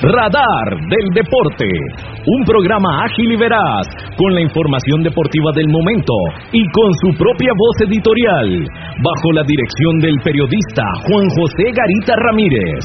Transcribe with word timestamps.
Radar 0.00 0.70
del 0.88 1.08
Deporte, 1.12 1.68
un 2.24 2.44
programa 2.46 3.04
ágil 3.04 3.32
y 3.32 3.36
veraz, 3.36 3.86
con 4.16 4.34
la 4.34 4.40
información 4.40 5.02
deportiva 5.02 5.52
del 5.54 5.68
momento 5.68 6.14
y 6.50 6.64
con 6.70 6.94
su 7.02 7.18
propia 7.18 7.52
voz 7.52 7.90
editorial, 7.90 8.66
bajo 9.04 9.32
la 9.34 9.42
dirección 9.42 9.98
del 10.00 10.18
periodista 10.24 10.82
Juan 11.10 11.28
José 11.28 11.64
Garita 11.76 12.14
Ramírez. 12.16 12.80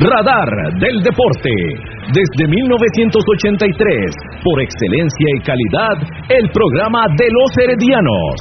Radar 0.00 0.48
del 0.78 1.02
Deporte, 1.02 1.52
desde 2.12 2.48
1983, 2.48 4.42
por 4.42 4.60
excelencia 4.60 5.28
y 5.30 5.40
calidad, 5.46 5.96
el 6.28 6.50
programa 6.50 7.06
de 7.16 7.26
los 7.30 7.50
heredianos. 7.56 8.34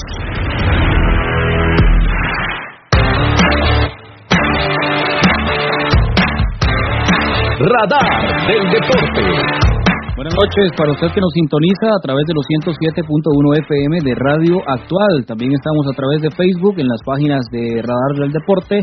Radar 7.59 8.48
del 8.48 8.72
Deporte. 8.72 9.70
Buenas 10.16 10.34
noches 10.34 10.72
para 10.76 10.92
usted 10.92 11.08
que 11.14 11.22
nos 11.22 11.31
sintoniza 11.34 11.88
a 11.95 12.02
través 12.02 12.26
de 12.26 12.34
los 12.34 12.45
107.1 12.66 13.59
FM 13.64 14.02
de 14.02 14.16
Radio 14.16 14.58
Actual. 14.66 15.26
También 15.28 15.54
estamos 15.54 15.86
a 15.88 15.95
través 15.95 16.22
de 16.22 16.31
Facebook 16.31 16.80
en 16.80 16.88
las 16.88 17.02
páginas 17.06 17.45
de 17.52 17.81
Radar 17.81 18.17
del 18.17 18.31
Deporte 18.31 18.81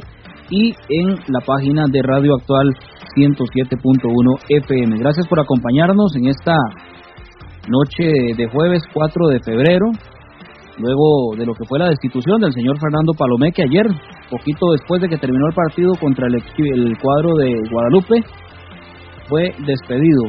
y 0.51 0.71
en 0.71 1.09
la 1.29 1.41
página 1.45 1.85
de 1.91 2.01
Radio 2.03 2.37
Actual 2.37 2.69
107.1 3.17 4.39
FM. 4.49 4.99
Gracias 4.99 5.27
por 5.27 5.41
acompañarnos 5.41 6.15
en 6.17 6.27
esta 6.29 6.55
noche 7.69 8.05
de 8.37 8.47
jueves 8.49 8.83
4 8.93 9.29
de 9.29 9.41
febrero, 9.41 9.87
luego 10.79 11.35
de 11.37 11.47
lo 11.47 11.55
que 11.55 11.65
fue 11.65 11.79
la 11.79 11.89
destitución 11.89 12.41
del 12.41 12.53
señor 12.53 12.79
Fernando 12.79 13.13
Palomeque 13.17 13.63
ayer, 13.63 13.87
poquito 14.31 14.73
después 14.73 15.01
de 15.01 15.09
que 15.09 15.17
terminó 15.17 15.47
el 15.47 15.55
partido 15.55 15.95
contra 15.99 16.27
el, 16.27 16.35
el 16.35 16.99
cuadro 16.99 17.37
de 17.37 17.55
Guadalupe 17.71 18.23
fue 19.29 19.43
despedido 19.67 20.23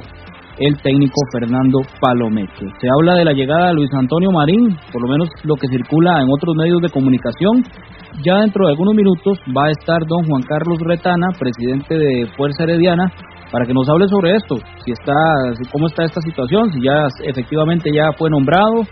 el 0.60 0.76
técnico 0.82 1.14
Fernando 1.32 1.80
Palomeque. 2.02 2.66
Se 2.80 2.88
habla 2.90 3.16
de 3.16 3.26
la 3.26 3.34
llegada 3.34 3.68
de 3.68 3.74
Luis 3.76 3.90
Antonio 3.94 4.32
Marín, 4.32 4.76
por 4.92 5.02
lo 5.02 5.08
menos 5.08 5.30
lo 5.44 5.56
que 5.56 5.68
circula 5.68 6.22
en 6.22 6.28
otros 6.30 6.56
medios 6.56 6.82
de 6.82 6.90
comunicación. 6.90 7.64
Ya 8.24 8.40
dentro 8.42 8.66
de 8.66 8.72
algunos 8.72 8.96
minutos 8.96 9.38
va 9.56 9.68
a 9.68 9.72
estar 9.72 10.00
don 10.08 10.26
Juan 10.26 10.42
Carlos 10.44 10.80
Retana, 10.82 11.28
presidente 11.38 11.96
de 11.96 12.28
Fuerza 12.36 12.64
Herediana, 12.64 13.12
para 13.52 13.66
que 13.66 13.74
nos 13.74 13.88
hable 13.90 14.08
sobre 14.08 14.36
esto, 14.36 14.56
si 14.84 14.92
está, 14.92 15.14
cómo 15.72 15.88
está 15.88 16.04
esta 16.04 16.22
situación, 16.22 16.72
si 16.72 16.82
ya 16.82 17.08
efectivamente 17.24 17.90
ya 17.94 18.12
fue 18.18 18.30
nombrado, 18.30 18.84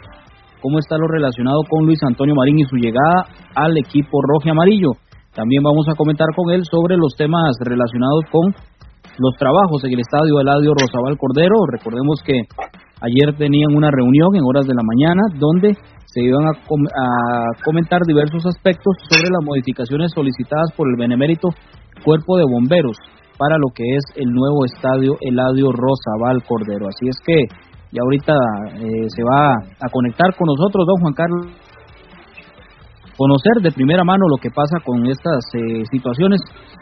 cómo 0.61 0.79
está 0.79 0.97
lo 0.97 1.07
relacionado 1.07 1.61
con 1.69 1.85
Luis 1.85 1.99
Antonio 2.03 2.35
Marín 2.35 2.59
y 2.59 2.65
su 2.65 2.75
llegada 2.75 3.25
al 3.55 3.77
equipo 3.77 4.21
rojo 4.21 4.47
y 4.47 4.51
amarillo. 4.51 4.91
También 5.33 5.63
vamos 5.63 5.85
a 5.89 5.95
comentar 5.95 6.27
con 6.35 6.51
él 6.51 6.63
sobre 6.63 6.95
los 6.95 7.15
temas 7.17 7.57
relacionados 7.59 8.23
con 8.31 8.53
los 9.17 9.35
trabajos 9.37 9.83
en 9.83 9.93
el 9.93 9.99
estadio 9.99 10.39
Eladio 10.39 10.71
Rosabal 10.73 11.17
Cordero. 11.17 11.55
Recordemos 11.71 12.19
que 12.23 12.33
ayer 13.05 13.37
tenían 13.37 13.75
una 13.75 13.89
reunión 13.91 14.35
en 14.35 14.43
horas 14.43 14.65
de 14.65 14.73
la 14.73 14.83
mañana 14.83 15.21
donde 15.37 15.73
se 16.05 16.21
iban 16.21 16.45
a, 16.47 16.53
comentar 17.63 18.01
diversos 18.07 18.45
aspectos 18.45 18.95
sobre 19.09 19.29
las 19.29 19.43
modificaciones 19.43 20.11
solicitadas 20.13 20.71
por 20.75 20.87
el 20.87 20.95
benemérito 20.97 21.49
Cuerpo 22.03 22.37
de 22.37 22.45
Bomberos 22.49 22.97
para 23.37 23.57
lo 23.57 23.67
que 23.73 23.83
es 23.83 24.03
el 24.15 24.31
nuevo 24.31 24.63
estadio 24.65 25.17
Eladio 25.19 25.71
Rosabal 25.71 26.43
Cordero. 26.47 26.87
Así 26.87 27.07
es 27.09 27.17
que 27.25 27.43
ya 27.91 28.01
ahorita 28.01 28.33
eh, 28.79 29.09
se 29.09 29.23
va 29.23 29.55
a 29.55 29.89
conectar 29.91 30.35
con 30.37 30.47
nosotros 30.47 30.85
don 30.87 31.01
Juan 31.01 31.13
Carlos 31.13 31.47
conocer 33.17 33.63
de 33.63 33.71
primera 33.71 34.03
mano 34.03 34.27
lo 34.29 34.37
que 34.37 34.49
pasa 34.51 34.79
con 34.83 35.05
estas 35.07 35.43
eh, 35.53 35.83
situaciones 35.91 36.41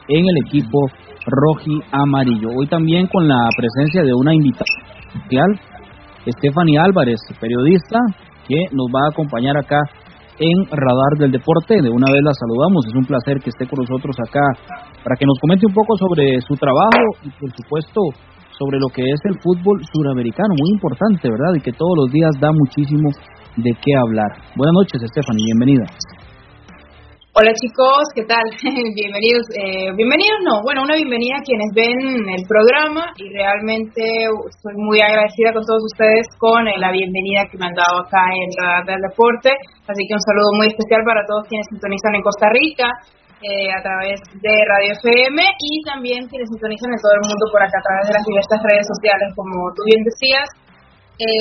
en 0.10 0.26
el 0.26 0.38
equipo 0.46 0.90
roji 1.26 1.80
amarillo. 1.92 2.50
Hoy 2.58 2.68
también 2.68 3.08
con 3.08 3.28
la 3.28 3.50
presencia 3.56 4.04
de 4.04 4.14
una 4.14 4.34
invitada 4.34 4.66
especial, 5.14 5.50
Stephanie 6.32 6.80
Álvarez, 6.80 7.20
periodista, 7.40 8.00
que 8.48 8.56
nos 8.72 8.88
va 8.88 9.08
a 9.08 9.12
acompañar 9.12 9.58
acá 9.58 9.80
en 10.40 10.66
Radar 10.72 11.20
del 11.20 11.32
Deporte. 11.32 11.82
De 11.82 11.90
una 11.90 12.08
vez 12.12 12.22
la 12.24 12.34
saludamos, 12.34 12.86
es 12.88 12.96
un 12.96 13.06
placer 13.06 13.40
que 13.40 13.50
esté 13.50 13.68
con 13.68 13.80
nosotros 13.84 14.16
acá 14.20 14.44
para 15.04 15.16
que 15.20 15.26
nos 15.26 15.38
comente 15.40 15.66
un 15.66 15.74
poco 15.74 15.98
sobre 15.98 16.40
su 16.42 16.56
trabajo 16.56 17.04
y 17.24 17.30
por 17.40 17.52
supuesto 17.52 18.00
sobre 18.58 18.80
lo 18.80 18.88
que 18.94 19.02
es 19.02 19.20
el 19.26 19.36
fútbol 19.42 19.82
suramericano, 19.92 20.54
muy 20.58 20.72
importante, 20.72 21.28
¿verdad? 21.30 21.58
Y 21.58 21.62
que 21.62 21.74
todos 21.74 21.94
los 21.98 22.12
días 22.12 22.32
da 22.40 22.52
muchísimo 22.54 23.10
de 23.58 23.72
qué 23.82 23.92
hablar. 23.98 24.30
Buenas 24.56 24.74
noches, 24.74 25.02
Stephanie, 25.10 25.44
bienvenida. 25.46 25.86
Hola 27.34 27.50
chicos, 27.58 28.06
¿qué 28.14 28.30
tal? 28.30 28.46
bienvenidos, 28.94 29.50
eh, 29.58 29.90
bienvenidos 29.98 30.38
no, 30.46 30.62
bueno, 30.62 30.86
una 30.86 30.94
bienvenida 30.94 31.42
a 31.42 31.42
quienes 31.42 31.74
ven 31.74 32.30
el 32.30 32.46
programa 32.46 33.10
y 33.18 33.26
realmente 33.34 34.06
estoy 34.54 34.78
muy 34.78 35.02
agradecida 35.02 35.50
con 35.50 35.66
todos 35.66 35.82
ustedes 35.82 36.30
con 36.38 36.70
eh, 36.70 36.78
la 36.78 36.94
bienvenida 36.94 37.50
que 37.50 37.58
me 37.58 37.66
han 37.66 37.74
dado 37.74 38.06
acá 38.06 38.22
en 38.30 38.54
Radar 38.54 38.86
del 38.86 39.02
Deporte, 39.10 39.50
así 39.50 40.06
que 40.06 40.14
un 40.14 40.22
saludo 40.22 40.62
muy 40.62 40.70
especial 40.70 41.02
para 41.10 41.26
todos 41.26 41.50
quienes 41.50 41.66
sintonizan 41.74 42.14
en 42.14 42.22
Costa 42.22 42.54
Rica 42.54 42.86
eh, 43.42 43.74
a 43.74 43.82
través 43.82 44.22
de 44.38 44.54
Radio 44.70 44.94
FM 44.94 45.42
y 45.58 45.82
también 45.90 46.30
quienes 46.30 46.46
sintonizan 46.54 46.94
en 46.94 47.02
todo 47.02 47.18
el 47.18 47.26
mundo 47.26 47.50
por 47.50 47.66
acá 47.66 47.82
a 47.82 47.88
través 47.90 48.14
de 48.14 48.14
las 48.14 48.26
diversas 48.30 48.62
redes 48.62 48.86
sociales, 48.86 49.34
como 49.34 49.58
tú 49.74 49.82
bien 49.90 50.06
decías. 50.06 50.46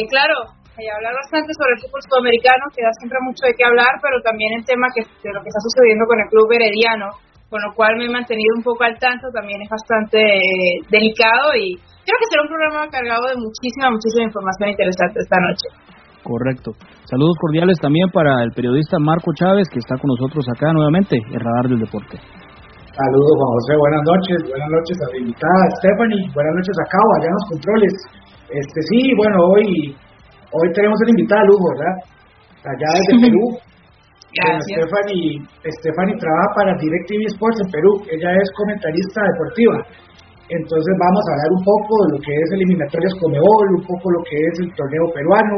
claro, 0.09 0.57
y 0.81 0.89
hablar 0.89 1.13
bastante 1.13 1.53
sobre 1.53 1.77
el 1.77 1.83
fútbol 1.85 2.01
sudamericano, 2.01 2.65
que 2.73 2.81
da 2.81 2.93
siempre 2.97 3.21
mucho 3.21 3.45
de 3.45 3.53
qué 3.53 3.65
hablar, 3.69 3.93
pero 4.01 4.17
también 4.25 4.57
el 4.57 4.65
tema 4.65 4.89
que, 4.97 5.05
de 5.05 5.33
lo 5.33 5.45
que 5.45 5.53
está 5.53 5.61
sucediendo 5.61 6.09
con 6.09 6.17
el 6.17 6.29
club 6.33 6.49
herediano, 6.49 7.13
con 7.53 7.61
lo 7.61 7.71
cual 7.77 8.01
me 8.01 8.09
he 8.09 8.13
mantenido 8.13 8.57
un 8.57 8.65
poco 8.65 8.89
al 8.89 8.97
tanto, 8.97 9.29
también 9.29 9.61
es 9.61 9.69
bastante 9.69 10.17
eh, 10.17 10.81
delicado 10.89 11.53
y 11.53 11.77
creo 11.77 12.17
que 12.17 12.29
será 12.33 12.41
un 12.41 12.49
programa 12.49 12.89
cargado 12.89 13.29
de 13.29 13.37
muchísima, 13.37 13.93
muchísima 13.93 14.33
información 14.33 14.73
interesante 14.73 15.21
esta 15.21 15.37
noche. 15.37 15.69
Correcto. 16.25 16.73
Saludos 17.05 17.37
cordiales 17.37 17.77
también 17.83 18.09
para 18.09 18.41
el 18.47 18.55
periodista 18.57 18.97
Marco 18.97 19.35
Chávez, 19.37 19.69
que 19.69 19.83
está 19.83 19.99
con 20.01 20.09
nosotros 20.09 20.47
acá 20.49 20.73
nuevamente, 20.73 21.19
en 21.19 21.41
Radar 21.41 21.69
del 21.69 21.85
Deporte. 21.85 22.17
Saludos, 22.17 23.33
Juan 23.37 23.53
José, 23.57 23.73
buenas 23.77 24.05
noches, 24.05 24.37
buenas 24.49 24.71
noches 24.73 24.97
a 25.01 25.07
la 25.13 25.19
invitada 25.21 25.63
Stephanie, 25.81 26.25
buenas 26.33 26.55
noches 26.57 26.77
a 26.77 26.87
Cabo, 26.89 27.09
allá 27.17 27.29
en 27.29 27.37
los 27.37 27.47
controles. 27.53 27.93
Este 28.53 28.81
sí, 28.89 29.01
bueno, 29.17 29.37
hoy 29.49 29.97
Hoy 30.53 30.69
tenemos 30.77 31.01
una 31.01 31.17
invitada 31.17 31.41
a 31.41 31.49
lujo, 31.49 31.65
¿verdad? 31.73 31.95
Allá 32.69 32.89
desde 32.93 33.25
Perú. 33.25 33.45
Stephanie, 34.69 35.41
Stephanie 35.65 36.17
trabaja 36.17 36.49
para 36.57 36.77
DirecTV 36.77 37.25
Sports 37.37 37.61
en 37.65 37.69
Perú. 37.73 37.91
Ella 38.09 38.33
es 38.37 38.49
comentarista 38.57 39.21
deportiva. 39.33 39.77
Entonces 40.53 40.93
vamos 41.01 41.25
a 41.25 41.33
hablar 41.33 41.51
un 41.57 41.65
poco 41.65 41.93
de 42.05 42.09
lo 42.13 42.19
que 42.21 42.33
es 42.33 42.49
eliminatorias 42.53 43.13
Comebol, 43.21 43.81
un 43.81 43.85
poco 43.89 44.05
lo 44.13 44.21
que 44.29 44.37
es 44.37 44.55
el 44.61 44.71
torneo 44.77 45.09
peruano, 45.17 45.57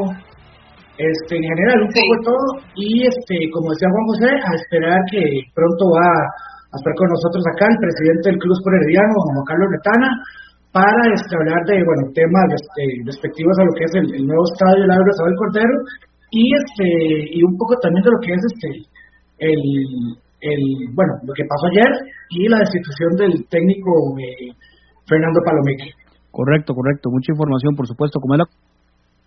este, 0.95 1.35
en 1.35 1.43
general 1.43 1.77
un 1.83 1.91
poco 1.91 2.11
de 2.15 2.23
todo. 2.23 2.45
Y 2.79 2.87
este, 3.03 3.35
como 3.51 3.75
decía 3.75 3.91
Juan 3.91 4.07
José, 4.15 4.31
a 4.31 4.51
esperar 4.55 4.99
que 5.11 5.23
pronto 5.51 5.83
va 5.91 6.07
a 6.07 6.75
estar 6.79 6.93
con 6.95 7.07
nosotros 7.11 7.43
acá 7.51 7.67
el 7.67 7.79
presidente 7.83 8.25
del 8.31 8.39
Club 8.39 8.59
Herediano, 8.59 9.15
Juan 9.19 9.47
Carlos 9.47 9.69
Retana, 9.75 10.09
para 10.75 11.07
este, 11.15 11.31
hablar 11.39 11.63
de 11.71 11.79
bueno 11.87 12.11
temas 12.11 12.51
este, 12.51 12.83
respectivos 13.07 13.55
a 13.59 13.63
lo 13.63 13.73
que 13.79 13.83
es 13.87 13.93
el, 13.95 14.27
nuevo 14.27 14.43
estadio 14.51 14.83
del 14.83 14.91
Agro 14.91 15.07
del 15.07 15.39
Cordero 15.39 15.75
y 16.35 16.43
este 16.51 16.87
y 17.31 17.39
un 17.47 17.55
poco 17.55 17.79
también 17.79 18.03
de 18.03 18.11
lo 18.11 18.19
que 18.19 18.35
es 18.35 18.43
este 18.43 18.69
el, 19.39 19.63
el 20.43 20.63
bueno 20.91 21.15
lo 21.23 21.31
que 21.31 21.47
pasó 21.47 21.71
ayer 21.71 22.11
y 22.35 22.51
la 22.51 22.59
destitución 22.59 23.15
del 23.15 23.47
técnico 23.47 24.19
eh, 24.19 24.51
Fernando 25.07 25.39
Palomeque. 25.47 25.95
Correcto, 26.27 26.75
correcto, 26.75 27.07
mucha 27.07 27.31
información 27.31 27.71
por 27.79 27.87
supuesto 27.87 28.19
como 28.19 28.35
la 28.35 28.43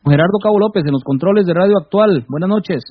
Gerardo 0.04 0.36
Cabo 0.44 0.60
López 0.60 0.84
en 0.84 0.92
los 0.92 1.02
controles 1.02 1.46
de 1.46 1.54
Radio 1.54 1.80
Actual. 1.80 2.28
Buenas 2.28 2.48
noches. 2.48 2.84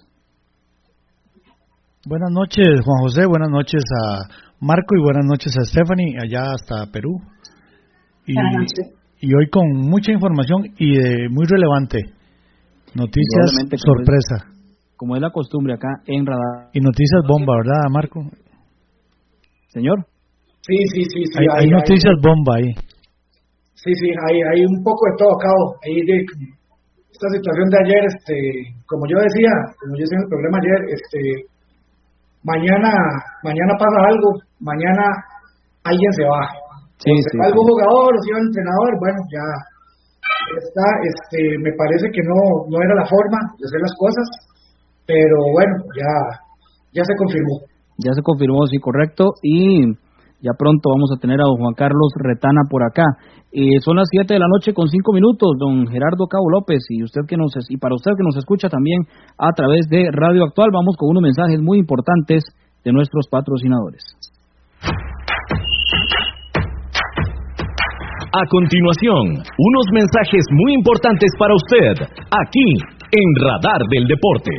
Buenas 2.10 2.32
noches, 2.32 2.66
Juan 2.82 3.02
José. 3.06 3.26
Buenas 3.28 3.50
noches 3.50 3.84
a 3.86 4.26
Marco 4.60 4.96
y 4.98 5.04
buenas 5.04 5.26
noches 5.26 5.54
a 5.58 5.66
Stephanie, 5.66 6.18
allá 6.18 6.58
hasta 6.58 6.90
Perú. 6.92 7.22
Y, 8.28 9.34
hoy 9.34 9.50
con 9.50 9.66
mucha 9.90 10.12
información 10.12 10.66
y 10.78 11.00
muy 11.30 11.46
relevante. 11.48 12.00
Noticias 12.94 13.52
sorpresa. 13.78 14.52
como 14.98 15.16
es 15.16 15.22
la 15.22 15.32
costumbre 15.32 15.74
acá 15.74 15.88
en 16.08 16.26
Radar. 16.26 16.70
Y 16.74 16.82
noticias 16.82 17.22
bomba, 17.28 17.56
¿verdad, 17.58 17.90
Marco? 17.90 18.20
Señor. 19.70 20.06
Sí, 20.62 20.76
sí, 20.94 21.04
sí. 21.04 21.24
sí 21.24 21.46
hay, 21.56 21.70
noticias 21.70 22.16
bomba 22.22 22.56
ahí. 22.58 22.74
Sí, 23.76 23.94
sí, 23.94 24.10
hay, 24.28 24.36
hay 24.52 24.66
un 24.66 24.84
poco 24.84 25.06
de 25.08 25.16
todo, 25.18 25.38
cabo. 25.40 25.80
Ahí 25.86 25.96
de 26.04 26.26
esta 27.12 27.28
situación 27.32 27.70
de 27.70 27.78
ayer, 27.86 28.04
este, 28.04 28.36
como 28.86 29.08
yo 29.08 29.18
decía, 29.24 29.52
como 29.80 29.96
yo 29.96 30.04
decía 30.04 30.18
en 30.18 30.24
el 30.24 30.30
programa 30.30 30.58
ayer, 30.60 30.82
este, 30.92 31.20
mañana, 32.44 32.92
mañana 33.44 33.74
pasa 33.80 33.98
algo, 34.10 34.30
mañana 34.60 35.04
alguien 35.84 36.12
se 36.14 36.24
va 36.24 36.67
Sí, 36.98 37.14
sí, 37.14 37.38
algún 37.38 37.66
jugador 37.66 38.10
o 38.10 38.20
un 38.20 38.46
entrenador, 38.48 38.92
bueno, 39.00 39.20
ya, 39.30 39.46
está, 40.58 40.88
este, 41.06 41.58
me 41.62 41.72
parece 41.78 42.10
que 42.10 42.22
no, 42.26 42.66
no 42.70 42.78
era 42.82 42.96
la 42.96 43.06
forma 43.06 43.38
de 43.54 43.64
hacer 43.70 43.82
las 43.82 43.94
cosas, 43.98 44.28
pero 45.06 45.38
bueno, 45.54 45.74
ya, 45.94 46.12
ya 46.94 47.04
se 47.06 47.14
confirmó. 47.16 47.56
Ya 47.98 48.14
se 48.14 48.22
confirmó, 48.22 48.66
sí, 48.66 48.80
correcto, 48.80 49.34
y 49.42 49.94
ya 50.42 50.54
pronto 50.58 50.90
vamos 50.90 51.10
a 51.14 51.20
tener 51.20 51.42
a 51.42 51.46
don 51.46 51.58
Juan 51.58 51.74
Carlos 51.74 52.14
Retana 52.18 52.62
por 52.70 52.84
acá. 52.84 53.06
Eh, 53.52 53.80
son 53.82 53.98
las 53.98 54.08
7 54.12 54.34
de 54.34 54.40
la 54.40 54.48
noche 54.48 54.74
con 54.74 54.88
5 54.88 55.14
minutos, 55.14 55.58
don 55.58 55.88
Gerardo 55.88 56.28
Cabo 56.30 56.50
López, 56.50 56.82
y 56.90 57.04
usted 57.04 57.22
que 57.28 57.38
nos 57.38 57.54
y 57.70 57.78
para 57.78 57.96
usted 57.96 58.12
que 58.18 58.24
nos 58.24 58.38
escucha 58.38 58.70
también 58.70 59.02
a 59.38 59.52
través 59.54 59.88
de 59.90 60.10
Radio 60.12 60.44
Actual, 60.44 60.70
vamos 60.72 60.96
con 60.98 61.10
unos 61.10 61.24
mensajes 61.24 61.60
muy 61.62 61.80
importantes 61.80 62.44
de 62.84 62.92
nuestros 62.92 63.28
patrocinadores. 63.30 64.04
A 68.34 68.44
continuación, 68.50 69.40
unos 69.40 69.86
mensajes 69.94 70.44
muy 70.52 70.74
importantes 70.74 71.32
para 71.40 71.54
usted, 71.56 72.08
aquí 72.28 72.68
en 73.12 73.28
Radar 73.40 73.80
del 73.90 74.04
Deporte. 74.04 74.52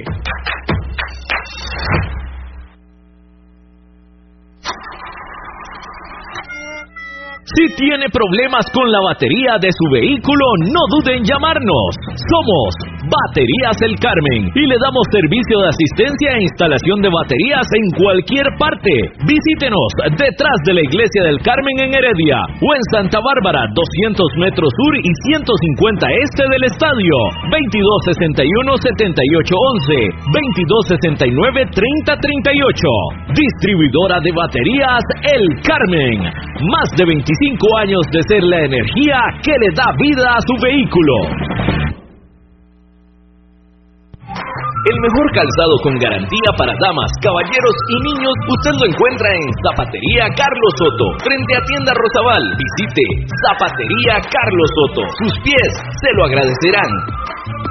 Si 7.44 7.74
tiene 7.76 8.06
problemas 8.08 8.64
con 8.72 8.90
la 8.90 9.00
batería 9.00 9.58
de 9.60 9.68
su 9.70 9.92
vehículo, 9.92 10.46
no 10.72 10.80
dude 10.88 11.16
en 11.16 11.24
llamarnos. 11.24 11.92
Somos 12.30 12.87
Baterías 13.06 13.78
El 13.86 13.94
Carmen 14.02 14.50
y 14.54 14.66
le 14.66 14.74
damos 14.82 15.06
servicio 15.14 15.62
de 15.62 15.70
asistencia 15.70 16.34
e 16.34 16.42
instalación 16.50 16.98
de 16.98 17.14
baterías 17.14 17.62
en 17.78 17.94
cualquier 17.94 18.42
parte. 18.58 18.90
Visítenos 19.22 19.86
detrás 20.18 20.58
de 20.66 20.74
la 20.74 20.82
Iglesia 20.82 21.30
del 21.30 21.38
Carmen 21.38 21.78
en 21.78 21.94
Heredia 21.94 22.42
o 22.58 22.74
en 22.74 22.82
Santa 22.90 23.22
Bárbara, 23.22 23.70
200 23.70 24.18
metros 24.42 24.74
sur 24.74 24.98
y 24.98 25.14
150 25.30 26.10
este 26.26 26.42
del 26.50 26.66
estadio. 26.66 27.14
2261-7811, 27.54 30.34
2269-3038. 30.34 33.30
Distribuidora 33.30 34.18
de 34.20 34.32
baterías 34.34 35.06
El 35.22 35.46
Carmen. 35.62 36.34
Más 36.66 36.90
de 36.98 37.06
25 37.06 37.78
años 37.78 38.02
de 38.10 38.26
ser 38.26 38.42
la 38.42 38.66
energía 38.66 39.22
que 39.42 39.54
le 39.54 39.70
da 39.74 39.86
vida 40.02 40.34
a 40.34 40.40
su 40.42 40.54
vehículo. 40.62 41.57
El 44.86 44.96
mejor 45.02 45.26
calzado 45.34 45.74
con 45.82 45.98
garantía 45.98 46.50
para 46.56 46.70
damas, 46.86 47.10
caballeros 47.18 47.76
y 47.90 47.96
niños 48.14 48.34
usted 48.46 48.74
lo 48.78 48.86
encuentra 48.86 49.26
en 49.26 49.46
Zapatería 49.66 50.30
Carlos 50.38 50.72
Soto, 50.78 51.06
frente 51.18 51.52
a 51.58 51.64
Tienda 51.66 51.92
Rosabal. 51.98 52.44
Visite 52.54 53.06
Zapatería 53.42 54.22
Carlos 54.22 54.70
Soto. 54.78 55.02
Sus 55.18 55.34
pies 55.42 55.72
se 55.82 56.10
lo 56.14 56.30
agradecerán. 56.30 57.67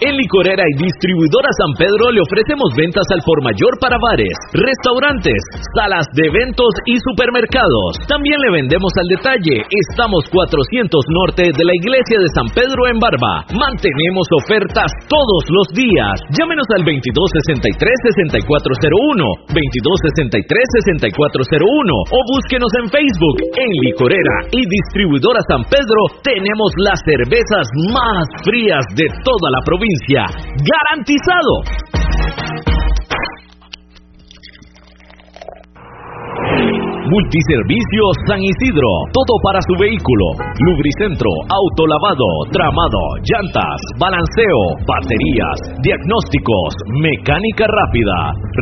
En 0.00 0.16
Licorera 0.16 0.64
y 0.64 0.80
Distribuidora 0.80 1.52
San 1.60 1.76
Pedro 1.76 2.08
le 2.08 2.24
ofrecemos 2.24 2.72
ventas 2.72 3.04
al 3.12 3.20
por 3.20 3.44
mayor 3.44 3.76
para 3.84 4.00
bares, 4.00 4.32
restaurantes, 4.56 5.36
salas 5.76 6.08
de 6.16 6.24
eventos 6.24 6.72
y 6.88 6.96
supermercados. 7.04 8.00
También 8.08 8.40
le 8.40 8.64
vendemos 8.64 8.88
al 8.96 9.04
detalle. 9.12 9.60
Estamos 9.68 10.24
400 10.32 11.04
norte 11.04 11.52
de 11.52 11.64
la 11.68 11.76
iglesia 11.76 12.16
de 12.16 12.32
San 12.32 12.48
Pedro 12.48 12.88
en 12.88 12.96
Barba. 12.96 13.44
Mantenemos 13.52 14.24
ofertas 14.40 14.88
todos 15.04 15.44
los 15.52 15.68
días. 15.76 16.16
Llámenos 16.32 16.64
al 16.72 16.80
2263-6401, 16.80 19.52
2263-6401 19.52 21.92
o 22.08 22.18
búsquenos 22.24 22.72
en 22.80 22.88
Facebook. 22.88 23.36
En 23.52 23.68
Licorera 23.84 24.48
y 24.48 24.64
Distribuidora 24.64 25.44
San 25.44 25.60
Pedro 25.68 26.08
tenemos 26.24 26.72
las 26.88 27.04
cervezas 27.04 27.68
más 27.92 28.24
frías 28.48 28.80
de 28.96 29.04
toda 29.28 29.52
la 29.52 29.60
provincia 29.60 29.89
garantizado. 30.70 31.54
Multiservicios 37.10 38.14
San 38.30 38.38
Isidro, 38.38 38.86
todo 39.10 39.34
para 39.42 39.58
su 39.66 39.74
vehículo, 39.82 40.30
lubricentro, 40.62 41.26
autolavado, 41.50 42.22
tramado, 42.54 43.02
llantas, 43.26 43.78
balanceo, 43.98 44.78
baterías, 44.86 45.58
diagnósticos, 45.82 46.70
mecánica 47.02 47.66
rápida. 47.66 48.14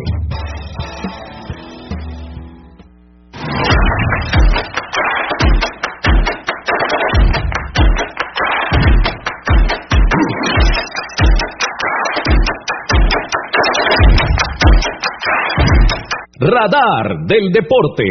Radar 16.41 17.21
del 17.29 17.53
Deporte. 17.53 18.09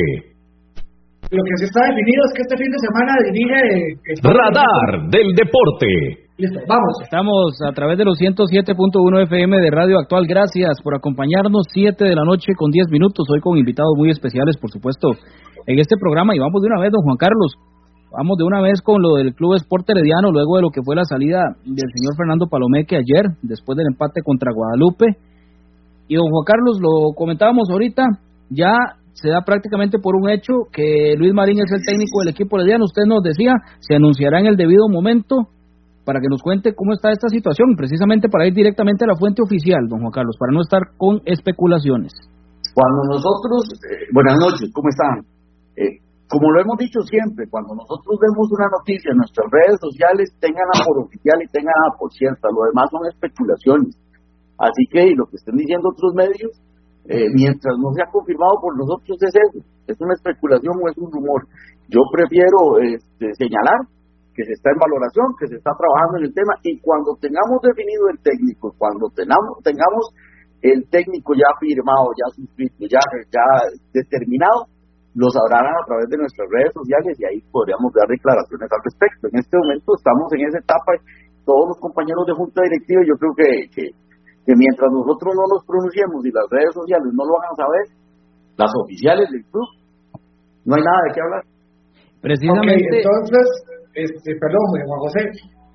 Lo 1.35 1.43
que 1.43 1.55
se 1.59 1.65
está 1.67 1.83
definido 1.83 2.23
es 2.23 2.33
que 2.39 2.43
este 2.47 2.57
fin 2.63 2.71
de 2.71 2.79
semana 2.79 3.11
dirige. 3.27 3.59
Radar 4.23 5.11
del 5.11 5.35
Deporte. 5.35 6.31
Listo, 6.39 6.61
vamos. 6.69 6.95
Estamos 7.03 7.59
a 7.67 7.73
través 7.75 7.99
de 7.99 8.05
los 8.05 8.21
107.1 8.23 9.27
FM 9.27 9.59
de 9.59 9.71
Radio 9.73 9.99
Actual. 9.99 10.29
Gracias 10.29 10.79
por 10.85 10.95
acompañarnos. 10.95 11.67
7 11.75 12.05
de 12.05 12.15
la 12.15 12.23
noche 12.23 12.55
con 12.55 12.71
10 12.71 12.87
minutos. 12.91 13.27
Hoy 13.35 13.41
con 13.41 13.59
invitados 13.59 13.95
muy 13.97 14.11
especiales, 14.11 14.57
por 14.59 14.71
supuesto, 14.71 15.11
en 15.67 15.81
este 15.81 15.97
programa. 15.99 16.31
Y 16.37 16.39
vamos 16.39 16.63
de 16.63 16.69
una 16.71 16.81
vez, 16.81 16.93
don 16.93 17.03
Juan 17.03 17.17
Carlos. 17.17 17.59
Vamos 18.17 18.39
de 18.39 18.45
una 18.45 18.63
vez 18.63 18.81
con 18.81 19.03
lo 19.03 19.17
del 19.17 19.35
Club 19.35 19.57
Sport 19.57 19.91
Herediano, 19.91 20.31
luego 20.31 20.55
de 20.55 20.63
lo 20.63 20.71
que 20.71 20.83
fue 20.85 20.95
la 20.95 21.05
salida 21.05 21.43
del 21.65 21.91
señor 21.99 22.15
Fernando 22.17 22.47
Palomeque 22.47 22.95
ayer, 22.95 23.27
después 23.43 23.77
del 23.77 23.89
empate 23.91 24.23
contra 24.23 24.55
Guadalupe. 24.55 25.19
Y 26.11 26.19
don 26.19 26.27
Juan 26.27 26.43
Carlos, 26.43 26.83
lo 26.83 27.15
comentábamos 27.15 27.71
ahorita, 27.71 28.03
ya 28.51 28.75
se 29.15 29.31
da 29.31 29.47
prácticamente 29.47 30.03
por 30.03 30.19
un 30.19 30.27
hecho 30.27 30.67
que 30.75 31.15
Luis 31.15 31.31
Marín 31.31 31.63
es 31.63 31.71
el 31.71 31.87
técnico 31.87 32.19
del 32.19 32.35
equipo 32.35 32.59
herediano. 32.59 32.91
Usted 32.91 33.07
nos 33.07 33.23
decía, 33.23 33.55
se 33.79 33.95
anunciará 33.95 34.43
en 34.43 34.51
el 34.51 34.59
debido 34.59 34.91
momento 34.91 35.55
para 36.03 36.19
que 36.19 36.27
nos 36.27 36.43
cuente 36.43 36.75
cómo 36.75 36.99
está 36.99 37.15
esta 37.15 37.31
situación, 37.31 37.79
precisamente 37.79 38.27
para 38.27 38.51
ir 38.51 38.55
directamente 38.59 39.07
a 39.07 39.15
la 39.15 39.15
fuente 39.15 39.39
oficial, 39.39 39.87
don 39.87 40.03
Juan 40.03 40.11
Carlos, 40.11 40.35
para 40.35 40.51
no 40.51 40.67
estar 40.67 40.83
con 40.99 41.23
especulaciones. 41.31 42.11
Cuando 42.75 43.07
nosotros, 43.15 43.71
eh, 43.87 44.11
buenas 44.11 44.35
noches, 44.35 44.67
¿cómo 44.75 44.91
están? 44.91 45.23
Eh, 45.79 46.03
como 46.27 46.51
lo 46.51 46.59
hemos 46.59 46.75
dicho 46.83 47.07
siempre, 47.07 47.47
cuando 47.47 47.79
nosotros 47.79 48.19
vemos 48.19 48.51
una 48.51 48.67
noticia 48.67 49.15
en 49.15 49.19
nuestras 49.23 49.47
redes 49.47 49.79
sociales, 49.79 50.35
tenganla 50.43 50.75
por 50.83 51.07
oficial 51.07 51.39
y 51.39 51.47
tenganla 51.55 51.95
por 51.95 52.11
cierta, 52.11 52.51
lo 52.51 52.67
demás 52.67 52.91
son 52.91 53.07
especulaciones. 53.07 53.95
Así 54.61 54.85
que 54.93 55.17
lo 55.17 55.25
que 55.25 55.41
estén 55.41 55.57
diciendo 55.57 55.89
otros 55.89 56.13
medios, 56.13 56.53
eh, 57.09 57.33
mientras 57.33 57.81
no 57.81 57.97
sea 57.97 58.05
confirmado 58.13 58.61
por 58.61 58.77
nosotros 58.77 59.17
es 59.25 59.33
eso, 59.33 59.65
es 59.89 59.97
una 60.01 60.13
especulación 60.13 60.77
o 60.77 60.85
es 60.85 60.97
un 61.01 61.11
rumor. 61.11 61.49
Yo 61.89 62.05
prefiero 62.13 62.77
este, 62.77 63.33
señalar 63.41 63.89
que 64.37 64.45
se 64.45 64.53
está 64.53 64.71
en 64.71 64.79
valoración, 64.85 65.33
que 65.41 65.49
se 65.49 65.57
está 65.57 65.73
trabajando 65.73 66.21
en 66.21 66.25
el 66.29 66.35
tema 66.37 66.55
y 66.63 66.79
cuando 66.79 67.17
tengamos 67.17 67.57
definido 67.65 68.13
el 68.13 68.21
técnico, 68.21 68.77
cuando 68.77 69.09
tengamos, 69.17 69.65
tengamos 69.65 70.13
el 70.61 70.85
técnico 70.93 71.33
ya 71.33 71.49
firmado, 71.57 72.13
ya 72.13 72.29
suscrito, 72.37 72.85
ya, 72.85 73.01
ya 73.33 73.45
determinado, 73.97 74.69
lo 75.17 75.27
sabrán 75.33 75.73
a 75.73 75.85
través 75.89 76.07
de 76.13 76.21
nuestras 76.21 76.47
redes 76.53 76.73
sociales 76.77 77.17
y 77.19 77.25
ahí 77.25 77.41
podríamos 77.51 77.91
dar 77.97 78.07
declaraciones 78.07 78.69
al 78.71 78.85
respecto. 78.85 79.25
En 79.33 79.41
este 79.41 79.57
momento 79.57 79.97
estamos 79.97 80.29
en 80.37 80.47
esa 80.47 80.61
etapa, 80.61 81.01
todos 81.49 81.75
los 81.75 81.79
compañeros 81.81 82.29
de 82.29 82.37
junta 82.37 82.61
directiva, 82.63 83.03
yo 83.09 83.17
creo 83.17 83.35
que, 83.35 83.51
que, 83.73 83.85
mientras 84.47 84.91
nosotros 84.91 85.35
no 85.37 85.45
nos 85.47 85.63
pronunciemos 85.65 86.25
y 86.25 86.31
las 86.33 86.47
redes 86.51 86.73
sociales 86.75 87.11
no 87.13 87.25
lo 87.25 87.37
a 87.39 87.55
saber, 87.57 87.85
las 88.57 88.73
oficiales 88.85 89.29
del 89.31 89.45
club, 89.49 89.69
no 90.65 90.75
hay 90.77 90.85
nada 90.85 91.01
de 91.07 91.11
qué 91.15 91.21
hablar. 91.21 91.43
Precisamente. 92.21 93.01
entonces, 93.01 93.47
este, 93.95 94.37
perdón, 94.37 94.65
Juan 94.77 95.01
José, 95.01 95.23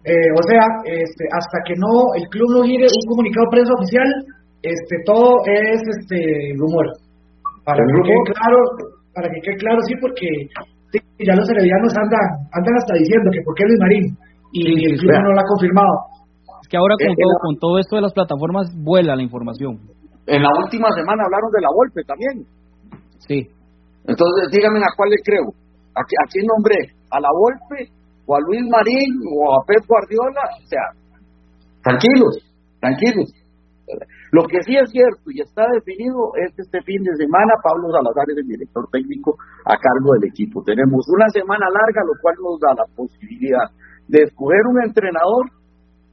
eh, 0.05 0.29
o 0.37 0.43
sea, 0.45 0.61
este, 0.85 1.25
hasta 1.33 1.57
que 1.65 1.73
no 1.81 2.13
el 2.13 2.29
club 2.29 2.49
no 2.53 2.61
gire 2.61 2.85
un 2.85 3.05
comunicado 3.09 3.49
prensa 3.49 3.73
oficial, 3.73 4.09
este, 4.61 4.95
todo 5.05 5.41
es 5.45 5.81
este 5.81 6.53
rumor. 6.57 6.85
Para 7.65 7.81
que 7.81 8.01
quede 8.05 8.23
claro, 8.29 8.57
para 9.13 9.27
que 9.33 9.41
quede 9.41 9.57
claro, 9.57 9.81
sí, 9.89 9.93
porque 9.97 10.29
ya 11.25 11.33
los 11.33 11.49
heredianos 11.49 11.93
andan, 11.97 12.27
andan 12.53 12.75
hasta 12.77 12.93
diciendo 13.01 13.29
que 13.33 13.41
por 13.41 13.55
qué 13.55 13.63
Luis 13.65 13.81
Marín 13.81 14.05
y 14.53 14.93
el 14.93 14.99
club 14.99 15.11
no 15.11 15.33
lo 15.33 15.41
ha 15.41 15.49
confirmado. 15.49 15.95
Es 16.65 16.69
que 16.73 16.81
ahora 16.81 16.97
con, 16.97 17.13
todo, 17.13 17.35
con 17.45 17.55
todo 17.61 17.77
esto 17.77 17.95
de 17.95 18.01
las 18.01 18.13
plataformas 18.13 18.73
vuela 18.73 19.13
la 19.15 19.21
información. 19.21 19.77
En 20.25 20.41
la 20.41 20.49
última 20.57 20.89
semana 20.97 21.21
hablaron 21.21 21.53
de 21.53 21.61
la 21.61 21.69
golpe 21.69 22.01
también. 22.09 22.41
Sí. 23.21 23.45
Entonces, 24.09 24.49
díganme 24.49 24.81
a 24.81 24.89
cuál 24.97 25.13
le 25.13 25.21
creo. 25.21 25.53
¿A, 25.93 26.01
a 26.01 26.25
quién 26.25 26.49
nombré? 26.49 26.89
¿A 27.13 27.21
la 27.21 27.29
golpe? 27.29 27.93
¿O 28.25 28.33
a 28.33 28.41
Luis 28.41 28.65
Marín? 28.65 29.13
¿O 29.29 29.53
a 29.53 29.61
Pep 29.69 29.85
Guardiola? 29.85 30.41
O 30.57 30.65
sea, 30.65 30.85
tranquilos, 31.85 32.33
tranquilos. 32.81 33.29
Lo 34.33 34.49
que 34.49 34.57
sí 34.65 34.73
es 34.73 34.89
cierto 34.89 35.29
y 35.29 35.45
está 35.45 35.69
definido 35.69 36.33
es 36.41 36.49
que 36.57 36.65
este 36.65 36.81
fin 36.81 36.97
de 37.05 37.13
semana 37.13 37.61
Pablo 37.61 37.93
Salazar 37.93 38.25
es 38.33 38.41
el 38.41 38.49
director 38.49 38.89
técnico 38.89 39.37
a 39.69 39.77
cargo 39.77 40.17
del 40.17 40.33
equipo. 40.33 40.65
Tenemos 40.65 41.05
una 41.13 41.29
semana 41.29 41.69
larga, 41.69 42.01
lo 42.09 42.17
cual 42.25 42.33
nos 42.41 42.57
da 42.57 42.73
la 42.73 42.89
posibilidad 42.97 43.69
de 44.09 44.25
escoger 44.25 44.65
un 44.65 44.81
entrenador 44.81 45.53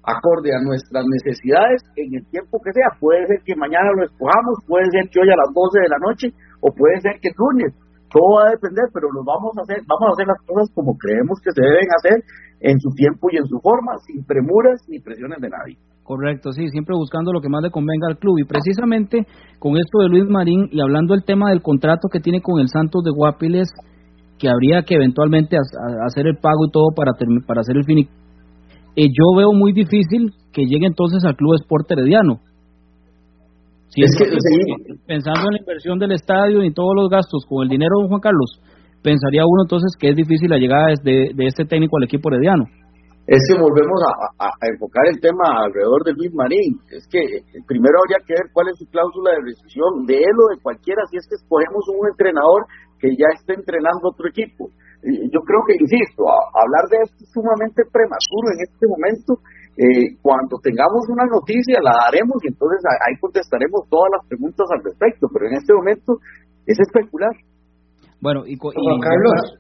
acorde 0.05 0.51
a 0.51 0.63
nuestras 0.63 1.05
necesidades 1.07 1.83
en 1.97 2.15
el 2.15 2.25
tiempo 2.31 2.59
que 2.63 2.73
sea. 2.75 2.99
Puede 2.99 3.27
ser 3.27 3.39
que 3.45 3.55
mañana 3.55 3.91
lo 3.95 4.05
escojamos, 4.05 4.59
puede 4.67 4.91
ser 4.91 5.09
que 5.11 5.21
hoy 5.21 5.31
a 5.31 5.39
las 5.39 5.51
12 5.55 5.81
de 5.81 5.91
la 5.91 6.01
noche 6.03 6.27
o 6.61 6.71
puede 6.75 7.01
ser 7.01 7.19
que 7.23 7.31
el 7.31 7.39
lunes. 7.39 7.71
Todo 8.13 8.37
va 8.37 8.49
a 8.49 8.53
depender, 8.53 8.85
pero 8.93 9.09
lo 9.09 9.25
vamos 9.25 9.57
a 9.57 9.63
hacer, 9.65 9.81
vamos 9.89 10.13
a 10.13 10.13
hacer 10.13 10.27
las 10.29 10.41
cosas 10.45 10.69
como 10.77 10.93
creemos 11.01 11.41
que 11.41 11.49
se 11.49 11.65
deben 11.65 11.89
hacer 11.97 12.21
en 12.61 12.77
su 12.79 12.91
tiempo 12.93 13.29
y 13.33 13.39
en 13.39 13.47
su 13.47 13.59
forma, 13.61 13.97
sin 14.05 14.23
premuras 14.25 14.85
ni 14.87 15.01
presiones 15.01 15.41
de 15.41 15.49
nadie. 15.49 15.77
Correcto, 16.05 16.53
sí, 16.53 16.69
siempre 16.69 16.95
buscando 16.95 17.33
lo 17.33 17.41
que 17.41 17.49
más 17.49 17.63
le 17.63 17.71
convenga 17.71 18.09
al 18.09 18.19
club. 18.19 18.37
Y 18.39 18.45
precisamente 18.45 19.25
con 19.59 19.79
esto 19.79 20.01
de 20.01 20.09
Luis 20.09 20.29
Marín 20.29 20.69
y 20.71 20.83
hablando 20.83 21.15
del 21.15 21.25
tema 21.25 21.51
del 21.51 21.63
contrato 21.63 22.09
que 22.13 22.21
tiene 22.21 22.43
con 22.43 22.61
el 22.61 22.69
Santos 22.69 23.03
de 23.03 23.13
Guapiles, 23.15 23.73
que 24.39 24.51
habría 24.51 24.83
que 24.83 24.97
eventualmente 24.97 25.57
hacer 26.05 26.27
el 26.27 26.37
pago 26.37 26.67
y 26.67 26.71
todo 26.71 26.89
para, 26.95 27.13
para 27.47 27.61
hacer 27.61 27.77
el 27.77 27.85
fin. 27.85 28.09
Eh, 28.97 29.09
yo 29.09 29.37
veo 29.37 29.53
muy 29.53 29.73
difícil 29.73 30.33
que 30.53 30.65
llegue 30.67 30.87
entonces 30.87 31.25
al 31.25 31.37
Club 31.37 31.55
Sport 31.61 31.91
Herediano. 31.91 32.41
es 33.97 34.11
que, 34.19 34.25
pensando 35.07 35.41
en 35.49 35.53
la 35.53 35.59
inversión 35.61 35.99
del 35.99 36.13
estadio 36.13 36.63
y 36.63 36.73
todos 36.73 36.93
los 36.95 37.09
gastos 37.09 37.45
con 37.49 37.63
el 37.65 37.69
dinero 37.69 38.01
de 38.03 38.09
Juan 38.09 38.21
Carlos, 38.21 38.61
pensaría 39.03 39.43
uno 39.47 39.63
entonces 39.65 39.97
que 39.99 40.11
es 40.11 40.17
difícil 40.17 40.51
la 40.51 40.59
llegada 40.59 40.89
de, 41.03 41.31
de 41.35 41.47
este 41.47 41.65
técnico 41.65 41.97
al 41.97 42.05
equipo 42.05 42.29
herediano 42.31 42.65
es 43.27 43.39
que 43.47 43.55
volvemos 43.55 44.01
a, 44.39 44.51
enfocar 44.67 45.07
el 45.07 45.21
tema 45.21 45.63
alrededor 45.63 46.03
de 46.05 46.13
Luis 46.13 46.35
Marín. 46.35 46.75
Es 46.91 47.07
que 47.07 47.23
eh, 47.23 47.63
primero 47.67 48.03
habría 48.03 48.19
que 48.27 48.35
ver 48.35 48.51
cuál 48.53 48.69
es 48.69 48.79
su 48.79 48.87
cláusula 48.91 49.31
de 49.33 49.47
rescisión 49.47 50.07
de 50.07 50.19
él 50.19 50.37
o 50.43 50.51
de 50.51 50.61
cualquiera, 50.61 51.07
si 51.07 51.17
es 51.19 51.27
que 51.29 51.39
escogemos 51.39 51.87
un 51.87 52.09
entrenador 52.11 52.67
que 52.99 53.15
ya 53.15 53.31
esté 53.39 53.55
entrenando 53.55 54.11
otro 54.11 54.27
equipo. 54.27 54.71
Yo 55.03 55.41
creo 55.43 55.63
que, 55.67 55.75
insisto, 55.83 56.23
hablar 56.55 56.87
de 56.91 57.03
esto 57.03 57.19
es 57.19 57.31
sumamente 57.35 57.83
prematuro 57.91 58.47
en 58.55 58.61
este 58.63 58.87
momento. 58.87 59.43
Eh, 59.75 60.21
cuando 60.21 60.61
tengamos 60.63 61.09
una 61.09 61.25
noticia 61.27 61.81
la 61.81 61.97
haremos 62.07 62.37
y 62.45 62.53
entonces 62.53 62.79
ahí 63.09 63.17
contestaremos 63.19 63.89
todas 63.89 64.11
las 64.15 64.29
preguntas 64.29 64.69
al 64.69 64.85
respecto, 64.85 65.27
pero 65.33 65.49
en 65.49 65.55
este 65.57 65.73
momento 65.73 66.21
es 66.67 66.79
especular. 66.79 67.33
Bueno, 68.21 68.47
y, 68.47 68.55
Carlos. 68.57 69.59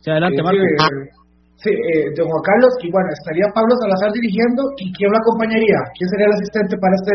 Se 0.00 0.10
adelante, 0.10 0.40
Marco. 0.42 0.64
Sí, 1.60 1.68
eh, 1.68 2.08
de 2.16 2.22
Juan 2.24 2.40
Carlos, 2.40 2.72
y 2.80 2.88
bueno, 2.88 3.12
estaría 3.12 3.44
Pablo 3.52 3.76
Salazar 3.84 4.08
dirigiendo, 4.16 4.64
¿y 4.80 4.88
quién 4.96 5.12
lo 5.12 5.18
acompañaría? 5.20 5.76
¿Quién 5.92 6.08
sería 6.08 6.32
el 6.32 6.36
asistente 6.40 6.72
para 6.80 6.96
este 6.96 7.14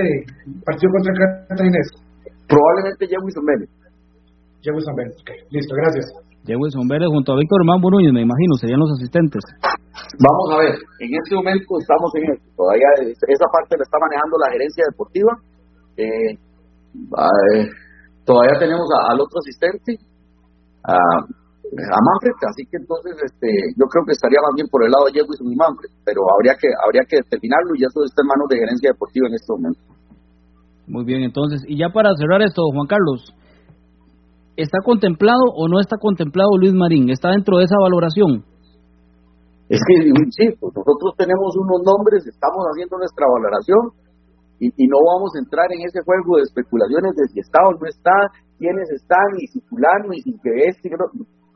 partido 0.61 0.93
contra 0.93 1.09
el 1.09 1.19
Catarinés? 1.49 1.89
Probablemente 2.45 3.09
Jewison 3.09 3.41
Vélez. 3.41 3.69
Jewison 4.61 4.93
Vélez, 4.93 5.17
ok, 5.17 5.31
listo, 5.49 5.73
gracias. 5.73 6.05
Jewison 6.45 6.87
Vélez 6.87 7.09
junto 7.09 7.33
a 7.33 7.37
Víctor 7.37 7.61
Hermán 7.61 7.81
Núñez, 7.81 8.13
me 8.13 8.21
imagino, 8.21 8.53
serían 8.61 8.79
los 8.79 8.93
asistentes. 8.93 9.41
Vamos 10.21 10.47
a 10.53 10.57
ver, 10.61 10.75
en 11.01 11.11
este 11.11 11.35
momento 11.35 11.65
estamos 11.81 12.09
en 12.15 12.23
esto, 12.31 12.45
todavía 12.55 12.87
esa 13.01 13.47
parte 13.49 13.77
la 13.77 13.83
está 13.83 13.97
manejando 13.97 14.37
la 14.37 14.51
gerencia 14.53 14.83
deportiva, 14.91 15.31
eh, 15.97 16.31
eh 16.37 17.63
todavía 18.25 18.57
tenemos 18.59 18.85
al 19.09 19.19
otro 19.21 19.39
asistente, 19.41 19.97
a 20.83 20.97
a 21.73 21.99
Manfred, 21.99 22.37
así 22.47 22.63
que 22.69 22.77
entonces 22.77 23.17
este, 23.25 23.49
yo 23.75 23.85
creo 23.89 24.05
que 24.05 24.13
estaría 24.13 24.39
más 24.39 24.53
bien 24.55 24.67
por 24.69 24.85
el 24.85 24.91
lado 24.91 25.09
de 25.09 25.17
Diego 25.17 25.27
y 25.33 25.55
Manfred, 25.55 25.91
pero 26.05 26.21
habría 26.37 26.55
que 26.55 26.69
habría 26.71 27.03
que 27.03 27.19
determinarlo 27.19 27.75
y 27.75 27.83
eso 27.83 27.99
está 28.05 28.21
en 28.21 28.31
manos 28.31 28.47
de 28.47 28.61
gerencia 28.63 28.87
deportiva 28.93 29.27
en 29.27 29.35
este 29.35 29.49
momento. 29.51 29.83
Muy 30.87 31.03
bien, 31.03 31.25
entonces, 31.25 31.65
y 31.67 31.81
ya 31.81 31.89
para 31.89 32.13
cerrar 32.15 32.41
esto, 32.45 32.61
Juan 32.71 32.87
Carlos, 32.87 33.33
¿está 34.55 34.79
contemplado 34.83 35.51
o 35.55 35.67
no 35.67 35.79
está 35.79 35.97
contemplado 35.97 36.57
Luis 36.59 36.73
Marín? 36.73 37.09
¿Está 37.09 37.31
dentro 37.31 37.57
de 37.57 37.65
esa 37.65 37.75
valoración? 37.79 38.43
Es 39.67 39.81
que, 39.81 40.07
insisto, 40.07 40.69
nosotros 40.69 41.17
tenemos 41.17 41.57
unos 41.57 41.81
nombres, 41.81 42.25
estamos 42.27 42.61
haciendo 42.69 42.97
nuestra 42.97 43.25
valoración 43.25 43.97
y, 44.59 44.69
no 44.87 44.97
vamos 45.03 45.33
a 45.35 45.39
entrar 45.39 45.65
en 45.73 45.81
ese 45.83 45.99
juego 46.05 46.37
de 46.37 46.43
especulaciones 46.43 47.15
de 47.17 47.27
si 47.33 47.39
está 47.39 47.59
o 47.67 47.73
no 47.73 47.85
está, 47.89 48.15
quiénes 48.57 48.89
están, 48.91 49.25
y 49.41 49.47
si 49.47 49.59
fulano, 49.67 50.13
y 50.13 50.21
si 50.21 50.31
que 50.39 50.69
es, 50.69 50.77
no, 50.95 51.09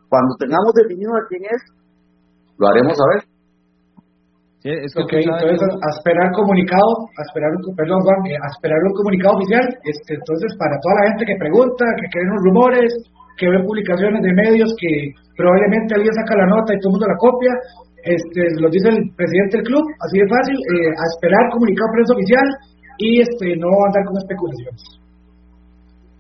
cuando 0.09 0.35
tengamos 0.37 0.73
definido 0.73 1.15
a 1.15 1.23
quién 1.29 1.43
es, 1.45 1.61
lo 2.57 2.67
haremos 2.67 2.97
saber. 2.97 3.38
Sí, 4.59 4.67
es 4.75 4.91
que 4.91 5.23
entonces 5.23 5.71
a 5.71 5.89
esperar 5.95 6.27
comunicado, 6.35 7.07
a 7.15 7.21
esperar 7.31 7.47
un, 7.55 7.63
perdón 7.79 8.03
Juan, 8.03 8.19
a 8.27 8.49
esperar 8.51 8.79
un 8.83 8.91
comunicado 8.91 9.39
oficial, 9.39 9.63
este, 9.87 10.19
entonces 10.19 10.51
para 10.59 10.75
toda 10.83 10.99
la 10.99 11.07
gente 11.07 11.31
que 11.31 11.39
pregunta, 11.39 11.85
que 11.95 12.11
creen 12.11 12.27
los 12.27 12.43
rumores, 12.43 12.91
que 13.39 13.47
ve 13.47 13.63
publicaciones 13.63 14.19
de 14.19 14.35
medios 14.35 14.75
que 14.75 15.15
probablemente 15.39 15.95
alguien 15.95 16.11
saca 16.11 16.43
la 16.43 16.51
nota 16.51 16.75
y 16.75 16.79
todo 16.83 16.91
el 16.91 16.95
mundo 16.99 17.07
la 17.07 17.23
copia, 17.23 17.53
este, 18.03 18.41
lo 18.59 18.67
dice 18.67 18.91
el 18.91 18.99
presidente 19.15 19.63
del 19.63 19.67
club, 19.71 19.85
así 20.03 20.19
de 20.19 20.27
fácil, 20.27 20.57
eh, 20.59 20.91
a 20.91 21.03
esperar 21.07 21.43
comunicado 21.55 21.95
prensa 21.95 22.11
oficial 22.19 22.47
y 22.99 23.09
este, 23.23 23.55
no 23.55 23.71
andar 23.87 24.03
con 24.03 24.19
especulaciones. 24.19 24.83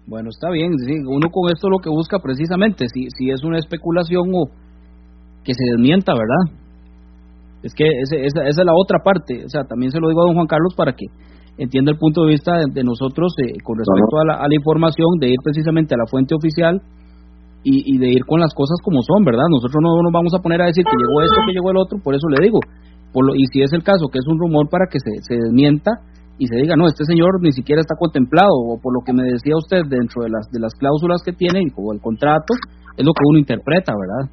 Bueno, 0.07 0.31
está 0.31 0.47
bien, 0.49 0.71
uno 1.11 1.27
con 1.27 1.51
esto 1.51 1.67
lo 1.67 1.83
que 1.83 1.91
busca 1.91 2.23
precisamente, 2.23 2.87
si, 2.87 3.11
si 3.19 3.35
es 3.35 3.43
una 3.43 3.59
especulación 3.59 4.31
o 4.31 4.47
que 5.43 5.51
se 5.53 5.75
desmienta, 5.75 6.15
¿verdad? 6.15 6.58
Es 7.63 7.73
que 7.75 7.85
esa, 7.85 8.15
esa, 8.15 8.47
es 8.47 8.55
la 8.57 8.73
otra 8.73 8.99
parte, 9.03 9.43
o 9.43 9.49
sea, 9.49 9.63
también 9.63 9.91
se 9.91 9.99
lo 9.99 10.07
digo 10.07 10.21
a 10.21 10.25
don 10.25 10.35
Juan 10.35 10.47
Carlos 10.47 10.73
para 10.75 10.93
que 10.93 11.07
entienda 11.57 11.91
el 11.91 11.97
punto 11.97 12.23
de 12.23 12.31
vista 12.31 12.55
de, 12.55 12.83
nosotros 12.83 13.35
eh, 13.43 13.59
con 13.63 13.77
respecto 13.77 14.15
a, 14.23 14.47
la, 14.47 14.55
información, 14.55 15.19
de 15.19 15.29
ir 15.29 15.39
precisamente 15.43 15.93
a 15.93 15.99
la 15.99 16.07
fuente 16.07 16.33
oficial 16.33 16.79
y, 17.63 17.83
y, 17.83 17.97
de 17.99 18.07
ir 18.15 18.23
con 18.23 18.39
las 18.39 18.53
cosas 18.55 18.79
como 18.81 19.01
son, 19.03 19.25
¿verdad? 19.25 19.43
Nosotros 19.51 19.75
no 19.83 20.01
nos 20.01 20.13
vamos 20.13 20.31
a 20.33 20.39
poner 20.39 20.61
a 20.61 20.71
decir 20.71 20.85
que 20.87 20.95
llegó 20.95 21.21
esto, 21.21 21.43
que 21.45 21.51
llegó 21.51 21.71
el 21.71 21.77
otro, 21.77 21.99
por 21.99 22.15
eso 22.15 22.29
le 22.31 22.39
digo, 22.47 22.59
por 23.11 23.27
lo, 23.27 23.35
y 23.35 23.43
si 23.51 23.61
es 23.61 23.73
el 23.73 23.83
caso 23.83 24.07
que 24.07 24.19
es 24.19 24.27
un 24.27 24.39
rumor 24.39 24.69
para 24.71 24.87
que 24.87 24.99
se, 24.99 25.11
se 25.27 25.35
desmienta, 25.35 25.91
y 26.39 26.47
se 26.47 26.55
diga, 26.55 26.75
no, 26.77 26.87
este 26.87 27.03
señor 27.03 27.43
ni 27.43 27.51
siquiera 27.51 27.81
está 27.81 27.95
contemplado, 27.99 28.55
o 28.55 28.79
por 28.79 28.95
lo 28.95 29.03
que 29.05 29.11
me 29.11 29.27
decía 29.27 29.59
usted 29.59 29.83
dentro 29.91 30.23
de 30.23 30.29
las, 30.31 30.47
de 30.49 30.59
las 30.59 30.73
cláusulas 30.73 31.21
que 31.23 31.33
tiene 31.33 31.67
o 31.75 31.91
el 31.91 31.99
contrato, 31.99 32.55
es 32.95 33.05
lo 33.05 33.11
que 33.11 33.27
uno 33.27 33.39
interpreta, 33.39 33.91
¿verdad? 33.91 34.31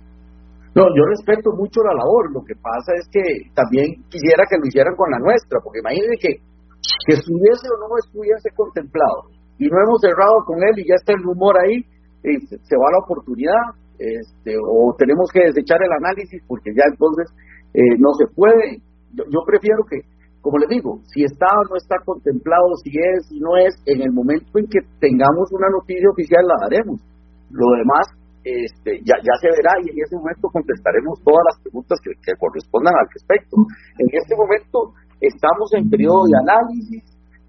No, 0.76 0.84
yo 0.92 1.02
respeto 1.08 1.56
mucho 1.56 1.80
la 1.80 1.96
labor, 1.96 2.28
lo 2.36 2.44
que 2.44 2.52
pasa 2.60 2.92
es 3.00 3.08
que 3.08 3.48
también 3.56 3.96
quisiera 4.12 4.44
que 4.44 4.60
lo 4.60 4.68
hicieran 4.68 4.92
con 4.92 5.08
la 5.08 5.16
nuestra, 5.18 5.56
porque 5.64 5.80
imagínense 5.80 6.20
que, 6.20 6.32
que 6.36 7.14
estuviese 7.16 7.64
o 7.72 7.80
no 7.80 7.96
estuviese 7.96 8.52
contemplado, 8.52 9.32
y 9.56 9.72
no 9.72 9.76
hemos 9.80 10.04
cerrado 10.04 10.44
con 10.44 10.60
él 10.60 10.76
y 10.76 10.84
ya 10.84 11.00
está 11.00 11.16
el 11.16 11.24
rumor 11.24 11.56
ahí, 11.56 11.80
se 12.20 12.76
va 12.76 12.92
la 12.92 13.00
oportunidad, 13.00 13.72
este, 13.96 14.52
o 14.60 14.92
tenemos 14.98 15.30
que 15.32 15.48
desechar 15.48 15.80
el 15.80 15.92
análisis 16.04 16.42
porque 16.46 16.68
ya 16.76 16.84
entonces 16.92 17.32
eh, 17.72 17.96
no 17.98 18.12
se 18.12 18.26
puede. 18.34 18.84
Yo, 19.16 19.40
prefiero 19.46 19.80
que, 19.88 20.04
como 20.42 20.58
les 20.58 20.68
digo, 20.68 21.00
si 21.08 21.24
está 21.24 21.46
o 21.56 21.64
no 21.70 21.76
está 21.76 21.96
contemplado, 22.04 22.76
si 22.84 22.90
es, 22.92 23.28
si 23.28 23.40
no 23.40 23.56
es, 23.56 23.72
en 23.86 24.02
el 24.02 24.12
momento 24.12 24.58
en 24.58 24.66
que 24.66 24.80
tengamos 25.00 25.48
una 25.52 25.68
noticia 25.70 26.10
oficial 26.10 26.44
la 26.44 26.68
daremos. 26.68 27.00
Lo 27.48 27.70
demás 27.78 28.04
este, 28.46 29.02
ya, 29.02 29.18
ya 29.18 29.34
se 29.42 29.50
verá 29.50 29.74
y 29.82 29.90
en 29.90 29.98
ese 29.98 30.14
momento 30.14 30.46
contestaremos 30.54 31.18
todas 31.26 31.42
las 31.50 31.58
preguntas 31.66 31.98
que, 31.98 32.14
correspondan 32.38 32.94
al 32.94 33.10
respecto. 33.10 33.58
En 33.98 34.06
este 34.06 34.36
momento 34.38 34.94
estamos 35.18 35.74
en 35.74 35.90
periodo 35.90 36.30
de 36.30 36.38
análisis, 36.38 37.02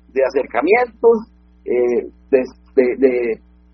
de 0.09 0.21
acercamientos, 0.25 1.29
eh, 1.69 2.09
de, 2.33 2.41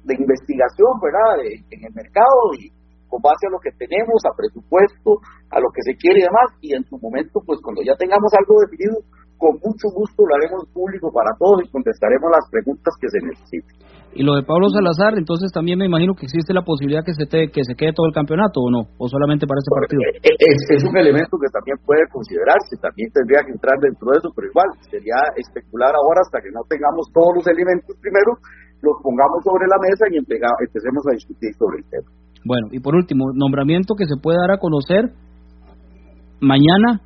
de 0.03 0.13
investigación, 0.19 0.99
¿verdad?, 0.99 1.47
en 1.47 1.79
el 1.79 1.93
mercado 1.95 2.51
y 2.59 2.67
con 3.07 3.21
base 3.21 3.47
a 3.47 3.53
lo 3.53 3.61
que 3.61 3.71
tenemos, 3.77 4.19
a 4.25 4.35
presupuesto, 4.35 5.21
a 5.53 5.61
lo 5.61 5.69
que 5.69 5.85
se 5.85 5.95
quiere 5.95 6.19
y 6.19 6.27
demás, 6.27 6.49
y 6.59 6.75
en 6.75 6.83
su 6.89 6.97
momento, 6.97 7.39
pues 7.45 7.61
cuando 7.61 7.85
ya 7.85 7.95
tengamos 7.95 8.33
algo 8.33 8.59
definido, 8.59 8.99
con 9.43 9.59
mucho 9.59 9.91
gusto 9.91 10.23
lo 10.23 10.31
haremos 10.39 10.63
público 10.71 11.11
para 11.11 11.35
todos 11.35 11.59
y 11.59 11.67
contestaremos 11.67 12.31
las 12.31 12.47
preguntas 12.47 12.95
que 12.95 13.11
se 13.11 13.19
necesiten. 13.19 13.75
Y 14.15 14.23
lo 14.23 14.39
de 14.39 14.47
Pablo 14.47 14.69
Salazar, 14.71 15.19
entonces 15.19 15.51
también 15.51 15.75
me 15.81 15.89
imagino 15.89 16.15
que 16.15 16.29
existe 16.29 16.53
la 16.53 16.63
posibilidad 16.63 17.03
que 17.03 17.17
se 17.17 17.25
te, 17.27 17.51
que 17.51 17.65
se 17.67 17.75
quede 17.75 17.91
todo 17.91 18.07
el 18.07 18.15
campeonato 18.15 18.61
o 18.61 18.69
no, 18.71 18.87
o 18.95 19.09
solamente 19.11 19.43
para 19.43 19.59
este 19.59 19.73
partido. 19.73 19.99
Eh, 20.05 20.21
eh, 20.23 20.37
es, 20.37 20.79
es, 20.79 20.81
un 20.87 20.95
elemento 20.95 21.35
que 21.35 21.49
también 21.51 21.75
puede 21.83 22.07
considerarse, 22.07 22.77
también 22.79 23.11
tendría 23.11 23.43
que 23.43 23.51
entrar 23.51 23.75
dentro 23.83 24.05
de 24.13 24.21
eso, 24.21 24.29
pero 24.31 24.47
igual 24.47 24.69
sería 24.87 25.19
especular 25.35 25.91
ahora 25.91 26.23
hasta 26.23 26.39
que 26.39 26.53
no 26.53 26.63
tengamos 26.69 27.09
todos 27.11 27.41
los 27.41 27.45
elementos 27.51 27.97
primero 27.99 28.39
los 28.83 28.99
pongamos 29.01 29.39
sobre 29.43 29.65
la 29.65 29.79
mesa 29.79 30.03
y 30.11 30.19
empecemos 30.19 31.03
a 31.07 31.15
discutir 31.15 31.51
sobre 31.55 31.79
el 31.79 31.85
tema. 31.89 32.07
Bueno, 32.43 32.67
y 32.71 32.79
por 32.83 32.95
último, 32.95 33.31
nombramiento 33.33 33.95
que 33.95 34.05
se 34.05 34.19
puede 34.19 34.37
dar 34.37 34.51
a 34.51 34.59
conocer 34.59 35.15
mañana, 36.43 36.99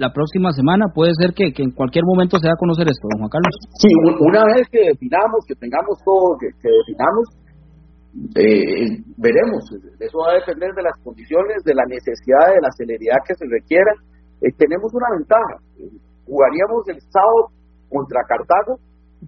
la 0.00 0.08
próxima 0.16 0.48
semana, 0.56 0.88
puede 0.88 1.12
ser 1.12 1.36
que, 1.36 1.52
en 1.52 1.76
cualquier 1.76 2.08
momento 2.08 2.40
se 2.40 2.48
a 2.48 2.56
conocer 2.56 2.88
esto, 2.88 3.04
don 3.04 3.20
Juan 3.20 3.28
Carlos. 3.28 3.52
Sí, 3.76 3.92
una 4.24 4.48
vez 4.48 4.64
que 4.72 4.96
definamos, 4.96 5.44
que 5.44 5.54
tengamos 5.60 6.00
todo, 6.00 6.40
que, 6.40 6.48
definamos, 6.56 7.24
eh, 8.32 8.96
veremos. 9.20 9.60
Eso 10.00 10.16
va 10.24 10.32
a 10.32 10.40
depender 10.40 10.72
de 10.72 10.88
las 10.88 10.96
condiciones, 11.04 11.62
de 11.68 11.76
la 11.76 11.84
necesidad, 11.84 12.48
de 12.48 12.64
la 12.64 12.72
celeridad 12.72 13.20
que 13.28 13.36
se 13.36 13.44
requiera. 13.44 13.92
Eh, 14.40 14.48
tenemos 14.56 14.88
una 14.96 15.12
ventaja. 15.12 15.60
Jugaríamos 16.24 16.88
el 16.88 17.00
sábado 17.12 17.52
contra 17.92 18.24
Cartago 18.24 18.80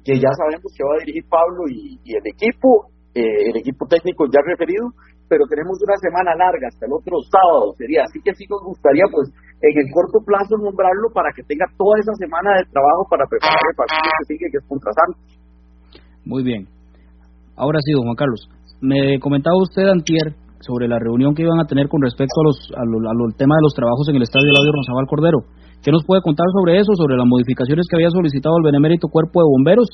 que 0.05 0.17
ya 0.17 0.33
sabemos 0.33 0.73
que 0.73 0.85
va 0.85 0.97
a 0.97 1.05
dirigir 1.05 1.25
Pablo 1.29 1.69
y, 1.69 2.01
el 2.01 2.25
equipo, 2.25 2.89
eh, 3.15 3.53
el 3.53 3.57
equipo 3.61 3.87
técnico 3.87 4.25
ya 4.27 4.41
referido, 4.41 4.89
pero 5.33 5.49
tenemos 5.49 5.81
una 5.81 5.97
semana 5.97 6.37
larga 6.37 6.69
hasta 6.69 6.85
el 6.85 6.93
otro 6.93 7.17
sábado, 7.25 7.73
sería 7.81 8.05
así 8.05 8.21
que 8.21 8.37
sí 8.37 8.45
nos 8.53 8.61
gustaría 8.69 9.09
pues 9.09 9.33
en 9.65 9.75
el 9.81 9.89
corto 9.89 10.21
plazo 10.21 10.61
nombrarlo 10.61 11.09
para 11.09 11.33
que 11.33 11.41
tenga 11.49 11.65
toda 11.81 11.97
esa 12.05 12.13
semana 12.21 12.61
de 12.61 12.69
trabajo 12.69 13.09
para 13.09 13.25
preparar 13.25 13.57
el 13.57 13.73
partido 13.81 14.13
que 14.13 14.29
sigue 14.29 14.53
que 14.53 14.61
es 14.61 14.67
contra 14.69 14.93
Santos. 14.93 15.25
Muy 16.29 16.45
bien. 16.45 16.69
Ahora 17.57 17.81
sí, 17.81 17.97
don 17.97 18.05
Juan 18.05 18.21
Carlos, 18.21 18.45
me 18.85 19.17
comentaba 19.25 19.57
usted 19.57 19.89
antier 19.89 20.37
sobre 20.61 20.85
la 20.85 21.01
reunión 21.01 21.33
que 21.33 21.49
iban 21.49 21.65
a 21.65 21.65
tener 21.65 21.89
con 21.89 22.05
respecto 22.05 22.37
a 22.37 22.45
los, 22.45 22.57
al 22.77 23.33
tema 23.41 23.57
de 23.57 23.65
los 23.65 23.73
trabajos 23.73 24.05
en 24.13 24.21
el 24.21 24.29
estadio 24.29 24.53
Eladio 24.53 24.69
Rosabal 24.69 25.09
Cordero. 25.09 25.49
¿Qué 25.81 25.89
nos 25.89 26.05
puede 26.05 26.21
contar 26.21 26.45
sobre 26.53 26.77
eso, 26.77 26.93
sobre 26.93 27.17
las 27.17 27.25
modificaciones 27.25 27.89
que 27.89 27.97
había 27.97 28.13
solicitado 28.13 28.61
el 28.61 28.69
Benemérito 28.69 29.09
Cuerpo 29.09 29.41
de 29.41 29.49
Bomberos? 29.49 29.89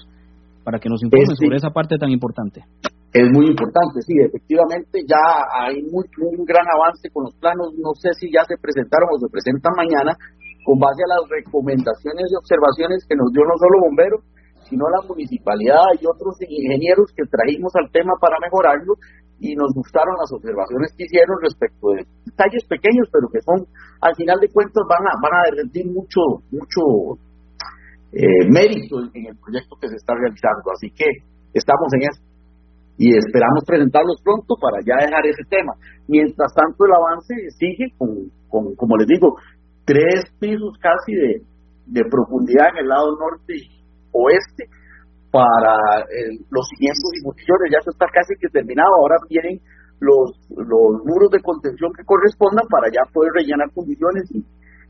Para 0.66 0.83
que 0.83 0.90
nos 0.90 0.99
informe 0.99 1.30
sobre 1.38 1.62
esa 1.62 1.71
parte 1.71 1.95
tan 1.95 2.11
importante. 2.11 2.66
Es 3.08 3.24
muy 3.32 3.48
importante, 3.48 4.04
sí, 4.04 4.12
efectivamente 4.20 5.00
ya 5.08 5.16
hay 5.64 5.80
muy, 5.88 6.04
un 6.20 6.44
gran 6.44 6.64
avance 6.68 7.08
con 7.08 7.24
los 7.24 7.34
planos, 7.40 7.72
no 7.80 7.96
sé 7.96 8.12
si 8.20 8.28
ya 8.28 8.44
se 8.44 8.60
presentaron 8.60 9.08
o 9.08 9.18
se 9.18 9.32
presentan 9.32 9.72
mañana, 9.72 10.12
con 10.60 10.76
base 10.76 11.00
a 11.08 11.16
las 11.16 11.24
recomendaciones 11.24 12.28
y 12.28 12.36
observaciones 12.36 13.08
que 13.08 13.16
nos 13.16 13.32
dio 13.32 13.48
no 13.48 13.56
solo 13.56 13.80
Bomberos, 13.88 14.20
sino 14.68 14.84
la 14.92 15.00
municipalidad 15.08 15.88
y 15.97 16.04
otros 16.04 16.36
ingenieros 16.44 17.08
que 17.16 17.25
trajimos 17.25 17.73
al 17.80 17.88
tema 17.97 18.12
para 18.21 18.36
mejorarlo 18.44 19.00
y 19.40 19.56
nos 19.56 19.73
gustaron 19.73 20.12
las 20.21 20.28
observaciones 20.28 20.92
que 20.92 21.08
hicieron 21.08 21.40
respecto 21.40 21.97
de 21.97 22.04
detalles 22.28 22.68
pequeños, 22.68 23.08
pero 23.08 23.32
que 23.32 23.40
son, 23.40 23.64
al 24.04 24.12
final 24.21 24.36
de 24.36 24.52
cuentas, 24.52 24.84
van 24.84 25.08
a, 25.08 25.16
van 25.16 25.32
a 25.32 25.42
rendir 25.56 25.88
mucho, 25.88 26.44
mucho 26.52 27.16
eh, 28.12 28.44
mérito 28.52 29.00
en 29.16 29.32
el 29.32 29.36
proyecto 29.40 29.80
que 29.80 29.88
se 29.88 29.97
está 29.97 30.12
realizando. 30.12 30.68
Así 30.76 30.92
que 30.92 31.08
estamos 31.56 31.88
en 31.97 32.12
eso 32.12 32.27
y 32.99 33.17
esperamos 33.17 33.63
presentarlos 33.65 34.21
pronto 34.23 34.58
para 34.61 34.82
ya 34.82 34.99
dejar 34.99 35.25
ese 35.25 35.47
tema. 35.49 35.73
Mientras 36.08 36.52
tanto, 36.52 36.84
el 36.84 36.93
avance 36.93 37.34
sigue 37.56 37.95
con, 37.97 38.26
con 38.50 38.75
como 38.75 38.99
les 38.99 39.06
digo, 39.06 39.39
tres 39.87 40.26
pisos 40.41 40.75
casi 40.82 41.15
de, 41.15 41.43
de 41.87 42.02
profundidad 42.11 42.75
en 42.75 42.84
el 42.84 42.89
lado 42.89 43.15
norte 43.17 43.54
y 43.54 43.71
oeste 44.13 44.67
para 45.30 45.76
los 46.50 46.65
cimientos 46.75 47.08
y 47.15 47.23
funciones, 47.23 47.71
ya 47.71 47.78
eso 47.78 47.93
está 47.93 48.06
casi 48.11 48.34
que 48.41 48.49
terminado, 48.49 48.89
ahora 48.97 49.17
vienen 49.28 49.61
los, 50.00 50.34
los 50.56 51.04
muros 51.04 51.30
de 51.30 51.43
contención 51.43 51.93
que 51.93 52.02
correspondan 52.02 52.67
para 52.67 52.89
ya 52.89 53.04
poder 53.13 53.30
rellenar 53.37 53.69
condiciones 53.75 54.25
y, 54.32 54.41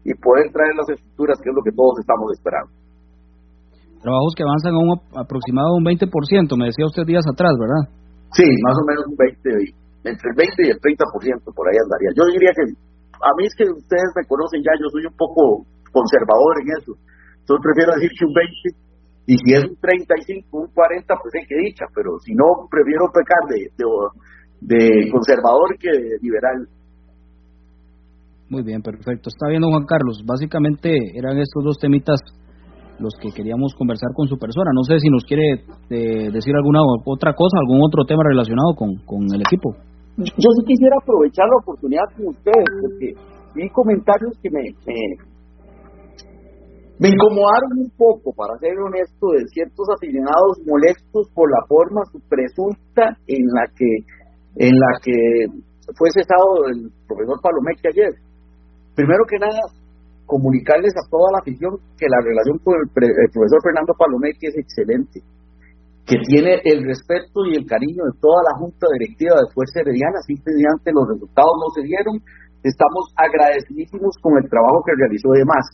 y 0.09 0.15
poder 0.15 0.49
traer 0.53 0.73
las 0.79 0.89
estructuras, 0.95 1.37
que 1.43 1.51
es 1.51 1.57
lo 1.57 1.63
que 1.67 1.75
todos 1.75 1.99
estamos 1.99 2.31
esperando. 2.33 2.71
Trabajos 3.99 4.33
que 4.39 4.47
avanzan 4.47 4.75
a 4.75 4.79
un 4.79 4.91
aproximado 5.19 5.75
un 5.75 5.85
20%, 5.85 6.07
me 6.55 6.71
decía 6.71 6.87
usted 6.87 7.03
días 7.03 7.27
atrás, 7.27 7.51
¿verdad? 7.59 7.98
Sí, 8.33 8.45
más 8.65 8.77
o 8.77 8.85
menos 8.85 9.05
un 9.09 9.17
20, 9.17 9.73
entre 10.05 10.27
el 10.31 10.37
20 10.37 10.67
y 10.67 10.71
el 10.71 10.81
30% 10.81 11.55
por 11.55 11.65
ahí 11.69 11.77
andaría. 11.81 12.11
Yo 12.13 12.25
diría 12.33 12.53
que, 12.53 12.65
a 12.69 13.31
mí 13.37 13.47
es 13.47 13.55
que 13.57 13.65
ustedes 13.65 14.11
me 14.17 14.25
conocen 14.29 14.63
ya, 14.63 14.73
yo 14.77 14.89
soy 14.93 15.07
un 15.07 15.17
poco 15.17 15.65
conservador 15.93 16.61
en 16.63 16.69
eso. 16.77 16.93
Entonces 17.41 17.63
prefiero 17.65 17.97
decir 17.97 18.11
que 18.13 18.25
un 18.27 18.35
20 18.35 18.89
y 19.29 19.37
si 19.45 19.53
es 19.53 19.63
un 19.63 19.77
35, 19.77 20.49
un 20.57 20.73
40, 20.73 21.15
pues 21.21 21.35
hay 21.37 21.47
que 21.47 21.61
dicha, 21.61 21.85
pero 21.95 22.17
si 22.25 22.33
no, 22.33 22.65
prefiero 22.71 23.13
pecar 23.13 23.45
de, 23.53 23.69
de, 24.65 25.11
conservador 25.13 25.77
que 25.79 25.93
de 25.93 26.17
liberal. 26.23 26.67
Muy 28.49 28.63
bien, 28.63 28.81
perfecto. 28.81 29.29
Está 29.29 29.49
bien, 29.49 29.61
Juan 29.61 29.85
Carlos. 29.85 30.25
Básicamente 30.25 30.89
eran 31.15 31.37
estos 31.37 31.63
dos 31.63 31.77
temitas 31.77 32.21
los 32.99 33.15
que 33.21 33.31
queríamos 33.31 33.75
conversar 33.75 34.11
con 34.15 34.27
su 34.29 34.37
persona. 34.39 34.71
No 34.75 34.83
sé 34.83 34.99
si 34.99 35.09
nos 35.09 35.25
quiere 35.25 35.65
eh, 35.91 36.31
decir 36.31 36.55
alguna 36.55 36.81
otra 37.05 37.35
cosa, 37.35 37.59
algún 37.59 37.81
otro 37.83 38.05
tema 38.05 38.23
relacionado 38.27 38.75
con, 38.75 38.97
con 39.07 39.23
el 39.33 39.41
equipo. 39.41 39.75
Yo 40.19 40.51
sí 40.59 40.63
quisiera 40.67 40.97
aprovechar 41.01 41.47
la 41.47 41.63
oportunidad 41.63 42.07
con 42.17 42.35
ustedes, 42.35 42.67
porque 42.83 43.15
vi 43.55 43.71
comentarios 43.71 44.35
que 44.43 44.51
me, 44.51 44.63
me 46.99 47.09
incomodaron 47.09 47.87
un 47.87 47.91
poco, 47.97 48.35
para 48.35 48.59
ser 48.59 48.75
honesto, 48.79 49.31
de 49.39 49.47
ciertos 49.55 49.87
aficionados 49.95 50.59
molestos 50.67 51.31
por 51.33 51.49
la 51.51 51.63
forma 51.69 52.03
presunta 52.29 53.15
en 53.29 53.47
la 53.47 53.65
que 53.75 54.19
en 54.59 54.75
la 54.75 54.93
que 55.03 55.15
fue 55.95 56.11
cesado 56.11 56.67
el 56.67 56.91
profesor 57.07 57.39
Palomeque 57.41 57.89
ayer. 57.89 58.13
Primero 58.97 59.23
que 59.31 59.39
nada, 59.39 59.63
comunicarles 60.29 60.93
a 60.93 61.09
toda 61.09 61.33
la 61.33 61.41
afición 61.41 61.81
que 61.97 62.05
la 62.05 62.21
relación 62.21 62.61
con 62.61 62.77
el, 62.77 62.89
profesor 62.93 63.65
Fernando 63.65 63.97
Palomeque 63.97 64.53
es 64.53 64.57
excelente, 64.61 65.25
que 66.05 66.21
tiene 66.29 66.61
el 66.69 66.85
respeto 66.85 67.49
y 67.49 67.57
el 67.57 67.65
cariño 67.65 68.05
de 68.05 68.21
toda 68.21 68.45
la 68.45 68.55
junta 68.61 68.87
directiva 68.93 69.41
de 69.41 69.49
Fuerza 69.57 69.81
Herediana, 69.81 70.21
simplemente 70.29 70.93
los 70.93 71.09
resultados 71.09 71.57
no 71.57 71.69
se 71.73 71.83
dieron. 71.83 72.21
Estamos 72.61 73.09
agradecidísimos 73.17 74.21
con 74.21 74.37
el 74.37 74.45
trabajo 74.49 74.85
que 74.85 74.93
realizó 74.93 75.33
de 75.33 75.45
más 75.49 75.65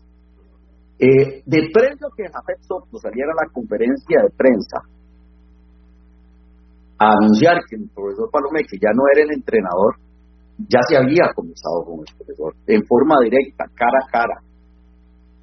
eh, 0.99 1.43
de 1.45 1.61
previo 1.75 2.07
que 2.14 2.31
Jafet 2.31 2.62
Soto 2.62 2.99
saliera 3.03 3.33
a 3.35 3.45
la 3.45 3.53
conferencia 3.53 4.23
de 4.23 4.31
prensa 4.31 4.79
a 6.99 7.11
anunciar 7.19 7.59
que 7.69 7.75
el 7.75 7.90
profesor 7.90 8.31
Palomé, 8.31 8.62
que 8.62 8.79
ya 8.79 8.95
no 8.95 9.03
era 9.11 9.27
el 9.27 9.35
entrenador, 9.35 9.99
ya 10.59 10.79
se 10.87 10.97
había 10.97 11.35
comenzado 11.35 11.83
con 11.85 11.99
el 12.07 12.14
profesor, 12.14 12.55
en 12.69 12.87
forma 12.87 13.17
directa, 13.25 13.64
cara 13.75 13.99
a 13.99 14.11
cara. 14.11 14.43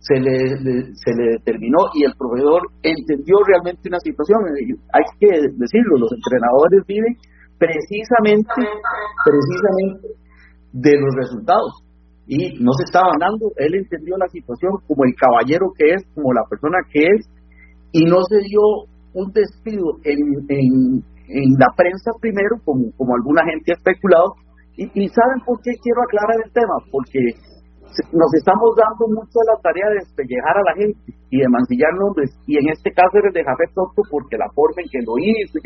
Se 0.01 0.19
le, 0.19 0.57
se 0.97 1.11
le 1.13 1.37
determinó 1.37 1.77
y 1.93 2.05
el 2.05 2.13
profesor 2.17 2.61
entendió 2.81 3.37
realmente 3.45 3.87
una 3.87 3.99
situación. 3.99 4.41
Hay 4.93 5.05
que 5.19 5.29
decirlo, 5.29 5.97
los 6.01 6.11
entrenadores 6.11 6.81
viven 6.87 7.13
precisamente, 7.61 8.65
precisamente 9.23 10.07
de 10.73 10.97
los 10.97 11.13
resultados 11.15 11.85
y 12.25 12.57
no 12.63 12.71
se 12.73 12.85
estaba 12.85 13.11
dando. 13.19 13.51
Él 13.57 13.75
entendió 13.75 14.17
la 14.17 14.27
situación 14.27 14.71
como 14.87 15.03
el 15.05 15.13
caballero 15.15 15.67
que 15.77 15.93
es, 15.93 16.01
como 16.15 16.33
la 16.33 16.43
persona 16.49 16.79
que 16.91 17.01
es, 17.01 17.29
y 17.91 18.05
no 18.05 18.23
se 18.23 18.39
dio 18.47 18.87
un 19.13 19.31
despido 19.33 19.99
en, 20.03 20.17
en, 20.47 21.03
en 21.27 21.49
la 21.59 21.67
prensa 21.75 22.11
primero, 22.19 22.55
como, 22.63 22.91
como 22.95 23.15
alguna 23.15 23.43
gente 23.45 23.73
ha 23.73 23.77
especulado. 23.77 24.35
Y, 24.77 24.87
y, 24.95 25.07
saben 25.09 25.43
por 25.45 25.59
qué 25.61 25.71
quiero 25.83 26.01
aclarar 26.01 26.37
el 26.45 26.51
tema, 26.53 26.75
porque 26.89 27.19
nos 28.11 28.31
estamos 28.33 28.71
dando 28.75 29.07
mucho 29.09 29.37
la 29.47 29.59
tarea 29.61 29.87
de 29.89 30.03
despellejar 30.05 30.55
a 30.57 30.67
la 30.67 30.75
gente 30.75 31.11
y 31.29 31.39
de 31.39 31.49
mancillar 31.49 31.93
nombres, 31.99 32.31
y 32.47 32.57
en 32.57 32.69
este 32.69 32.91
caso 32.91 33.17
eres 33.17 33.33
de 33.33 33.43
Jafet 33.43 33.71
Soto 33.73 34.01
porque 34.09 34.37
la 34.37 34.49
forma 34.53 34.83
en 34.83 34.89
que 34.89 35.01
lo 35.03 35.15
hizo, 35.19 35.59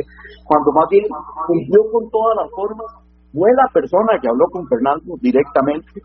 cuando 0.46 0.72
más 0.74 0.88
bien 0.90 1.06
cumplió 1.10 1.82
con 1.92 2.10
todas 2.10 2.36
las 2.42 2.50
formas, 2.52 2.90
fue 3.34 3.50
la 3.52 3.68
persona 3.74 4.18
que 4.22 4.30
habló 4.30 4.46
con 4.52 4.66
Fernando 4.68 5.18
directamente 5.20 6.02